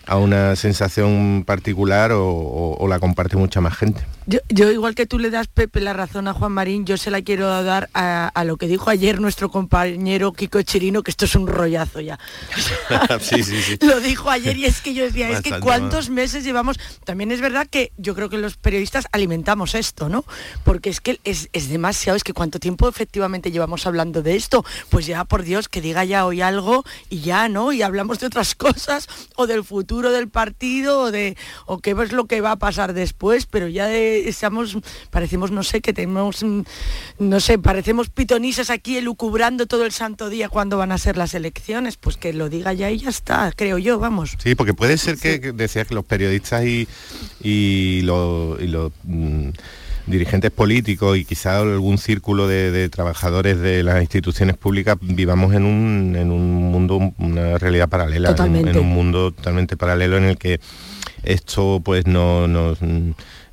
a 0.06 0.18
una 0.18 0.56
sensación 0.56 1.44
particular 1.46 2.14
o, 2.14 2.78
o 2.80 2.88
la 2.88 3.00
comparte 3.00 3.36
mucha 3.36 3.60
más 3.62 3.76
gente. 3.76 4.06
Yo, 4.30 4.40
yo, 4.50 4.70
igual 4.72 4.94
que 4.94 5.06
tú 5.06 5.20
le 5.20 5.30
das, 5.30 5.48
Pepe, 5.48 5.80
la 5.80 5.94
razón 5.94 6.28
a 6.28 6.34
Juan 6.34 6.52
Marín, 6.52 6.86
yo 6.86 6.98
se 6.98 7.12
la 7.12 7.22
quiero 7.22 7.48
dar 7.64 7.90
a, 7.94 8.28
a, 8.28 8.44
lo 8.44 8.58
que 8.58 8.68
dijo 8.68 8.90
ayer 8.90 9.22
nuestro 9.22 9.50
compañero 9.50 10.34
Kiko 10.34 10.62
Chirino, 10.64 11.02
que 11.02 11.12
esto 11.12 11.24
es 11.24 11.36
un 11.36 11.48
rollazo 11.48 12.02
ya. 12.02 12.20
sí, 13.22 13.42
sí, 13.42 13.62
sí. 13.62 13.78
Lo 13.86 14.02
dijo 14.02 14.30
ayer 14.30 14.58
y 14.58 14.66
es 14.66 14.82
que 14.82 14.94
yo 14.94 15.06
decía, 15.06 15.30
es 15.30 15.40
que 15.40 15.58
cuántos 15.62 16.10
meses 16.10 16.44
llevamos... 16.44 16.78
También 17.06 17.32
es 17.32 17.40
verdad 17.40 17.68
que 17.72 17.94
yo 17.96 18.16
creo 18.16 18.30
que 18.30 18.38
los 18.38 18.58
periodistas 18.58 19.08
alimentamos 19.14 19.76
esto, 19.76 20.10
¿no? 20.10 20.26
Porque 20.66 20.90
es 20.90 21.00
que 21.00 21.22
es, 21.24 21.48
es 21.54 21.70
demasiado, 21.70 22.18
es 22.18 22.24
que 22.26 22.34
cuánto 22.34 22.60
tiempo 22.60 22.90
efectivamente 22.90 23.50
llevamos 23.50 23.88
hablando 23.88 24.22
de 24.24 24.36
esto, 24.36 24.66
pues 24.90 25.06
ya, 25.06 25.24
por 25.24 25.44
Dios, 25.44 25.70
que 25.70 25.80
diga 25.80 26.04
ya 26.04 26.26
hoy 26.26 26.42
algo 26.42 26.84
y 27.10 27.22
ya, 27.22 27.48
¿no? 27.48 27.72
Y 27.72 27.82
hablamos 27.82 28.20
de 28.20 28.28
otras 28.28 28.56
cosas 28.56 29.08
o 29.38 29.48
del 29.48 29.64
futuro 29.64 30.12
del 30.12 30.28
partido 30.28 31.00
o 31.04 31.12
de 31.12 31.38
o 31.66 31.80
qué 31.80 31.92
es 31.92 32.12
lo 32.12 32.26
que 32.26 32.42
va 32.42 32.52
a 32.52 32.60
pasar 32.60 32.94
después, 32.94 33.46
pero 33.46 33.70
ya 33.70 33.88
de, 33.88 34.17
estamos, 34.26 34.78
parecemos, 35.10 35.52
no 35.52 35.64
sé, 35.64 35.82
que 35.82 35.94
tenemos, 35.94 36.44
no 37.20 37.40
sé, 37.40 37.60
parecemos 37.60 38.10
pitonisas 38.10 38.70
aquí 38.70 38.98
elucubrando 38.98 39.68
todo 39.68 39.86
el 39.86 39.92
santo 39.92 40.30
día 40.30 40.50
cuando 40.50 40.78
van 40.78 40.92
a 40.92 40.98
ser 40.98 41.18
las 41.18 41.34
elecciones, 41.34 41.98
pues 41.98 42.18
que 42.18 42.34
lo 42.34 42.50
diga 42.50 42.74
ya 42.74 42.92
y 42.92 43.00
ya 43.00 43.10
está, 43.10 43.52
creo 43.56 43.78
yo, 43.78 44.00
vamos. 44.00 44.36
Sí, 44.42 44.56
porque 44.56 44.74
puede 44.74 44.98
ser 44.98 45.18
que, 45.18 45.40
que 45.40 45.52
decía 45.52 45.86
que 45.86 45.96
los 45.96 46.06
periodistas 46.06 46.66
y, 46.66 46.88
y 47.42 48.02
los... 48.02 48.62
Y 48.62 48.68
mmm, 49.04 49.52
dirigentes 50.08 50.52
políticos 50.52 51.18
y 51.18 51.26
quizá 51.26 51.60
algún 51.60 51.98
círculo 51.98 52.48
de, 52.48 52.72
de, 52.72 52.90
trabajadores 52.90 53.60
de 53.60 53.84
las 53.84 54.02
instituciones 54.02 54.58
públicas 54.58 54.98
vivamos 55.02 55.54
en 55.54 55.66
un, 55.66 56.16
en 56.16 56.32
un 56.32 56.72
mundo, 56.72 57.14
una 57.18 57.58
realidad 57.58 57.90
paralela, 57.90 58.34
en, 58.40 58.68
en, 58.68 58.80
un 58.80 58.88
mundo 58.88 59.32
totalmente 59.32 59.76
paralelo 59.76 60.18
en 60.18 60.24
el 60.24 60.38
que 60.38 60.60
esto 61.24 61.82
pues 61.84 62.08
no, 62.08 62.48
nos, 62.48 62.80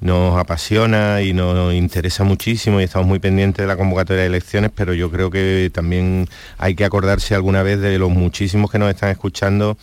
nos 0.04 0.38
apasiona 0.38 1.22
y 1.22 1.32
nos 1.32 1.72
interesa 1.72 2.24
muchísimo 2.24 2.78
y 2.78 2.84
estamos 2.84 3.08
muy 3.08 3.20
pendientes 3.20 3.62
de 3.62 3.66
la 3.66 3.78
convocatoria 3.78 4.20
de 4.20 4.28
elecciones, 4.28 4.70
pero 4.74 4.92
yo 4.92 5.10
creo 5.10 5.30
que 5.30 5.70
también 5.72 6.28
hay 6.58 6.74
que 6.74 6.84
acordarse 6.84 7.34
alguna 7.34 7.62
vez 7.62 7.80
de 7.80 7.98
los 7.98 8.10
muchísimos 8.10 8.70
que 8.70 8.78
nos 8.78 8.90
están 8.90 9.08
escuchando 9.08 9.78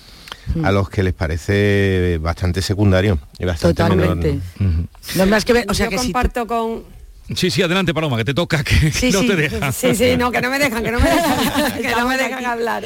a 0.64 0.72
los 0.72 0.90
que 0.90 1.02
les 1.02 1.14
parece 1.14 2.20
bastante 2.22 2.62
secundario 2.62 3.18
y 3.40 3.46
bastante 3.46 3.82
Totalmente. 3.82 4.40
menor. 4.60 4.86
No 5.16 5.26
más 5.26 5.44
que 5.44 5.54
ver, 5.54 5.66
o 5.68 5.74
sea 5.74 5.88
Yo 5.88 5.90
que 5.90 5.98
si 5.98 6.12
comparto 6.12 6.46
con 6.46 6.84
Sí, 7.36 7.50
sí, 7.50 7.62
adelante 7.62 7.94
Paloma, 7.94 8.18
que 8.18 8.26
te 8.26 8.34
toca, 8.34 8.64
que 8.64 8.92
Sí, 8.92 9.12
no 9.12 9.22
sí. 9.22 9.28
te 9.28 9.36
deja. 9.36 9.72
Sí, 9.72 9.96
sí, 9.96 10.18
no, 10.18 10.32
que 10.32 10.42
no 10.42 10.50
me 10.50 10.60
dejan, 10.60 10.84
que 10.84 10.92
no 10.92 11.00
me 11.00 11.10
dejan, 11.10 11.74
que 11.82 11.90
no 11.92 12.08
me 12.08 12.18
dejan 12.18 12.46
hablar. 12.46 12.84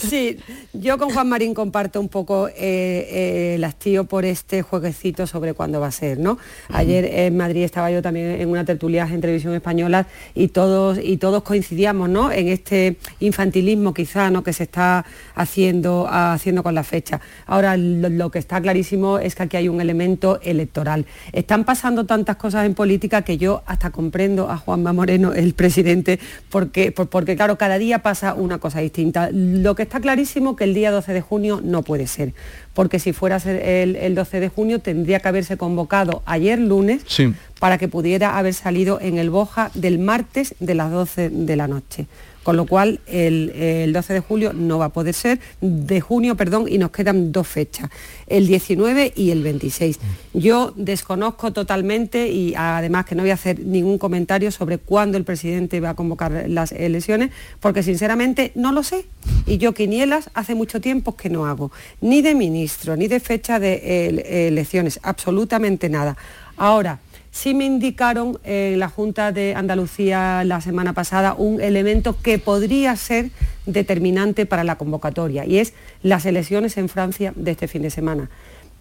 Sí, 0.00 0.38
yo 0.72 0.98
con 0.98 1.10
Juan 1.10 1.28
Marín 1.28 1.54
comparto 1.54 2.00
un 2.00 2.08
poco 2.08 2.48
eh, 2.48 2.54
eh, 2.58 3.52
el 3.56 3.64
hastío 3.64 4.04
por 4.04 4.24
este 4.24 4.62
jueguecito 4.62 5.26
sobre 5.26 5.54
cuándo 5.54 5.80
va 5.80 5.88
a 5.88 5.92
ser, 5.92 6.18
¿no? 6.18 6.38
Ayer 6.68 7.04
en 7.04 7.36
Madrid 7.36 7.62
estaba 7.64 7.90
yo 7.90 8.02
también 8.02 8.40
en 8.40 8.48
una 8.48 8.64
tertulia 8.64 9.08
en 9.10 9.20
televisión 9.20 9.54
española 9.54 10.06
y 10.34 10.48
todos 10.48 10.98
y 11.02 11.16
todos 11.16 11.42
coincidíamos, 11.42 12.08
¿no? 12.08 12.30
En 12.30 12.48
este 12.48 12.96
infantilismo 13.20 13.94
quizá, 13.94 14.30
¿no? 14.30 14.42
Que 14.42 14.52
se 14.52 14.64
está 14.64 15.04
haciendo 15.34 16.06
haciendo 16.10 16.62
con 16.62 16.74
la 16.74 16.84
fecha. 16.84 17.20
Ahora 17.46 17.76
lo, 17.76 18.08
lo 18.08 18.30
que 18.30 18.38
está 18.38 18.60
clarísimo 18.60 19.18
es 19.18 19.34
que 19.34 19.44
aquí 19.44 19.56
hay 19.56 19.68
un 19.68 19.80
elemento 19.80 20.40
electoral. 20.42 21.06
Están 21.32 21.64
pasando 21.64 22.04
tantas 22.04 22.36
cosas 22.36 22.66
en 22.66 22.74
política 22.74 23.22
que 23.22 23.38
yo 23.38 23.62
hasta 23.66 23.77
comprendo 23.90 24.50
a 24.50 24.56
Juanma 24.58 24.92
Moreno, 24.92 25.32
el 25.32 25.54
presidente, 25.54 26.18
porque, 26.50 26.92
por- 26.92 27.08
porque 27.08 27.36
claro, 27.36 27.56
cada 27.56 27.78
día 27.78 28.00
pasa 28.00 28.34
una 28.34 28.58
cosa 28.58 28.80
distinta. 28.80 29.30
Lo 29.32 29.74
que 29.74 29.82
está 29.84 30.00
clarísimo 30.00 30.56
que 30.56 30.64
el 30.64 30.74
día 30.74 30.90
12 30.90 31.12
de 31.12 31.20
junio 31.20 31.60
no 31.62 31.82
puede 31.82 32.06
ser, 32.06 32.34
porque 32.74 32.98
si 32.98 33.12
fuera 33.12 33.36
el 33.38 34.14
12 34.14 34.40
de 34.40 34.48
junio 34.48 34.80
tendría 34.80 35.20
que 35.20 35.28
haberse 35.28 35.56
convocado 35.56 36.22
ayer 36.26 36.58
lunes 36.58 37.02
Sí. 37.06 37.32
para 37.60 37.78
que 37.78 37.88
pudiera 37.88 38.36
haber 38.36 38.54
salido 38.54 39.00
en 39.00 39.18
el 39.18 39.30
Boja 39.30 39.70
del 39.74 39.98
martes 39.98 40.54
de 40.60 40.74
las 40.74 40.90
12 40.90 41.30
de 41.30 41.56
la 41.56 41.68
noche. 41.68 42.06
Con 42.42 42.56
lo 42.56 42.64
cual 42.66 43.00
el, 43.06 43.50
el 43.50 43.92
12 43.92 44.14
de 44.14 44.20
julio 44.20 44.52
no 44.54 44.78
va 44.78 44.86
a 44.86 44.88
poder 44.88 45.14
ser, 45.14 45.38
de 45.60 46.00
junio, 46.00 46.34
perdón, 46.34 46.66
y 46.68 46.78
nos 46.78 46.90
quedan 46.90 47.30
dos 47.30 47.46
fechas, 47.46 47.90
el 48.26 48.46
19 48.46 49.12
y 49.14 49.30
el 49.30 49.42
26. 49.42 49.98
Yo 50.32 50.72
desconozco 50.76 51.52
totalmente 51.52 52.28
y 52.28 52.54
además 52.56 53.04
que 53.04 53.14
no 53.14 53.22
voy 53.22 53.30
a 53.30 53.34
hacer 53.34 53.60
ningún 53.60 53.98
comentario 53.98 54.50
sobre 54.50 54.78
cuándo 54.78 55.18
el 55.18 55.24
presidente 55.24 55.80
va 55.80 55.90
a 55.90 55.94
convocar 55.94 56.44
las 56.48 56.72
elecciones, 56.72 57.30
porque 57.60 57.82
sinceramente 57.82 58.52
no 58.54 58.72
lo 58.72 58.82
sé. 58.82 59.06
Y 59.46 59.58
yo 59.58 59.74
quinielas 59.74 60.30
hace 60.34 60.54
mucho 60.54 60.80
tiempo 60.80 61.16
que 61.16 61.28
no 61.28 61.46
hago, 61.46 61.70
ni 62.00 62.22
de 62.22 62.34
ministro, 62.34 62.96
ni 62.96 63.08
de 63.08 63.20
fecha 63.20 63.58
de 63.58 64.48
elecciones, 64.48 65.00
absolutamente 65.02 65.88
nada. 65.88 66.16
Ahora, 66.56 66.98
Sí 67.30 67.54
me 67.54 67.66
indicaron 67.66 68.38
en 68.42 68.78
la 68.78 68.88
Junta 68.88 69.32
de 69.32 69.54
Andalucía 69.54 70.42
la 70.44 70.60
semana 70.60 70.92
pasada 70.92 71.34
un 71.34 71.60
elemento 71.60 72.16
que 72.20 72.38
podría 72.38 72.96
ser 72.96 73.30
determinante 73.66 74.46
para 74.46 74.64
la 74.64 74.76
convocatoria 74.76 75.44
y 75.44 75.58
es 75.58 75.74
las 76.02 76.26
elecciones 76.26 76.76
en 76.78 76.88
Francia 76.88 77.32
de 77.36 77.50
este 77.50 77.68
fin 77.68 77.82
de 77.82 77.90
semana, 77.90 78.30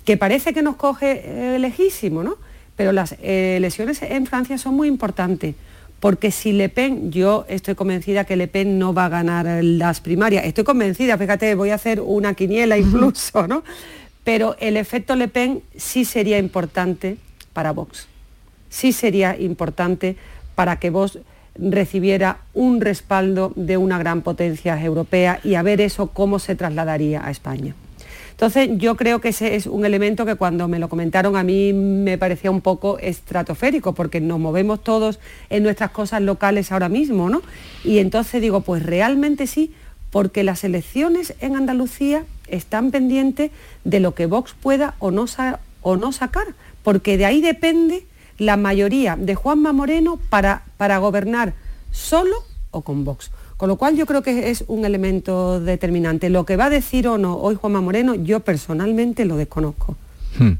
que 0.05 0.17
parece 0.17 0.53
que 0.53 0.61
nos 0.61 0.77
coge 0.77 1.23
eh, 1.25 1.59
lejísimo, 1.59 2.23
¿no? 2.23 2.37
Pero 2.75 2.93
las 2.93 3.13
eh, 3.21 3.55
elecciones 3.57 4.01
en 4.01 4.25
Francia 4.25 4.57
son 4.57 4.75
muy 4.75 4.87
importantes 4.87 5.55
porque 5.99 6.31
si 6.31 6.53
Le 6.53 6.69
Pen, 6.69 7.11
yo 7.11 7.45
estoy 7.49 7.75
convencida 7.75 8.23
que 8.23 8.35
Le 8.35 8.47
Pen 8.47 8.77
no 8.79 8.93
va 8.93 9.05
a 9.05 9.09
ganar 9.09 9.63
las 9.63 9.99
primarias, 9.99 10.45
estoy 10.45 10.63
convencida, 10.63 11.17
fíjate, 11.17 11.53
voy 11.55 11.71
a 11.71 11.75
hacer 11.75 11.99
una 12.01 12.33
quiniela 12.33 12.77
incluso, 12.77 13.47
¿no? 13.47 13.63
Pero 14.23 14.55
el 14.59 14.77
efecto 14.77 15.15
Le 15.15 15.27
Pen 15.27 15.61
sí 15.75 16.05
sería 16.05 16.37
importante 16.37 17.17
para 17.53 17.71
Vox 17.71 18.07
sí 18.77 18.91
sería 18.91 19.35
importante 19.39 20.15
para 20.55 20.77
que 20.79 20.91
vos 20.91 21.19
recibiera 21.55 22.37
un 22.53 22.79
respaldo 22.81 23.51
de 23.55 23.77
una 23.77 23.97
gran 23.97 24.21
potencia 24.21 24.79
europea 24.83 25.39
y 25.43 25.55
a 25.55 25.63
ver 25.63 25.81
eso 25.81 26.07
cómo 26.07 26.37
se 26.37 26.55
trasladaría 26.55 27.25
a 27.25 27.31
España. 27.31 27.73
Entonces 28.31 28.69
yo 28.77 28.95
creo 28.95 29.19
que 29.19 29.29
ese 29.29 29.55
es 29.55 29.65
un 29.65 29.83
elemento 29.83 30.23
que 30.27 30.35
cuando 30.35 30.67
me 30.67 30.77
lo 30.77 30.89
comentaron 30.89 31.35
a 31.35 31.43
mí 31.43 31.73
me 31.73 32.19
parecía 32.19 32.51
un 32.51 32.61
poco 32.61 32.99
estratosférico 32.99 33.93
porque 33.95 34.21
nos 34.21 34.37
movemos 34.39 34.83
todos 34.83 35.19
en 35.49 35.63
nuestras 35.63 35.89
cosas 35.89 36.21
locales 36.21 36.71
ahora 36.71 36.87
mismo, 36.87 37.31
¿no? 37.31 37.41
Y 37.83 37.97
entonces 37.97 38.39
digo, 38.39 38.61
pues 38.61 38.83
realmente 38.83 39.47
sí, 39.47 39.73
porque 40.11 40.43
las 40.43 40.63
elecciones 40.63 41.33
en 41.41 41.55
Andalucía 41.55 42.25
están 42.47 42.91
pendientes 42.91 43.49
de 43.83 43.99
lo 43.99 44.13
que 44.13 44.27
Vox 44.27 44.53
pueda 44.61 44.93
o 44.99 45.09
no, 45.09 45.25
sa- 45.25 45.59
o 45.81 45.97
no 45.97 46.11
sacar, 46.11 46.45
porque 46.83 47.17
de 47.17 47.25
ahí 47.25 47.41
depende 47.41 48.05
la 48.37 48.57
mayoría 48.57 49.15
de 49.15 49.35
Juanma 49.35 49.73
Moreno 49.73 50.19
para, 50.29 50.63
para 50.77 50.97
gobernar 50.97 51.53
solo 51.91 52.35
o 52.71 52.81
con 52.81 53.03
Vox. 53.03 53.31
Con 53.57 53.69
lo 53.69 53.75
cual 53.77 53.95
yo 53.95 54.05
creo 54.05 54.21
que 54.21 54.49
es 54.51 54.63
un 54.67 54.85
elemento 54.85 55.59
determinante. 55.59 56.29
Lo 56.29 56.45
que 56.45 56.57
va 56.57 56.65
a 56.65 56.69
decir 56.69 57.07
o 57.07 57.17
no 57.17 57.37
hoy 57.37 57.55
Juanma 57.55 57.81
Moreno, 57.81 58.13
yo 58.13 58.41
personalmente 58.41 59.25
lo 59.25 59.35
desconozco. 59.35 59.95
Hmm. 60.37 60.53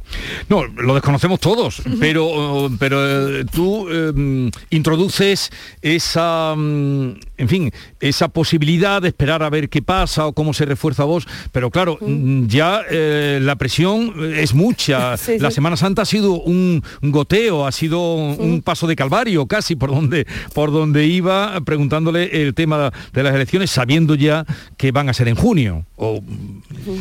No, 0.50 0.66
lo 0.66 0.96
desconocemos 0.96 1.40
todos, 1.40 1.82
pero, 2.00 2.70
pero 2.80 3.40
eh, 3.40 3.46
tú 3.46 3.88
eh, 3.90 4.52
introduces 4.72 5.52
esa, 5.82 6.56
mm, 6.56 7.12
en 7.38 7.48
fin, 7.48 7.72
esa 8.00 8.28
posibilidad 8.28 9.02
de 9.02 9.10
esperar 9.10 9.44
a 9.44 9.50
ver 9.50 9.70
qué 9.70 9.82
pasa 9.82 10.26
o 10.26 10.34
cómo 10.34 10.54
se 10.54 10.66
refuerza 10.66 11.04
vos, 11.04 11.28
pero 11.52 11.70
claro, 11.70 11.98
mm, 12.02 12.48
ya 12.48 12.82
eh, 12.90 13.40
la 13.42 13.56
presión 13.56 14.14
es 14.36 14.54
mucha. 14.54 15.16
Sí, 15.28 15.40
la 15.40 15.50
sí. 15.50 15.56
Semana 15.56 15.76
Santa 15.76 16.04
ha 16.04 16.06
sido 16.06 16.34
un 16.34 16.84
goteo, 17.02 17.66
ha 17.66 17.72
sido 17.72 18.14
un 18.14 18.62
paso 18.62 18.88
de 18.88 18.96
calvario 18.96 19.46
casi 19.48 19.76
por 19.76 19.90
donde, 19.90 20.26
por 20.54 20.72
donde 20.72 21.06
iba 21.06 21.60
preguntándole 21.62 22.44
el 22.44 22.54
tema 22.54 22.92
de 23.14 23.24
las 23.24 23.34
elecciones, 23.34 23.72
sabiendo 23.72 24.16
ya 24.16 24.46
que 24.78 24.92
van 24.92 25.10
a 25.10 25.14
ser 25.14 25.28
en 25.28 25.36
junio, 25.36 25.86
o 25.96 26.22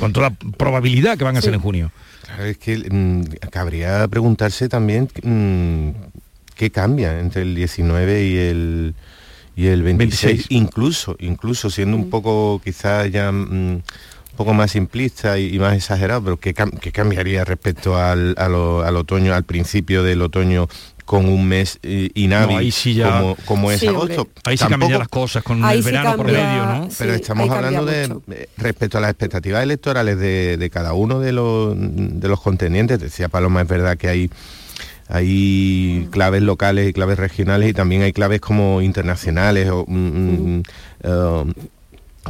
con 0.01 0.12
toda 0.12 0.31
probabilidad 0.31 1.18
que 1.18 1.24
van 1.24 1.37
a 1.37 1.43
ser 1.43 1.55
en 1.55 1.61
junio. 1.61 1.93
Claro, 2.37 2.51
es 2.51 2.59
que 2.59 2.76
mm, 2.91 3.22
cabría 3.51 4.07
preguntarse 4.09 4.68
también 4.68 5.09
mm, 5.22 5.89
qué 6.55 6.70
cambia 6.70 7.18
entre 7.18 7.43
el 7.43 7.55
19 7.55 8.24
y 8.26 8.37
el 8.37 8.95
y 9.57 9.68
el 9.68 9.82
26, 9.82 10.22
26. 10.49 10.51
incluso 10.51 11.16
incluso 11.18 11.70
siendo 11.70 11.97
un 11.97 12.11
poco 12.11 12.61
quizás 12.62 13.11
ya 13.11 13.32
mm, 13.32 13.47
un 13.47 13.82
poco 14.37 14.53
más 14.53 14.72
simplista 14.72 15.39
y, 15.39 15.55
y 15.55 15.59
más 15.59 15.74
exagerado, 15.74 16.22
pero 16.24 16.37
qué, 16.39 16.55
cam- 16.55 16.78
qué 16.78 16.93
cambiaría 16.93 17.43
respecto 17.47 17.97
al, 17.97 18.34
al 18.37 18.97
otoño, 18.97 19.32
al 19.32 19.45
principio 19.45 20.03
del 20.03 20.20
otoño 20.20 20.68
con 21.07 21.27
un 21.29 21.49
mes 21.49 21.79
eh, 21.83 22.11
inhábil 22.15 22.57
No, 22.57 22.59
ahí 22.59 22.71
sí 22.71 22.93
ya- 22.95 23.21
como, 23.21 23.37
como 23.47 23.71
es 23.71 23.81
Sí, 23.81 23.89
hombre. 23.89 24.15
agosto. 24.17 24.29
Ahí 24.45 24.57
sí 24.59 24.67
cambian 24.67 24.91
ya 24.93 24.99
las 24.99 25.09
cosas 25.09 25.43
con 25.43 25.65
Ahí 25.65 25.79
el 25.79 25.83
sí 25.85 25.91
verano 25.91 26.17
por 26.17 26.27
cambia, 26.27 26.45
medio, 26.47 26.67
¿no? 26.67 26.89
Pero 26.99 27.15
estamos 27.15 27.49
hablando 27.51 27.85
de 27.87 28.05
eh, 28.33 28.49
respecto 28.59 28.99
a 28.99 29.01
las 29.01 29.11
expectativas 29.11 29.63
electorales 29.63 30.19
de, 30.19 30.57
de 30.59 30.69
cada 30.71 30.93
uno 30.93 31.19
de 31.21 31.33
los, 31.33 31.75
de 31.79 32.29
los 32.29 32.41
contendientes. 32.43 33.01
Decía 33.01 33.29
Paloma, 33.31 33.63
es 33.63 33.69
verdad 33.69 33.97
que 33.97 34.09
hay 34.09 34.31
hay 35.09 36.09
claves 36.11 36.43
locales 36.43 36.89
y 36.89 36.93
claves 36.93 37.17
regionales 37.19 37.71
y 37.71 37.73
también 37.73 38.03
hay 38.03 38.13
claves 38.13 38.41
como 38.41 38.83
internacionales 38.83 39.71
o 39.71 39.85
mm, 39.87 40.59
mm, 40.59 40.63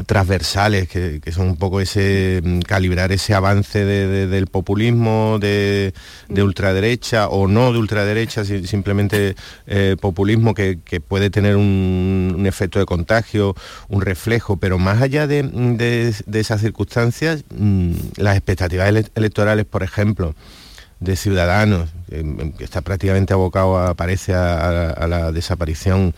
transversales 0.04 0.88
que, 0.88 1.20
son 1.32 1.48
un 1.48 1.56
poco 1.56 1.80
ese 1.80 2.40
mm, 2.44 2.60
calibrar 2.60 3.12
ese 3.12 3.34
avance 3.34 3.84
de- 3.84 4.06
de- 4.06 4.26
del 4.26 4.46
populismo 4.46 5.38
de, 5.40 5.94
de 6.28 6.42
ultraderecha 6.42 7.28
o 7.28 7.48
no 7.48 7.72
de 7.72 7.78
ultraderecha 7.78 8.44
si- 8.44 8.66
simplemente 8.66 9.34
eh, 9.66 9.96
populismo 10.00 10.52
que, 10.54 10.78
puede 11.00 11.30
tener 11.30 11.56
un, 11.56 12.34
efecto 12.46 12.78
de 12.78 12.86
contagio 12.86 13.54
un 13.88 14.02
reflejo 14.02 14.56
pero 14.58 14.78
más 14.78 15.00
allá 15.00 15.26
de, 15.26 15.40
esas 16.40 16.60
circunstancias 16.60 17.44
mm, 17.56 17.92
las 18.16 18.36
expectativas 18.36 18.88
ele- 18.88 19.06
electorales 19.14 19.64
por 19.64 19.82
ejemplo 19.82 20.34
de 21.00 21.14
ciudadanos 21.16 21.90
que 22.08 22.64
está 22.64 22.80
prácticamente 22.80 23.34
abocado 23.34 23.76
a- 24.34 24.90
a 24.90 25.06
la 25.06 25.32
desaparición 25.32 26.14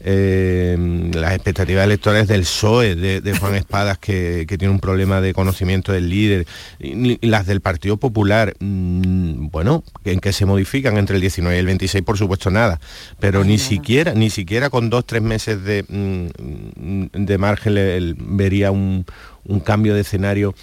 eh, 0.00 0.76
las 1.14 1.32
expectativas 1.34 1.84
electorales 1.84 2.28
del 2.28 2.42
PSOE 2.42 2.94
de, 2.96 3.20
de 3.20 3.38
Juan 3.38 3.54
Espadas 3.56 3.98
que, 3.98 4.44
que 4.48 4.58
tiene 4.58 4.72
un 4.72 4.80
problema 4.80 5.20
de 5.20 5.32
conocimiento 5.34 5.92
del 5.92 6.08
líder 6.08 6.46
y, 6.78 7.18
y 7.20 7.26
las 7.28 7.46
del 7.46 7.60
Partido 7.60 7.96
Popular 7.96 8.54
mm, 8.60 9.48
bueno 9.48 9.82
en 10.04 10.20
que 10.20 10.32
se 10.32 10.44
modifican 10.46 10.96
entre 10.98 11.16
el 11.16 11.20
19 11.22 11.56
y 11.56 11.60
el 11.60 11.66
26 11.66 12.04
por 12.04 12.18
supuesto 12.18 12.50
nada 12.50 12.78
pero 13.18 13.42
ni 13.44 13.58
siquiera 13.58 14.12
ni 14.14 14.30
siquiera 14.30 14.70
con 14.70 14.90
dos 14.90 15.06
tres 15.06 15.22
meses 15.22 15.62
de, 15.64 15.84
mm, 15.88 17.06
de 17.24 17.38
margen 17.38 17.76
el- 17.78 18.16
vería 18.18 18.70
un, 18.70 19.04
un 19.44 19.60
cambio 19.60 19.94
de 19.94 20.02
escenario 20.02 20.54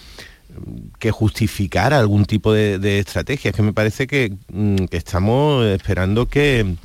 que 0.99 1.09
justificara 1.09 1.97
algún 1.97 2.25
tipo 2.25 2.53
de, 2.53 2.77
de 2.77 2.99
estrategia. 2.99 3.49
Es 3.49 3.55
que 3.55 3.63
me 3.63 3.73
parece 3.73 4.05
que, 4.05 4.33
mm, 4.51 4.85
que 4.85 4.97
estamos 4.97 5.65
esperando 5.65 6.27
que, 6.27 6.75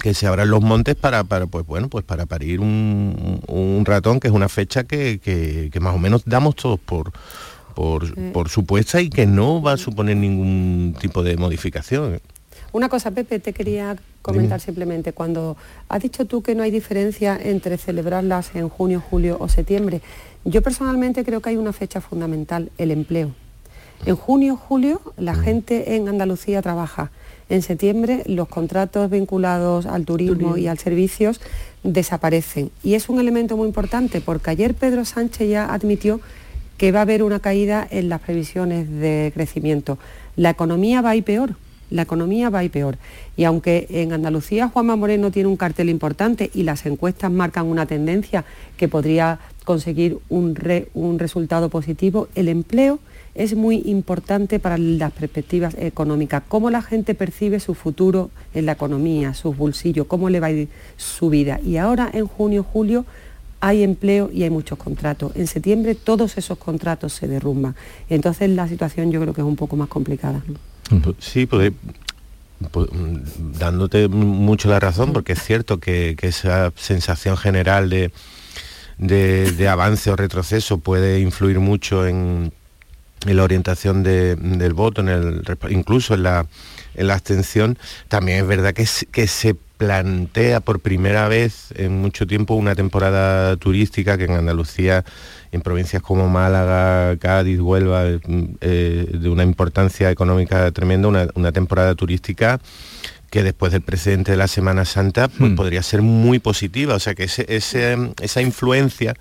que 0.00 0.14
se 0.14 0.26
abran 0.26 0.50
los 0.50 0.60
montes 0.62 0.94
para, 0.96 1.24
para, 1.24 1.46
pues 1.46 1.66
bueno, 1.66 1.88
pues 1.88 2.04
para 2.04 2.26
parir 2.26 2.60
un, 2.60 3.40
un 3.46 3.84
ratón, 3.84 4.20
que 4.20 4.28
es 4.28 4.34
una 4.34 4.48
fecha 4.48 4.84
que, 4.84 5.18
que- 5.18 5.70
que 5.72 5.80
más 5.80 5.94
o 5.94 5.98
menos 5.98 6.22
damos 6.26 6.56
todos 6.56 6.78
por, 6.78 7.12
por, 7.74 8.32
por 8.32 8.48
supuesta 8.48 9.00
y 9.00 9.08
que 9.10 9.26
no 9.26 9.62
va 9.62 9.72
a 9.72 9.76
suponer 9.76 10.16
ningún 10.16 10.94
tipo 11.00 11.22
de 11.22 11.36
modificación. 11.36 12.20
Una 12.72 12.88
cosa, 12.88 13.10
Pepe, 13.12 13.38
te 13.38 13.52
quería 13.52 13.96
comentar 14.20 14.60
simplemente. 14.60 15.12
Cuando 15.12 15.56
has 15.88 16.02
dicho 16.02 16.24
tú 16.24 16.42
que 16.42 16.54
no 16.54 16.62
hay 16.64 16.70
diferencia 16.70 17.38
entre 17.40 17.78
celebrarlas 17.78 18.50
en 18.54 18.68
junio, 18.68 19.00
julio 19.08 19.36
o 19.40 19.48
septiembre, 19.48 20.00
yo 20.44 20.60
personalmente 20.60 21.24
creo 21.24 21.40
que 21.40 21.50
hay 21.50 21.56
una 21.56 21.72
fecha 21.72 22.00
fundamental, 22.00 22.70
el 22.78 22.90
empleo. 22.90 23.30
En 24.06 24.16
junio, 24.16 24.56
julio, 24.56 25.00
la 25.16 25.34
gente 25.34 25.94
en 25.96 26.08
Andalucía 26.08 26.60
trabaja. 26.62 27.10
En 27.54 27.62
septiembre 27.62 28.24
los 28.26 28.48
contratos 28.48 29.08
vinculados 29.08 29.86
al 29.86 30.04
turismo 30.04 30.56
y 30.56 30.66
al 30.66 30.76
servicios 30.76 31.40
desaparecen. 31.84 32.72
Y 32.82 32.94
es 32.94 33.08
un 33.08 33.20
elemento 33.20 33.56
muy 33.56 33.68
importante 33.68 34.20
porque 34.20 34.50
ayer 34.50 34.74
Pedro 34.74 35.04
Sánchez 35.04 35.48
ya 35.48 35.72
admitió 35.72 36.20
que 36.78 36.90
va 36.90 36.98
a 36.98 37.02
haber 37.02 37.22
una 37.22 37.38
caída 37.38 37.86
en 37.88 38.08
las 38.08 38.20
previsiones 38.22 38.90
de 38.90 39.30
crecimiento. 39.32 39.98
La 40.34 40.50
economía 40.50 41.00
va 41.00 41.10
a 41.10 41.14
ir 41.14 41.22
peor, 41.22 41.54
la 41.90 42.02
economía 42.02 42.50
va 42.50 42.58
a 42.58 42.64
ir 42.64 42.72
peor. 42.72 42.98
Y 43.36 43.44
aunque 43.44 43.86
en 43.88 44.12
Andalucía 44.12 44.68
Juanma 44.68 44.96
Moreno 44.96 45.30
tiene 45.30 45.48
un 45.48 45.56
cartel 45.56 45.90
importante 45.90 46.50
y 46.54 46.64
las 46.64 46.84
encuestas 46.86 47.30
marcan 47.30 47.66
una 47.66 47.86
tendencia 47.86 48.44
que 48.76 48.88
podría 48.88 49.38
conseguir 49.64 50.18
un, 50.28 50.58
un 50.94 51.18
resultado 51.20 51.68
positivo, 51.68 52.26
el 52.34 52.48
empleo 52.48 52.98
es 53.34 53.56
muy 53.56 53.82
importante 53.86 54.58
para 54.58 54.78
las 54.78 55.12
perspectivas 55.12 55.74
económicas, 55.78 56.42
cómo 56.48 56.70
la 56.70 56.82
gente 56.82 57.14
percibe 57.14 57.58
su 57.58 57.74
futuro 57.74 58.30
en 58.54 58.66
la 58.66 58.72
economía, 58.72 59.34
sus 59.34 59.56
bolsillos, 59.56 60.06
cómo 60.06 60.30
le 60.30 60.40
va 60.40 60.48
a 60.48 60.52
ir 60.52 60.68
su 60.96 61.30
vida. 61.30 61.60
Y 61.64 61.76
ahora 61.76 62.10
en 62.12 62.26
junio, 62.26 62.62
julio 62.62 63.04
hay 63.60 63.82
empleo 63.82 64.30
y 64.32 64.42
hay 64.42 64.50
muchos 64.50 64.78
contratos. 64.78 65.32
En 65.34 65.46
septiembre 65.46 65.94
todos 65.94 66.38
esos 66.38 66.58
contratos 66.58 67.12
se 67.12 67.26
derrumban. 67.26 67.74
Entonces 68.08 68.50
la 68.50 68.68
situación 68.68 69.10
yo 69.10 69.20
creo 69.20 69.34
que 69.34 69.40
es 69.40 69.46
un 69.46 69.56
poco 69.56 69.74
más 69.74 69.88
complicada. 69.88 70.42
Sí, 71.18 71.46
pues, 71.46 71.72
pues 72.70 72.88
dándote 73.58 74.08
mucho 74.08 74.68
la 74.68 74.78
razón, 74.78 75.12
porque 75.12 75.32
es 75.32 75.42
cierto 75.42 75.80
que, 75.80 76.14
esa 76.20 76.72
sensación 76.76 77.36
general 77.36 77.90
de, 77.90 78.12
de, 78.98 79.68
avance 79.68 80.10
o 80.10 80.16
retroceso 80.16 80.78
puede 80.78 81.20
influir 81.20 81.58
mucho 81.58 82.06
en, 82.06 82.52
en 83.24 83.36
la 83.36 83.42
orientación 83.42 84.02
del 84.02 84.72
voto, 84.74 85.00
en 85.00 85.08
el, 85.08 85.42
incluso 85.70 86.14
en 86.14 86.22
la, 86.22 86.46
en 86.94 87.06
la 87.06 87.14
abstención, 87.14 87.78
también 88.08 88.38
es 88.38 88.46
verdad 88.46 88.74
que, 88.74 88.86
que 89.10 89.26
se 89.26 89.56
plantea 89.76 90.60
por 90.60 90.80
primera 90.80 91.28
vez 91.28 91.72
en 91.74 92.00
mucho 92.00 92.26
tiempo 92.26 92.54
una 92.54 92.74
temporada 92.74 93.56
turística 93.56 94.16
que 94.16 94.24
en 94.24 94.32
Andalucía, 94.32 95.04
en 95.52 95.60
provincias 95.62 96.02
como 96.02 96.28
Málaga, 96.28 97.16
Cádiz, 97.18 97.60
Huelva, 97.60 98.04
eh, 98.06 99.06
de 99.12 99.28
una 99.28 99.42
importancia 99.42 100.10
económica 100.10 100.70
tremenda, 100.70 101.28
una, 101.34 101.52
temporada 101.52 101.94
turística 101.94 102.60
que 103.30 103.42
después 103.42 103.72
del 103.72 103.82
precedente 103.82 104.30
de 104.32 104.38
la 104.38 104.48
Semana 104.48 104.84
Santa 104.84 105.28
pues, 105.28 105.52
hmm. 105.52 105.56
podría 105.56 105.82
ser 105.82 106.02
muy 106.02 106.38
positiva. 106.38 106.94
O 106.94 107.00
sea 107.00 107.14
que 107.14 107.24
ese, 107.24 107.46
esa 107.48 108.42
influencia 108.42 109.14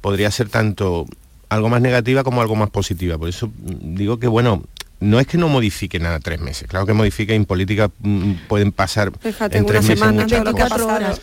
podría 0.00 0.30
ser 0.30 0.48
tanto 0.50 1.06
algo 1.48 1.68
más 1.68 1.80
negativa 1.80 2.24
como 2.24 2.40
algo 2.40 2.56
más 2.56 2.70
positiva. 2.70 3.18
Por 3.18 3.28
eso 3.28 3.50
digo 3.58 4.18
que, 4.18 4.28
bueno, 4.28 4.64
no 5.00 5.20
es 5.20 5.26
que 5.26 5.38
no 5.38 5.48
modifique 5.48 5.98
nada 6.00 6.18
tres 6.18 6.40
meses, 6.40 6.68
claro 6.68 6.86
que 6.86 6.92
modifique 6.92 7.34
en 7.34 7.44
política 7.44 7.90
mm, 8.00 8.32
pueden 8.48 8.72
pasar 8.72 9.12
en 9.22 9.66
tres 9.66 9.86
meses 9.86 10.12
muchas 10.12 10.42
cosas. 10.42 11.20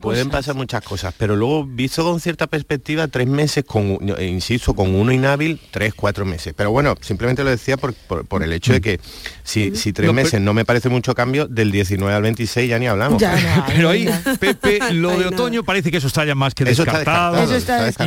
pueden 0.00 0.30
pasar 0.30 0.54
muchas 0.54 0.82
cosas, 0.82 1.14
pero 1.16 1.34
luego 1.36 1.64
visto 1.64 2.04
con 2.04 2.20
cierta 2.20 2.46
perspectiva, 2.46 3.08
tres 3.08 3.26
meses 3.26 3.64
con, 3.64 3.98
eh, 4.18 4.26
insisto, 4.26 4.74
con 4.74 4.94
uno 4.94 5.12
inhábil, 5.12 5.60
tres, 5.70 5.94
cuatro 5.94 6.24
meses. 6.24 6.52
Pero 6.56 6.70
bueno, 6.70 6.94
simplemente 7.00 7.42
lo 7.42 7.50
decía 7.50 7.76
por, 7.76 7.94
el 8.42 8.52
hecho 8.52 8.72
de 8.72 8.80
que 8.80 9.00
si, 9.42 9.74
si 9.76 9.92
tres 9.92 10.12
meses 10.12 10.40
no 10.40 10.52
me 10.52 10.64
parece 10.64 10.88
mucho 10.88 11.14
cambio, 11.14 11.46
del 11.46 11.72
19 11.72 12.14
al 12.14 12.22
26 12.22 12.68
ya 12.68 12.78
ni 12.78 12.86
hablamos. 12.86 13.22
pero 13.66 13.90
ahí, 13.90 14.08
Pepe, 14.38 14.80
lo 14.92 15.18
de 15.18 15.26
otoño 15.26 15.62
parece 15.64 15.90
que 15.90 15.98
eso 15.98 16.08
está 16.08 16.24
ya 16.24 16.34
más 16.34 16.54
que 16.54 16.64
descartado. 16.64 17.46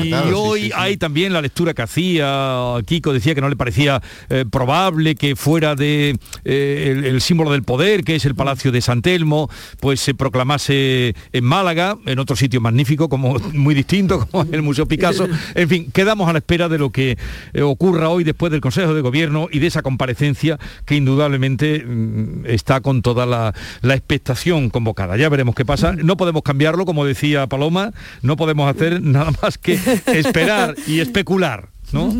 Y 0.03 0.13
hoy 0.33 0.71
hay 0.75 0.97
también 0.97 1.33
la 1.33 1.41
lectura 1.41 1.73
que 1.73 1.81
hacía 1.81 2.75
Kiko, 2.85 3.13
decía 3.13 3.33
que 3.33 3.41
no 3.41 3.49
le 3.49 3.55
parecía 3.55 4.01
eh, 4.29 4.45
probable 4.49 4.98
que 5.15 5.35
fuera 5.35 5.75
de 5.75 6.17
eh, 6.45 7.03
el, 7.05 7.21
símbolo 7.21 7.51
del 7.51 7.63
poder, 7.63 8.03
que 8.03 8.15
es 8.15 8.25
el 8.25 8.35
Palacio 8.35 8.71
de 8.71 8.81
San 8.81 9.01
Telmo, 9.01 9.49
pues 9.79 9.99
se 9.99 10.13
proclamase 10.13 11.15
en 11.31 11.43
Málaga, 11.43 11.97
en 12.05 12.19
otro 12.19 12.35
sitio 12.35 12.61
magnífico, 12.61 13.09
como 13.09 13.39
muy 13.53 13.75
distinto, 13.75 14.27
como 14.27 14.51
el 14.51 14.61
Museo 14.61 14.85
Picasso. 14.85 15.27
En 15.55 15.69
fin, 15.69 15.91
quedamos 15.91 16.29
a 16.29 16.33
la 16.33 16.39
espera 16.39 16.69
de 16.69 16.77
lo 16.77 16.89
que 16.91 17.17
eh, 17.53 17.61
ocurra 17.61 18.09
hoy 18.09 18.23
después 18.23 18.51
del 18.51 18.61
Consejo 18.61 18.93
de 18.93 19.01
Gobierno 19.01 19.47
y 19.51 19.59
de 19.59 19.67
esa 19.67 19.81
comparecencia 19.81 20.59
que 20.85 20.95
indudablemente 20.95 21.83
mm, 21.85 22.45
está 22.45 22.81
con 22.81 23.01
toda 23.01 23.25
la, 23.25 23.53
la 23.81 23.95
expectación 23.95 24.69
convocada. 24.69 25.17
Ya 25.17 25.29
veremos 25.29 25.55
qué 25.55 25.65
pasa. 25.65 25.93
No 25.93 26.17
podemos 26.17 26.43
cambiarlo, 26.43 26.85
como 26.85 27.05
decía 27.05 27.47
Paloma, 27.47 27.91
no 28.21 28.37
podemos 28.37 28.69
hacer 28.69 29.01
nada 29.01 29.31
más 29.41 29.57
que 29.57 29.79
esperar 30.07 30.75
y 30.87 30.99
especular. 30.99 31.69
¿no? 31.91 32.13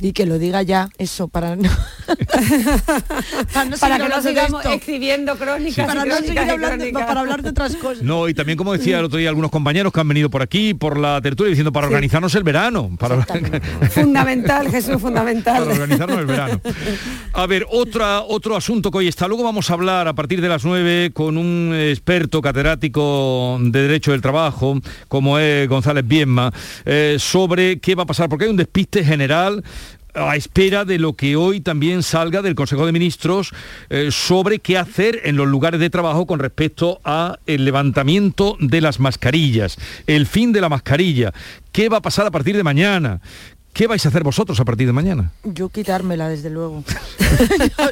Y 0.00 0.12
que 0.12 0.26
lo 0.26 0.38
diga 0.38 0.62
ya 0.62 0.88
eso 0.98 1.28
para 1.28 1.56
no, 1.56 1.62
para, 3.80 3.98
que 3.98 4.08
no 4.08 4.22
sigamos 4.22 4.64
escribiendo 4.66 5.36
crónicas 5.36 5.86
para, 5.86 6.04
no 6.04 6.16
seguir 6.16 6.38
hablando, 6.38 6.92
para 6.92 7.20
hablar 7.20 7.42
de 7.42 7.50
otras 7.50 7.76
cosas. 7.76 8.02
No 8.02 8.28
y 8.28 8.34
también 8.34 8.58
como 8.58 8.72
decía 8.72 8.98
el 8.98 9.06
otro 9.06 9.18
día 9.18 9.28
algunos 9.28 9.50
compañeros 9.50 9.92
que 9.92 10.00
han 10.00 10.08
venido 10.08 10.30
por 10.30 10.42
aquí 10.42 10.74
por 10.74 10.98
la 10.98 11.20
tertulia 11.20 11.50
diciendo 11.50 11.72
para 11.72 11.86
organizarnos 11.86 12.34
el 12.34 12.42
verano 12.42 12.90
para 12.98 13.24
fundamental 13.90 14.70
Jesús 14.70 15.00
fundamental. 15.00 15.64
Para 15.64 15.72
organizarnos 15.72 16.18
el 16.18 16.26
verano 16.26 16.60
a 17.32 17.46
ver 17.46 17.66
otra 17.70 18.22
otro 18.22 18.56
asunto 18.56 18.90
que 18.90 18.98
hoy 18.98 19.08
está. 19.08 19.28
Luego 19.28 19.44
vamos 19.44 19.70
a 19.70 19.74
hablar 19.74 20.08
a 20.08 20.12
partir 20.12 20.40
de 20.40 20.48
las 20.48 20.64
9 20.64 21.12
con 21.12 21.36
un 21.36 21.74
experto 21.74 22.42
catedrático 22.42 23.58
de 23.60 23.82
derecho 23.82 24.12
del 24.12 24.20
trabajo 24.20 24.78
como 25.08 25.38
es 25.38 25.68
González 25.68 26.06
Bienma 26.06 26.52
eh, 26.84 27.16
sobre 27.18 27.80
qué 27.80 27.94
va 27.94 28.02
a 28.02 28.06
pasar 28.06 28.28
porque 28.28 28.44
hay 28.44 28.50
un 28.50 28.56
despiste 28.56 29.04
general 29.04 29.61
a 30.14 30.36
espera 30.36 30.84
de 30.84 30.98
lo 30.98 31.14
que 31.14 31.36
hoy 31.36 31.60
también 31.60 32.02
salga 32.02 32.42
del 32.42 32.54
Consejo 32.54 32.84
de 32.84 32.92
Ministros 32.92 33.52
eh, 33.88 34.10
sobre 34.10 34.58
qué 34.58 34.76
hacer 34.76 35.20
en 35.24 35.36
los 35.36 35.48
lugares 35.48 35.80
de 35.80 35.90
trabajo 35.90 36.26
con 36.26 36.38
respecto 36.38 37.00
a 37.04 37.38
el 37.46 37.64
levantamiento 37.64 38.56
de 38.60 38.80
las 38.80 39.00
mascarillas, 39.00 39.78
el 40.06 40.26
fin 40.26 40.52
de 40.52 40.60
la 40.60 40.68
mascarilla, 40.68 41.32
qué 41.72 41.88
va 41.88 41.98
a 41.98 42.02
pasar 42.02 42.26
a 42.26 42.30
partir 42.30 42.56
de 42.56 42.62
mañana, 42.62 43.20
¿Qué 43.72 43.86
vais 43.86 44.04
a 44.04 44.10
hacer 44.10 44.22
vosotros 44.22 44.60
a 44.60 44.66
partir 44.66 44.86
de 44.86 44.92
mañana? 44.92 45.32
Yo 45.44 45.70
quitármela, 45.70 46.28
desde 46.28 46.50
luego. 46.50 46.84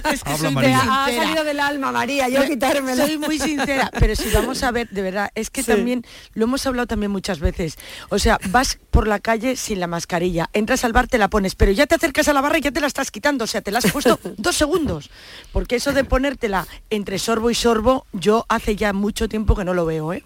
Ha 0.05 1.07
salido 1.11 1.43
del 1.43 1.59
alma, 1.59 1.91
María, 1.91 2.29
yo 2.29 2.45
quitármela. 2.45 3.07
Soy 3.07 3.17
muy 3.17 3.39
sincera, 3.39 3.91
pero 3.99 4.15
si 4.15 4.29
vamos 4.29 4.63
a 4.63 4.71
ver, 4.73 4.91
de 4.91 5.01
verdad, 5.01 5.31
es 5.35 5.49
que 5.49 5.63
también, 5.63 6.05
lo 6.35 6.45
hemos 6.45 6.67
hablado 6.67 6.87
también 6.87 7.11
muchas 7.11 7.41
veces, 7.41 7.79
o 8.11 8.19
sea, 8.19 8.39
vas 8.51 8.79
por 8.91 9.09
la 9.09 9.21
calle 9.21 9.57
sin 9.57 9.81
la 9.81 9.87
mascarilla, 9.87 10.51
entras 10.53 10.85
al 10.85 10.93
bar, 10.93 11.09
te 11.09 11.17
la 11.17 11.29
pones, 11.29 11.55
pero 11.55 11.73
ya 11.73 11.87
te 11.87 11.95
acercas 11.95 12.29
a 12.29 12.35
la 12.35 12.43
barra 12.43 12.59
y 12.59 12.63
ya 12.63 12.73
te 12.73 12.81
la 12.81 12.87
estás 12.87 13.11
quitando, 13.11 13.45
o 13.45 13.47
sea, 13.47 13.63
te 13.63 13.71
la 13.71 13.79
has 13.79 13.91
puesto 13.91 14.21
dos 14.37 14.57
segundos, 14.57 15.11
porque 15.51 15.77
eso 15.77 15.95
de 15.95 16.05
ponértela 16.05 16.67
entre 16.91 17.19
sorbo 17.19 17.51
y 17.51 17.55
sorbo, 17.55 18.05
yo 18.13 18.45
hace 18.51 18.77
ya 18.77 18.93
mucho 18.93 19.31
tiempo 19.31 19.57
que 19.57 19.65
no 19.65 19.73
lo 19.73 19.87
veo, 19.87 20.13
¿eh? 20.13 20.25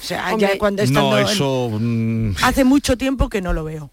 O 0.00 0.06
sea, 0.06 0.36
ya 0.36 0.56
cuando 0.58 0.82
estando 0.82 1.10
no, 1.12 1.18
eso... 1.18 1.70
Mm. 1.80 2.36
Hace 2.42 2.62
mucho 2.64 2.96
tiempo 2.98 3.28
que 3.28 3.40
no 3.40 3.54
lo 3.54 3.64
veo. 3.64 3.90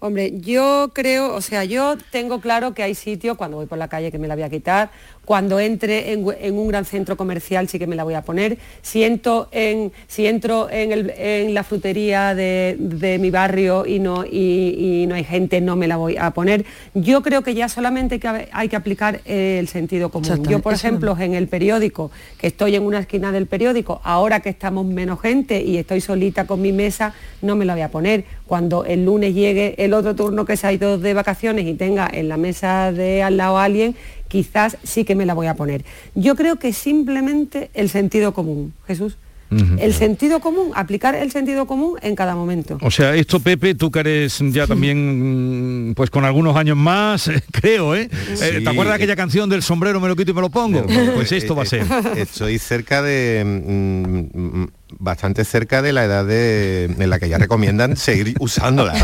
Hombre, 0.00 0.38
yo 0.38 0.90
creo, 0.94 1.34
o 1.34 1.40
sea, 1.40 1.64
yo 1.64 1.96
tengo 2.12 2.40
claro 2.40 2.72
que 2.72 2.84
hay 2.84 2.94
sitios 2.94 3.36
cuando 3.36 3.56
voy 3.56 3.66
por 3.66 3.78
la 3.78 3.88
calle 3.88 4.12
que 4.12 4.18
me 4.18 4.28
la 4.28 4.36
voy 4.36 4.44
a 4.44 4.48
quitar, 4.48 4.92
cuando 5.28 5.60
entre 5.60 6.14
en, 6.14 6.24
un 6.24 6.68
gran 6.68 6.86
centro 6.86 7.18
comercial 7.18 7.68
sí 7.68 7.78
que 7.78 7.86
me 7.86 7.96
la 7.96 8.02
voy 8.02 8.14
a 8.14 8.22
poner. 8.22 8.56
Si, 8.80 9.04
entro 9.04 9.48
en, 9.52 9.92
si 10.06 10.26
entro 10.26 10.70
en, 10.70 11.52
la 11.52 11.64
frutería 11.64 12.34
de, 12.34 13.18
mi 13.20 13.30
barrio 13.30 13.84
y 13.84 13.98
no, 13.98 14.24
y, 14.24 15.04
no 15.06 15.16
hay 15.16 15.24
gente, 15.24 15.60
no 15.60 15.76
me 15.76 15.86
la 15.86 15.98
voy 15.98 16.16
a 16.16 16.30
poner. 16.30 16.64
Yo 16.94 17.20
creo 17.20 17.42
que 17.42 17.52
ya 17.52 17.68
solamente 17.68 18.18
hay 18.52 18.70
que 18.70 18.76
aplicar 18.76 19.20
el 19.26 19.68
sentido 19.68 20.08
común. 20.08 20.44
Yo, 20.44 20.60
por 20.60 20.72
ejemplo, 20.72 21.14
en 21.20 21.34
el 21.34 21.46
periódico, 21.46 22.10
que 22.38 22.46
estoy 22.46 22.76
en 22.76 22.84
una 22.84 23.00
esquina 23.00 23.30
del 23.30 23.46
periódico, 23.46 24.00
ahora 24.04 24.40
que 24.40 24.48
estamos 24.48 24.86
menos 24.86 25.20
gente 25.20 25.60
y 25.62 25.76
estoy 25.76 26.00
solita 26.00 26.46
con 26.46 26.62
mi 26.62 26.72
mesa, 26.72 27.12
no 27.42 27.54
me 27.54 27.66
la 27.66 27.74
voy 27.74 27.82
a 27.82 27.90
poner. 27.90 28.24
Cuando 28.46 28.86
el 28.86 29.04
lunes 29.04 29.34
llegue 29.34 29.74
el 29.76 29.92
otro 29.92 30.16
turno 30.16 30.46
que 30.46 30.56
se 30.56 30.66
ha 30.66 30.72
ido 30.72 30.96
de 30.96 31.12
vacaciones 31.12 31.66
y 31.66 31.74
tenga 31.74 32.08
en 32.10 32.30
la 32.30 32.38
mesa 32.38 32.92
de 32.92 33.22
al 33.22 33.36
lado 33.36 33.58
a 33.58 33.64
alguien, 33.64 33.94
quizás 34.28 34.76
sí 34.84 35.04
que 35.04 35.14
me 35.14 35.26
la 35.26 35.34
voy 35.34 35.46
a 35.46 35.54
poner. 35.54 35.84
Yo 36.14 36.36
creo 36.36 36.56
que 36.56 36.72
simplemente 36.72 37.70
el 37.74 37.88
sentido 37.88 38.32
común, 38.32 38.74
Jesús. 38.86 39.16
El 39.50 39.94
sentido 39.94 40.40
común, 40.40 40.72
aplicar 40.74 41.14
el 41.14 41.30
sentido 41.30 41.66
común 41.66 41.98
en 42.02 42.14
cada 42.14 42.34
momento. 42.34 42.76
O 42.82 42.90
sea, 42.90 43.14
esto 43.14 43.40
Pepe, 43.40 43.74
tú 43.74 43.90
que 43.90 44.00
eres 44.00 44.42
ya 44.50 44.66
también 44.66 45.94
pues 45.96 46.10
con 46.10 46.26
algunos 46.26 46.54
años 46.54 46.76
más, 46.76 47.30
creo, 47.52 47.94
¿eh? 47.94 48.10
eh 48.42 48.60
¿Te 48.62 48.68
acuerdas 48.68 48.98
de 48.98 49.04
aquella 49.04 49.16
canción 49.16 49.48
del 49.48 49.62
sombrero 49.62 50.00
me 50.00 50.08
lo 50.08 50.16
quito 50.16 50.32
y 50.32 50.34
me 50.34 50.42
lo 50.42 50.50
pongo? 50.50 50.84
Pues 51.14 51.32
esto 51.32 51.56
va 51.56 51.62
a 51.62 51.66
ser. 51.66 51.86
Estoy 52.16 52.58
cerca 52.58 53.00
de 53.00 53.42
mm, 53.44 54.66
bastante 54.98 55.44
cerca 55.44 55.82
de 55.82 55.92
la 55.92 56.04
edad 56.04 56.24
de, 56.24 56.84
en 56.84 57.10
la 57.10 57.18
que 57.18 57.28
ya 57.28 57.38
recomiendan 57.38 57.96
seguir 57.98 58.34
usándola. 58.40 58.94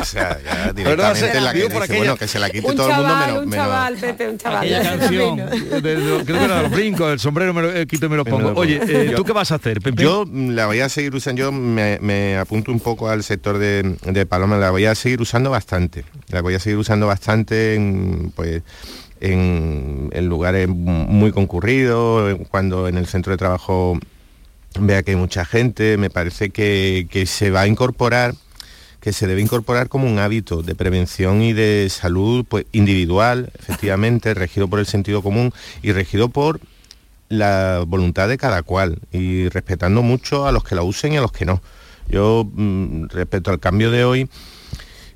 O 0.00 0.04
sea, 0.04 0.38
ya 0.44 0.72
directamente 0.72 1.36
en 1.38 1.44
la 1.44 1.52
que 1.52 1.68
dice, 1.68 1.96
bueno, 1.96 2.16
que 2.16 2.28
se 2.28 2.38
la 2.38 2.50
quite 2.50 2.66
Un 2.68 2.76
todo 2.76 2.90
el 2.90 2.96
mundo 2.96 3.16
menos... 3.16 3.42
un 3.44 3.48
menos- 3.48 3.64
chaval, 3.66 3.96
Pepe, 3.96 4.28
un 4.28 4.38
chaval. 4.38 4.58
Aquella 4.58 4.82
canción, 4.82 5.36
de- 5.36 5.80
de- 5.80 6.24
creo 6.24 6.38
que 6.38 6.44
era 6.44 6.62
los 6.62 6.70
brincos, 6.70 7.12
el 7.12 7.18
sombrero 7.20 7.54
me 7.54 7.62
lo 7.62 7.74
eh, 7.74 7.86
quito 7.86 8.06
y 8.06 8.08
me 8.08 8.16
lo 8.16 8.24
pongo. 8.24 8.52
Oye, 8.54 8.80
eh, 8.86 9.12
¿tú 9.16 9.24
qué 9.24 9.32
vas 9.32 9.50
a 9.52 9.56
hacer, 9.56 9.80
Pepe? 9.80 10.02
Yo 10.02 10.24
la 10.30 10.66
voy 10.66 10.80
a 10.80 10.88
seguir 10.88 11.14
usando, 11.14 11.40
yo 11.40 11.52
me, 11.52 11.98
me 12.00 12.36
apunto 12.36 12.70
un 12.70 12.80
poco 12.80 13.08
al 13.08 13.22
sector 13.22 13.58
de, 13.58 13.96
de 14.04 14.26
Paloma, 14.26 14.56
la 14.58 14.70
voy 14.70 14.84
a 14.86 14.94
seguir 14.94 15.20
usando 15.20 15.50
bastante. 15.50 16.04
La 16.28 16.42
voy 16.42 16.54
a 16.54 16.58
seguir 16.60 16.78
usando 16.78 17.06
bastante 17.06 17.74
en, 17.74 18.32
pues, 18.36 18.62
en, 19.20 20.10
en 20.12 20.26
lugares 20.28 20.68
muy 20.68 21.32
concurridos, 21.32 22.38
cuando 22.50 22.88
en 22.88 22.96
el 22.96 23.06
centro 23.06 23.32
de 23.32 23.36
trabajo 23.38 23.98
vea 24.78 25.02
que 25.02 25.12
hay 25.12 25.16
mucha 25.16 25.44
gente, 25.44 25.96
me 25.96 26.10
parece 26.10 26.50
que, 26.50 27.06
que 27.10 27.26
se 27.26 27.50
va 27.50 27.62
a 27.62 27.66
incorporar 27.66 28.34
que 29.00 29.14
se 29.14 29.26
debe 29.26 29.40
incorporar 29.40 29.88
como 29.88 30.06
un 30.06 30.18
hábito 30.18 30.62
de 30.62 30.74
prevención 30.74 31.40
y 31.40 31.54
de 31.54 31.88
salud 31.88 32.44
pues, 32.46 32.66
individual, 32.72 33.50
efectivamente, 33.58 34.34
regido 34.34 34.68
por 34.68 34.78
el 34.78 34.84
sentido 34.84 35.22
común 35.22 35.54
y 35.82 35.92
regido 35.92 36.28
por 36.28 36.60
la 37.30 37.82
voluntad 37.86 38.28
de 38.28 38.36
cada 38.36 38.62
cual 38.62 38.98
y 39.10 39.48
respetando 39.48 40.02
mucho 40.02 40.46
a 40.46 40.52
los 40.52 40.64
que 40.64 40.74
la 40.74 40.82
usen 40.82 41.14
y 41.14 41.16
a 41.16 41.22
los 41.22 41.32
que 41.32 41.46
no. 41.46 41.62
Yo, 42.08 42.46
mm, 42.52 43.06
respecto 43.08 43.50
al 43.50 43.58
cambio 43.58 43.90
de 43.90 44.04
hoy, 44.04 44.28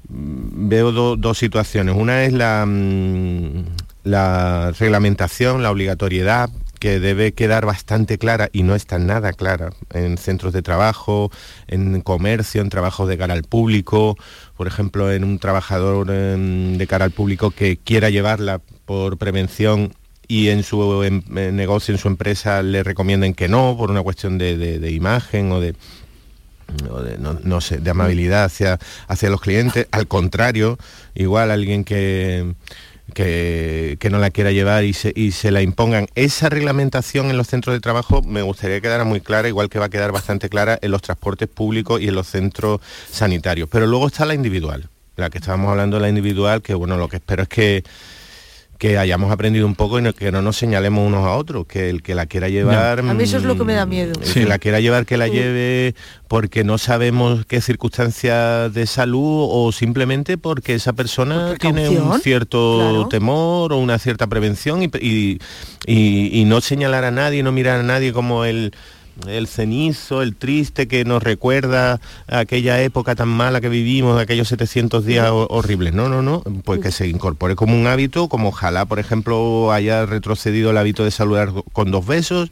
mm, 0.09 0.69
veo 0.69 0.91
do- 0.93 1.17
dos 1.17 1.37
situaciones. 1.37 1.95
Una 1.95 2.25
es 2.25 2.33
la, 2.33 2.65
mm, 2.67 3.65
la 4.05 4.73
reglamentación, 4.79 5.63
la 5.63 5.71
obligatoriedad 5.71 6.49
que 6.85 7.01
debe 7.01 7.33
quedar 7.33 7.65
bastante 7.65 8.19
clara 8.19 8.51
y 8.53 8.63
no 8.63 8.75
está 8.75 8.99
nada 8.99 9.33
clara 9.33 9.71
en 9.95 10.19
centros 10.19 10.53
de 10.53 10.61
trabajo, 10.61 11.31
en 11.67 12.03
comercio, 12.03 12.61
en 12.61 12.69
trabajos 12.69 13.09
de 13.09 13.17
cara 13.17 13.33
al 13.33 13.45
público, 13.45 14.19
por 14.55 14.67
ejemplo, 14.67 15.11
en 15.11 15.25
un 15.25 15.39
trabajador 15.39 16.11
em, 16.11 16.77
de 16.77 16.87
cara 16.87 17.07
al 17.07 17.11
público 17.11 17.53
que 17.53 17.79
quiera 17.79 18.11
llevarla 18.11 18.61
por 18.85 19.17
prevención 19.17 19.95
y 20.29 20.51
en 20.51 20.63
su 20.63 21.03
em- 21.05 21.23
eh, 21.35 21.53
negocio, 21.53 21.95
en 21.95 21.99
su 21.99 22.09
empresa, 22.09 22.63
le 22.63 22.83
recomienden 22.83 23.33
que 23.33 23.49
no, 23.49 23.75
por 23.79 23.91
una 23.91 24.03
cuestión 24.03 24.37
de, 24.37 24.91
imagen 24.91 25.53
o 25.53 25.61
de, 25.61 25.75
no 27.45 27.61
sé, 27.63 27.79
de 27.79 27.91
amabilidad 27.91 28.45
hacia, 28.45 28.79
hacia 29.09 29.31
los 29.31 29.41
clientes. 29.41 29.89
Al 29.91 30.07
contrario, 30.07 30.77
igual 31.15 31.51
alguien 31.51 31.83
que, 31.83 32.53
que, 33.13 34.09
no 34.11 34.19
la 34.19 34.31
quiera 34.31 34.53
llevar 34.53 34.85
y 34.85 34.93
se, 34.93 35.13
y 35.15 35.33
se 35.33 35.51
la 35.51 35.63
impongan. 35.63 36.07
Esa 36.15 36.49
reglamentación 36.49 37.31
en 37.31 37.37
los 37.37 37.49
centros 37.49 37.75
de 37.75 37.81
trabajo 37.81 38.23
me 38.23 38.43
gustaría 38.43 38.77
que 38.77 38.83
quedara 38.83 39.05
muy 39.05 39.21
clara, 39.21 39.49
igual 39.49 39.69
que 39.69 39.79
va 39.79 39.87
a 39.87 39.91
quedar 39.91 40.13
bastante 40.13 40.49
clara 40.49 40.79
en 40.81 40.91
los 40.91 41.03
transportes 41.03 41.49
públicos 41.49 42.01
y 42.01 42.09
en 42.09 42.15
los 42.15 42.29
centros 42.29 42.81
sanitarios. 43.11 43.69
Pero 43.71 43.87
luego 43.87 44.07
está 44.07 44.25
la 44.25 44.35
individual, 44.35 44.89
la 45.17 45.31
que 45.31 45.39
estábamos 45.39 45.71
hablando 45.71 46.01
la 46.01 46.09
individual, 46.09 46.63
que 46.63 46.75
bueno, 46.75 46.97
lo 46.97 47.09
que 47.09 47.17
espero 47.17 47.43
es 47.43 47.49
que 47.49 47.85
que 48.85 48.99
hayamos 48.99 49.33
aprendido 49.33 49.67
un 49.67 49.75
poco 49.75 49.99
y 49.99 50.03
no- 50.03 50.13
que 50.13 50.31
no 50.31 50.43
nos 50.43 50.57
señalemos 50.59 51.07
unos 51.07 51.25
a 51.25 51.31
otros, 51.37 51.65
que 51.67 51.89
el 51.89 52.03
que 52.03 52.15
la 52.15 52.27
quiera 52.27 52.51
llevar... 52.51 52.99
A 52.99 53.03
mí 53.15 53.23
eso 53.23 53.39
es 53.39 53.45
lo 53.45 53.57
que 53.57 53.65
me 53.65 53.73
da 53.73 53.87
miedo. 53.87 54.13
El 54.23 54.31
que 54.35 54.45
la 54.45 54.59
quiera 54.59 54.79
llevar, 54.79 55.07
que 55.07 55.17
la 55.17 55.27
lleve 55.27 55.95
porque 56.29 56.65
no 56.65 56.77
sabemos 56.77 57.47
qué 57.47 57.63
circunstancias 57.63 58.75
de 58.75 58.87
salud 58.87 59.47
o 59.51 59.73
simplemente 59.73 60.37
porque 60.37 60.75
esa 60.75 60.93
persona 60.93 61.55
tiene 61.59 61.89
un 61.89 62.21
cierto 62.21 62.77
claro. 62.79 63.09
temor 63.09 63.73
o 63.73 63.79
una 63.79 63.99
cierta 63.99 64.27
prevención 64.27 64.83
y, 64.83 64.91
y- 65.01 65.39
y- 65.87 66.41
y 66.41 66.45
no 66.45 66.61
señalar 66.61 67.05
a 67.05 67.11
nadie, 67.11 67.43
no 67.43 67.53
mirar 67.53 67.81
a 67.81 67.85
nadie 67.85 68.13
como 68.13 68.45
el 68.45 68.75
el 69.29 69.47
cenizo, 69.47 70.23
el 70.23 70.35
triste 70.37 70.89
que 70.89 71.05
nos 71.05 71.23
recuerda 71.23 72.01
aquella 72.27 72.83
época 72.83 73.15
tan 73.15 73.29
mala 73.29 73.61
que 73.61 73.69
vivimos, 73.69 74.21
aquellos 74.21 74.49
700 74.49 75.05
días 75.07 75.31
ho- 75.31 75.47
horribles. 75.51 75.95
No, 75.95 76.09
no, 76.09 76.21
no, 76.23 76.43
pues 76.65 76.81
que 76.81 76.91
se 76.93 77.07
incorpore 77.09 77.55
como 77.57 77.75
un 77.79 77.87
hábito, 77.87 78.29
como 78.29 78.49
ojalá, 78.49 78.85
por 78.87 78.99
ejemplo, 78.99 79.73
haya 79.73 80.05
retrocedido 80.07 80.71
el 80.73 80.79
hábito 80.79 81.05
de 81.05 81.11
saludar 81.11 81.53
con 81.73 81.91
dos 81.91 82.07
besos, 82.07 82.51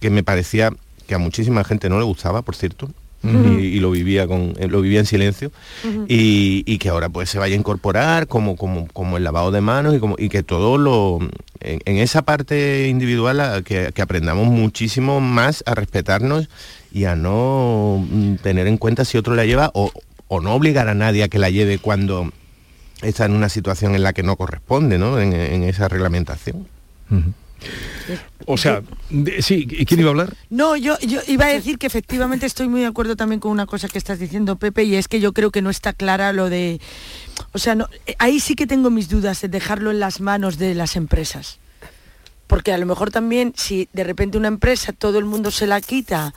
que 0.00 0.10
me 0.10 0.22
parecía 0.22 0.72
que 1.06 1.14
a 1.14 1.18
muchísima 1.18 1.62
gente 1.64 1.88
no 1.88 1.98
le 1.98 2.04
gustaba, 2.04 2.42
por 2.42 2.56
cierto. 2.56 2.90
Y, 3.24 3.28
y 3.64 3.80
lo 3.80 3.90
vivía 3.90 4.26
con 4.28 4.54
eh, 4.58 4.68
lo 4.68 4.80
vivía 4.80 5.00
en 5.00 5.06
silencio. 5.06 5.50
Y, 6.08 6.62
y 6.66 6.78
que 6.78 6.88
ahora 6.90 7.08
pues 7.08 7.28
se 7.30 7.38
vaya 7.38 7.54
a 7.54 7.58
incorporar 7.58 8.28
como 8.28 8.56
como, 8.56 8.86
como 8.92 9.16
el 9.16 9.24
lavado 9.24 9.50
de 9.50 9.60
manos 9.60 9.96
y 9.96 9.98
como 9.98 10.14
y 10.18 10.28
que 10.28 10.42
todo 10.44 10.78
lo 10.78 11.18
en, 11.60 11.80
en 11.84 11.98
esa 11.98 12.22
parte 12.22 12.86
individual 12.88 13.40
a- 13.40 13.62
que, 13.62 13.90
que 13.92 14.02
aprendamos 14.02 14.46
muchísimo 14.46 15.20
más 15.20 15.64
a 15.66 15.74
respetarnos 15.74 16.48
y 16.92 17.04
a 17.06 17.16
no 17.16 18.06
mm, 18.08 18.36
tener 18.36 18.66
en 18.68 18.76
cuenta 18.76 19.04
si 19.04 19.18
otro 19.18 19.34
la 19.34 19.44
lleva 19.44 19.70
o, 19.74 19.90
o 20.28 20.40
no 20.40 20.54
obligar 20.54 20.88
a 20.88 20.94
nadie 20.94 21.24
a 21.24 21.28
que 21.28 21.38
la 21.38 21.50
lleve 21.50 21.78
cuando 21.78 22.30
está 23.02 23.24
en 23.24 23.32
una 23.32 23.48
situación 23.48 23.94
en 23.96 24.02
la 24.04 24.12
que 24.12 24.22
no 24.22 24.36
corresponde 24.36 24.98
¿no? 24.98 25.18
en, 25.18 25.32
en 25.32 25.64
esa 25.64 25.88
reglamentación 25.88 26.66
O 28.46 28.56
sea, 28.56 28.82
sí, 29.40 29.66
¿quién 29.66 30.00
iba 30.00 30.08
a 30.08 30.12
hablar? 30.12 30.36
No, 30.50 30.76
yo, 30.76 30.98
yo 31.00 31.20
iba 31.26 31.46
a 31.46 31.48
decir 31.48 31.78
que 31.78 31.86
efectivamente 31.86 32.46
estoy 32.46 32.68
muy 32.68 32.80
de 32.80 32.86
acuerdo 32.86 33.16
también 33.16 33.40
con 33.40 33.50
una 33.50 33.66
cosa 33.66 33.88
que 33.88 33.98
estás 33.98 34.18
diciendo, 34.18 34.56
Pepe, 34.56 34.84
y 34.84 34.94
es 34.94 35.08
que 35.08 35.20
yo 35.20 35.32
creo 35.32 35.50
que 35.50 35.62
no 35.62 35.70
está 35.70 35.92
clara 35.92 36.32
lo 36.32 36.48
de... 36.48 36.80
O 37.52 37.58
sea, 37.58 37.74
no, 37.74 37.88
ahí 38.18 38.38
sí 38.38 38.54
que 38.54 38.66
tengo 38.66 38.90
mis 38.90 39.08
dudas 39.08 39.40
de 39.40 39.48
dejarlo 39.48 39.90
en 39.90 40.00
las 40.00 40.20
manos 40.20 40.58
de 40.58 40.74
las 40.74 40.96
empresas. 40.96 41.58
Porque 42.46 42.72
a 42.72 42.78
lo 42.78 42.86
mejor 42.86 43.10
también 43.10 43.52
si 43.56 43.88
de 43.92 44.04
repente 44.04 44.38
una 44.38 44.48
empresa 44.48 44.92
todo 44.92 45.18
el 45.18 45.24
mundo 45.24 45.50
se 45.50 45.66
la 45.66 45.80
quita 45.80 46.32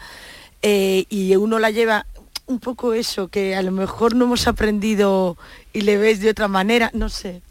eh, 0.63 1.05
y 1.09 1.35
uno 1.35 1.59
la 1.59 1.69
lleva 1.69 2.07
un 2.47 2.59
poco 2.59 2.93
eso, 2.93 3.27
que 3.27 3.55
a 3.55 3.61
lo 3.61 3.71
mejor 3.71 4.15
no 4.15 4.25
hemos 4.25 4.47
aprendido 4.47 5.37
y 5.71 5.81
le 5.81 5.97
ves 5.97 6.19
de 6.19 6.31
otra 6.31 6.47
manera, 6.47 6.89
no 6.93 7.09
sé. 7.09 7.43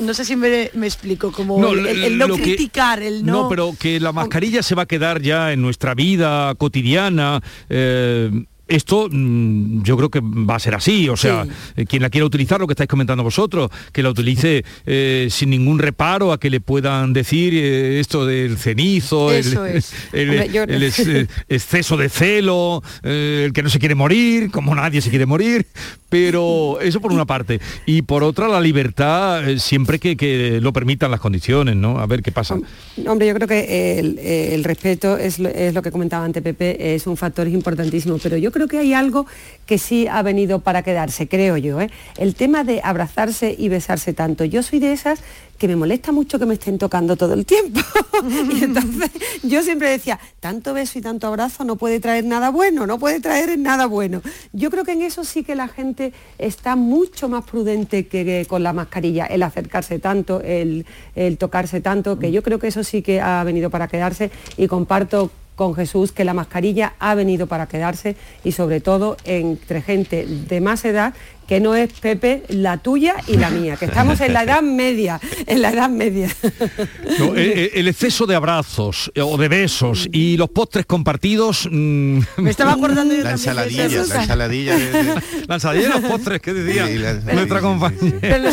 No 0.00 0.12
sé 0.14 0.24
si 0.24 0.36
me, 0.36 0.70
me 0.74 0.86
explico, 0.86 1.32
como 1.32 1.66
el, 1.72 1.86
el- 1.86 2.04
el 2.04 2.18
no 2.18 2.26
que- 2.36 2.42
criticar, 2.42 3.02
el 3.02 3.24
no... 3.24 3.44
No, 3.44 3.48
pero 3.48 3.74
que 3.78 3.98
la 4.00 4.12
mascarilla 4.12 4.62
se 4.62 4.74
va 4.74 4.82
a 4.82 4.86
quedar 4.86 5.22
ya 5.22 5.52
en 5.52 5.62
nuestra 5.62 5.94
vida 5.94 6.54
cotidiana. 6.56 7.40
eh, 7.68 8.30
esto 8.74 9.08
mm, 9.10 9.82
yo 9.82 9.96
creo 9.96 10.10
que 10.10 10.20
va 10.22 10.56
a 10.56 10.58
ser 10.58 10.74
así, 10.74 11.08
o 11.08 11.16
sea, 11.16 11.46
eh, 11.76 11.84
quien 11.86 12.02
la 12.02 12.10
quiera 12.10 12.26
utilizar, 12.26 12.60
lo 12.60 12.66
que 12.66 12.72
estáis 12.72 12.88
comentando 12.88 13.22
vosotros, 13.22 13.70
que 13.92 14.02
la 14.02 14.10
utilice 14.10 14.64
eh, 14.86 15.28
sin 15.30 15.50
ningún 15.50 15.78
reparo 15.78 16.32
a 16.32 16.38
que 16.40 16.50
le 16.50 16.60
puedan 16.60 17.12
decir 17.12 17.52
eh, 17.54 18.00
esto 18.00 18.26
del 18.26 18.56
cenizo, 18.58 19.32
el, 19.32 19.38
Eso 19.40 19.64
es. 19.66 19.92
el- 20.12 20.30
Hombre, 20.30 20.48
yo- 20.52 20.62
el 20.64 20.82
ex- 20.82 20.98
eh, 21.06 21.26
exceso 21.48 21.96
de 21.96 22.08
celo, 22.08 22.82
el 23.02 23.52
que 23.52 23.62
no 23.62 23.68
se 23.70 23.78
quiere 23.78 23.94
morir, 23.94 24.50
como 24.50 24.74
nadie 24.74 25.00
se 25.00 25.10
quiere 25.10 25.26
morir, 25.26 25.66
pero 26.08 26.78
eso 26.80 27.00
por 27.00 27.12
una 27.12 27.24
parte. 27.24 27.60
Y 27.86 28.02
por 28.02 28.22
otra, 28.22 28.48
la 28.48 28.60
libertad, 28.60 29.42
siempre 29.58 29.98
que, 29.98 30.16
que 30.16 30.60
lo 30.60 30.72
permitan 30.72 31.10
las 31.10 31.20
condiciones, 31.20 31.76
¿no? 31.76 31.98
A 31.98 32.06
ver 32.06 32.22
qué 32.22 32.30
pasa. 32.32 32.56
Hombre, 33.06 33.26
yo 33.26 33.34
creo 33.34 33.48
que 33.48 33.98
el, 33.98 34.18
el 34.18 34.64
respeto 34.64 35.16
es 35.16 35.38
lo, 35.38 35.48
es 35.48 35.74
lo 35.74 35.82
que 35.82 35.90
comentaba 35.90 36.24
antes 36.24 36.42
Pepe, 36.42 36.94
es 36.94 37.06
un 37.06 37.16
factor 37.16 37.48
importantísimo, 37.48 38.18
pero 38.22 38.36
yo 38.36 38.52
creo 38.52 38.63
que 38.68 38.78
hay 38.78 38.94
algo 38.94 39.26
que 39.66 39.78
sí 39.78 40.06
ha 40.06 40.22
venido 40.22 40.60
para 40.60 40.82
quedarse, 40.82 41.28
creo 41.28 41.56
yo. 41.56 41.80
¿eh? 41.80 41.90
El 42.18 42.34
tema 42.34 42.64
de 42.64 42.80
abrazarse 42.84 43.54
y 43.56 43.68
besarse 43.68 44.12
tanto. 44.12 44.44
Yo 44.44 44.62
soy 44.62 44.78
de 44.78 44.92
esas 44.92 45.20
que 45.58 45.68
me 45.68 45.76
molesta 45.76 46.12
mucho 46.12 46.38
que 46.38 46.46
me 46.46 46.54
estén 46.54 46.78
tocando 46.78 47.16
todo 47.16 47.32
el 47.34 47.46
tiempo. 47.46 47.80
y 48.52 48.64
entonces 48.64 49.10
yo 49.42 49.62
siempre 49.62 49.88
decía, 49.88 50.18
tanto 50.40 50.74
beso 50.74 50.98
y 50.98 51.02
tanto 51.02 51.26
abrazo 51.28 51.64
no 51.64 51.76
puede 51.76 52.00
traer 52.00 52.24
nada 52.24 52.50
bueno, 52.50 52.86
no 52.86 52.98
puede 52.98 53.20
traer 53.20 53.58
nada 53.58 53.86
bueno. 53.86 54.20
Yo 54.52 54.70
creo 54.70 54.84
que 54.84 54.92
en 54.92 55.02
eso 55.02 55.24
sí 55.24 55.44
que 55.44 55.54
la 55.54 55.68
gente 55.68 56.12
está 56.38 56.76
mucho 56.76 57.28
más 57.28 57.44
prudente 57.44 58.06
que, 58.06 58.24
que 58.24 58.46
con 58.46 58.62
la 58.62 58.72
mascarilla, 58.72 59.26
el 59.26 59.42
acercarse 59.42 59.98
tanto, 59.98 60.40
el, 60.40 60.86
el 61.14 61.38
tocarse 61.38 61.80
tanto, 61.80 62.18
que 62.18 62.32
yo 62.32 62.42
creo 62.42 62.58
que 62.58 62.68
eso 62.68 62.84
sí 62.84 63.02
que 63.02 63.20
ha 63.20 63.42
venido 63.44 63.70
para 63.70 63.88
quedarse 63.88 64.30
y 64.56 64.66
comparto 64.66 65.30
con 65.54 65.74
Jesús 65.74 66.12
que 66.12 66.24
la 66.24 66.34
mascarilla 66.34 66.94
ha 66.98 67.14
venido 67.14 67.46
para 67.46 67.66
quedarse 67.66 68.16
y 68.42 68.52
sobre 68.52 68.80
todo 68.80 69.16
entre 69.24 69.82
gente 69.82 70.26
de 70.26 70.60
más 70.60 70.84
edad 70.84 71.14
que 71.46 71.60
no 71.60 71.74
es 71.74 71.92
Pepe 71.92 72.42
la 72.48 72.78
tuya 72.78 73.16
y 73.26 73.36
la 73.36 73.50
mía, 73.50 73.76
que 73.76 73.84
estamos 73.86 74.20
en 74.20 74.32
la 74.32 74.42
edad 74.44 74.62
media, 74.62 75.20
en 75.46 75.62
la 75.62 75.70
edad 75.70 75.88
media. 75.90 76.28
No, 77.18 77.36
eh, 77.36 77.52
eh, 77.64 77.70
el 77.74 77.88
exceso 77.88 78.26
de 78.26 78.34
abrazos 78.34 79.10
eh, 79.14 79.20
o 79.20 79.36
de 79.36 79.48
besos 79.48 80.08
y 80.12 80.36
los 80.36 80.50
postres 80.50 80.86
compartidos. 80.86 81.68
mm, 81.70 82.18
Me 82.38 82.50
estaba 82.50 82.72
acordando 82.72 83.14
yo 83.14 83.22
La 83.22 83.30
también 83.36 83.56
de 83.56 83.82
ensaladilla, 83.84 83.88
la 84.14 84.20
ensaladilla 84.22 84.76
de- 84.78 84.92
de- 85.04 85.14
la 85.48 85.54
ensaladilla 85.54 85.86
y 85.88 85.90
los 86.00 86.10
postres, 86.10 86.40
¿qué 86.40 86.54
decía? 86.54 86.86
Sí, 86.86 86.98
la- 86.98 87.12
Nuestra 87.34 87.60
compañera. 87.60 88.18
Pero, 88.20 88.50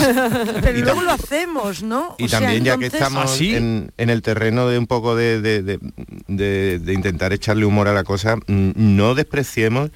pero 0.61 0.79
luego 0.83 1.01
lo 1.03 1.11
hacemos, 1.11 1.83
¿no? 1.83 2.15
Y 2.17 2.25
O 2.25 2.27
sea, 2.27 2.39
también 2.39 2.63
ya 2.63 2.77
que 2.77 2.85
entonces- 2.85 3.07
estamos 3.07 3.41
en, 3.41 3.91
en 3.97 4.09
el 4.09 4.21
terreno 4.21 4.67
de 4.67 4.77
un 4.77 4.87
poco 4.87 5.15
de, 5.15 5.41
de- 5.41 5.61
de- 5.63 5.79
de- 6.27 6.79
de 6.79 6.93
intentar 6.93 7.33
echarle 7.33 7.65
humor 7.65 7.87
a 7.87 7.93
la 7.93 8.03
cosa, 8.03 8.35
mm, 8.35 8.71
no 8.75 9.15
despreciemos 9.15 9.91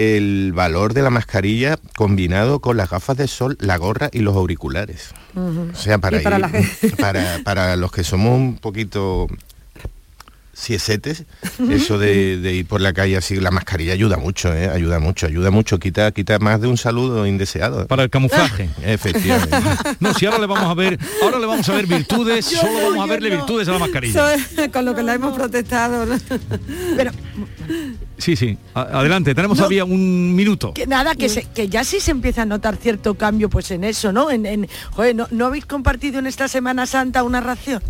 el 0.00 0.52
valor 0.54 0.94
de 0.94 1.02
la 1.02 1.10
mascarilla 1.10 1.78
combinado 1.96 2.60
con 2.60 2.76
las 2.76 2.90
gafas 2.90 3.16
de 3.16 3.28
sol, 3.28 3.56
la 3.60 3.76
gorra 3.76 4.08
y 4.12 4.20
los 4.20 4.34
auriculares. 4.36 5.12
O 5.72 5.76
sea, 5.76 5.98
para, 5.98 6.18
ir- 6.20 6.22
para 7.44 7.76
los 7.76 7.92
que 7.92 8.02
somos 8.04 8.36
un 8.36 8.56
poquito 8.56 9.26
ciesetes, 10.60 11.24
eso 11.70 11.98
de, 11.98 12.36
de 12.40 12.54
ir 12.54 12.66
por 12.66 12.80
la 12.80 12.92
calle 12.92 13.16
así, 13.16 13.36
la 13.36 13.50
mascarilla 13.50 13.92
ayuda 13.92 14.16
mucho, 14.16 14.54
¿eh? 14.54 14.68
ayuda 14.68 14.98
mucho, 14.98 15.26
ayuda 15.26 15.50
mucho, 15.50 15.78
quita, 15.78 16.10
quita 16.12 16.38
más 16.38 16.60
de 16.60 16.68
un 16.68 16.76
saludo 16.76 17.26
indeseado. 17.26 17.86
Para 17.86 18.02
el 18.04 18.10
camuflaje. 18.10 18.68
Efectivamente. 18.84 19.56
No, 20.00 20.12
si 20.14 20.26
ahora 20.26 20.38
le 20.38 20.46
vamos 20.46 20.64
a 20.70 20.74
ver, 20.74 20.98
ahora 21.22 21.38
le 21.38 21.46
vamos 21.46 21.68
a 21.68 21.72
ver 21.74 21.86
virtudes, 21.86 22.44
solo 22.46 22.90
vamos 22.90 23.08
a 23.08 23.12
verle 23.12 23.30
virtudes 23.30 23.68
a 23.68 23.72
la 23.72 23.78
mascarilla. 23.78 24.34
Con 24.72 24.84
lo 24.84 24.94
que 24.94 25.02
la 25.02 25.14
hemos 25.14 25.36
protestado. 25.36 26.06
¿no? 26.06 26.16
Pero 26.96 27.10
Sí, 28.18 28.36
sí. 28.36 28.58
Adelante, 28.74 29.34
tenemos 29.34 29.56
No. 29.56 29.62
todavía 29.62 29.84
un 29.84 30.34
minuto. 30.34 30.74
que 30.74 30.86
nada, 30.86 31.14
que, 31.14 31.28
se- 31.30 31.44
que 31.54 31.68
ya 31.70 31.84
sí 31.84 32.00
se 32.00 32.10
empieza 32.10 32.42
a 32.42 32.44
notar 32.46 32.76
cierto 32.76 33.14
cambio 33.14 33.48
pues 33.48 33.70
en 33.70 33.82
eso, 33.84 34.12
¿no? 34.12 34.30
En, 34.30 34.44
en- 34.44 34.68
joder, 34.90 35.16
¿no, 35.16 35.26
¿no 35.30 35.46
habéis 35.46 35.64
compartido 35.64 36.18
en 36.18 36.26
esta 36.26 36.46
Semana 36.46 36.84
Santa 36.86 37.22
una 37.22 37.40
ración? 37.40 37.82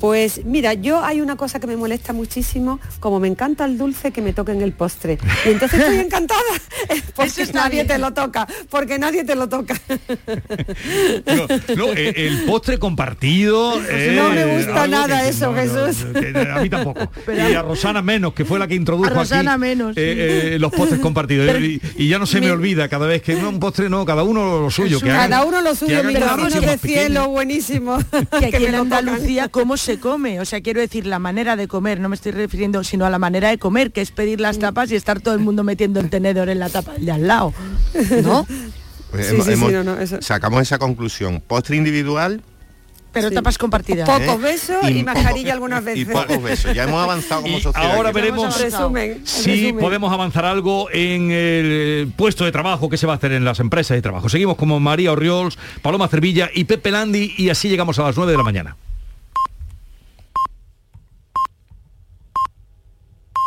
Pues 0.00 0.44
mira, 0.44 0.74
yo 0.74 1.04
hay 1.04 1.20
una 1.20 1.36
cosa 1.36 1.58
que 1.58 1.66
me 1.66 1.76
molesta 1.76 2.12
muchísimo, 2.12 2.78
como 3.00 3.18
me 3.18 3.26
encanta 3.28 3.64
el 3.64 3.76
dulce, 3.78 4.12
que 4.12 4.22
me 4.22 4.32
toquen 4.32 4.62
el 4.62 4.72
postre. 4.72 5.18
Y 5.44 5.50
entonces 5.50 5.80
estoy 5.80 5.96
encantada, 5.98 6.38
porque 7.16 7.42
está 7.42 7.60
nadie 7.62 7.70
bien. 7.82 7.86
te 7.88 7.98
lo 7.98 8.12
toca, 8.14 8.46
porque 8.70 8.98
nadie 8.98 9.24
te 9.24 9.34
lo 9.34 9.48
toca. 9.48 9.74
No, 11.26 11.46
no, 11.76 11.92
eh, 11.94 12.14
el 12.16 12.44
postre 12.44 12.78
compartido. 12.78 13.74
eh, 13.88 14.14
No 14.16 14.30
me 14.30 14.56
gusta 14.56 14.86
nada 14.86 15.22
que- 15.22 15.28
eso, 15.28 15.54
Jesús. 15.54 16.04
que 16.12 16.38
a 16.38 16.60
mí 16.60 16.68
tampoco. 16.70 17.10
y 17.32 17.54
a 17.54 17.62
Rosana 17.62 18.02
menos, 18.02 18.32
que 18.34 18.44
fue 18.44 18.58
la 18.58 18.66
que 18.66 18.74
introdujo 18.74 19.08
A 19.08 19.10
Rosana 19.10 19.52
aquí 19.52 19.60
menos, 19.60 19.96
eh, 19.96 20.54
eh, 20.54 20.58
los 20.58 20.72
postres 20.72 21.00
compartidos. 21.00 21.46
Pero- 21.46 21.64
y, 21.64 21.80
y 21.96 22.08
ya 22.08 22.18
no 22.18 22.26
se 22.26 22.40
me 22.40 22.50
olvida 22.50 22.88
cada 22.88 23.06
vez 23.06 23.22
que 23.22 23.34
no 23.34 23.48
un 23.48 23.60
postre 23.60 23.88
no, 23.90 24.04
cada 24.04 24.22
uno 24.22 24.60
lo 24.60 24.70
suyo. 24.70 25.00
Que 25.00 25.08
Cada 25.08 25.24
hagan- 25.38 25.48
uno 25.48 25.60
lo 25.60 25.70
que 25.70 25.76
suyo, 25.76 26.00
una 26.00 26.18
vámonos 26.20 26.52
ración 26.54 26.66
de 26.66 26.78
cielo, 26.78 27.28
buenísimo. 27.28 27.98
Que 28.38 28.46
aquí 28.46 28.64
en. 28.66 28.74
Andalucía, 28.74 29.48
¿cómo 29.48 29.76
se 29.76 29.87
come? 29.96 30.38
O 30.40 30.44
sea, 30.44 30.60
quiero 30.60 30.80
decir, 30.80 31.06
la 31.06 31.18
manera 31.18 31.56
de 31.56 31.66
comer, 31.66 31.98
no 32.00 32.10
me 32.10 32.16
estoy 32.16 32.32
refiriendo 32.32 32.84
sino 32.84 33.06
a 33.06 33.10
la 33.10 33.18
manera 33.18 33.48
de 33.48 33.56
comer, 33.58 33.90
que 33.92 34.02
es 34.02 34.10
pedir 34.10 34.38
las 34.40 34.58
tapas 34.58 34.92
y 34.92 34.96
estar 34.96 35.20
todo 35.20 35.32
el 35.32 35.40
mundo 35.40 35.64
metiendo 35.64 36.00
el 36.00 36.10
tenedor 36.10 36.50
en 36.50 36.58
la 36.58 36.68
tapa 36.68 36.92
de 36.98 37.10
al 37.10 37.26
lado. 37.26 37.54
¿No? 38.22 38.46
Pues 39.10 39.26
Sí, 39.28 39.36
hemos- 39.36 39.46
sí, 39.46 39.54
sí, 39.56 39.64
no, 39.72 39.84
no, 39.84 39.98
eso- 39.98 40.20
Sacamos 40.20 40.60
esa 40.60 40.78
conclusión. 40.78 41.42
Postre 41.46 41.76
individual 41.76 42.42
Pero 43.10 43.30
tapas 43.30 43.56
compartidas. 43.56 44.06
Pocos 44.06 44.34
¿eh? 44.34 44.38
besos 44.42 44.76
y, 44.90 44.98
Y 44.98 45.02
mascarilla 45.02 45.54
algunas 45.54 45.82
veces. 45.82 46.02
y 46.02 46.04
pocos 46.04 46.42
besos. 46.42 46.74
Ya 46.74 46.84
hemos 46.84 47.02
avanzado 47.02 47.40
como 47.40 47.56
Y 47.56 47.62
sociedad. 47.62 47.92
ahora 47.96 48.10
aquí. 48.10 48.20
veremos 48.20 48.60
Resumen, 48.60 49.22
si 49.24 49.50
resumen. 49.50 49.78
podemos 49.78 50.12
avanzar 50.12 50.44
algo 50.44 50.88
en 50.92 51.30
el 51.30 52.12
puesto 52.16 52.44
de 52.44 52.52
trabajo 52.52 52.90
que 52.90 52.98
se 52.98 53.06
va 53.06 53.14
a 53.14 53.16
hacer 53.16 53.32
en 53.32 53.46
las 53.46 53.60
empresas 53.60 53.94
de 53.96 54.02
trabajo. 54.02 54.28
Seguimos 54.28 54.56
como 54.58 54.78
María 54.78 55.10
Orriols, 55.10 55.56
Paloma 55.80 56.06
Cervilla 56.08 56.50
y 56.54 56.64
Pepe 56.64 56.90
Landi 56.90 57.32
y 57.38 57.48
así 57.48 57.70
llegamos 57.70 57.98
a 57.98 58.02
las 58.02 58.14
9 58.18 58.30
de 58.32 58.36
la 58.36 58.44
mañana. 58.44 58.76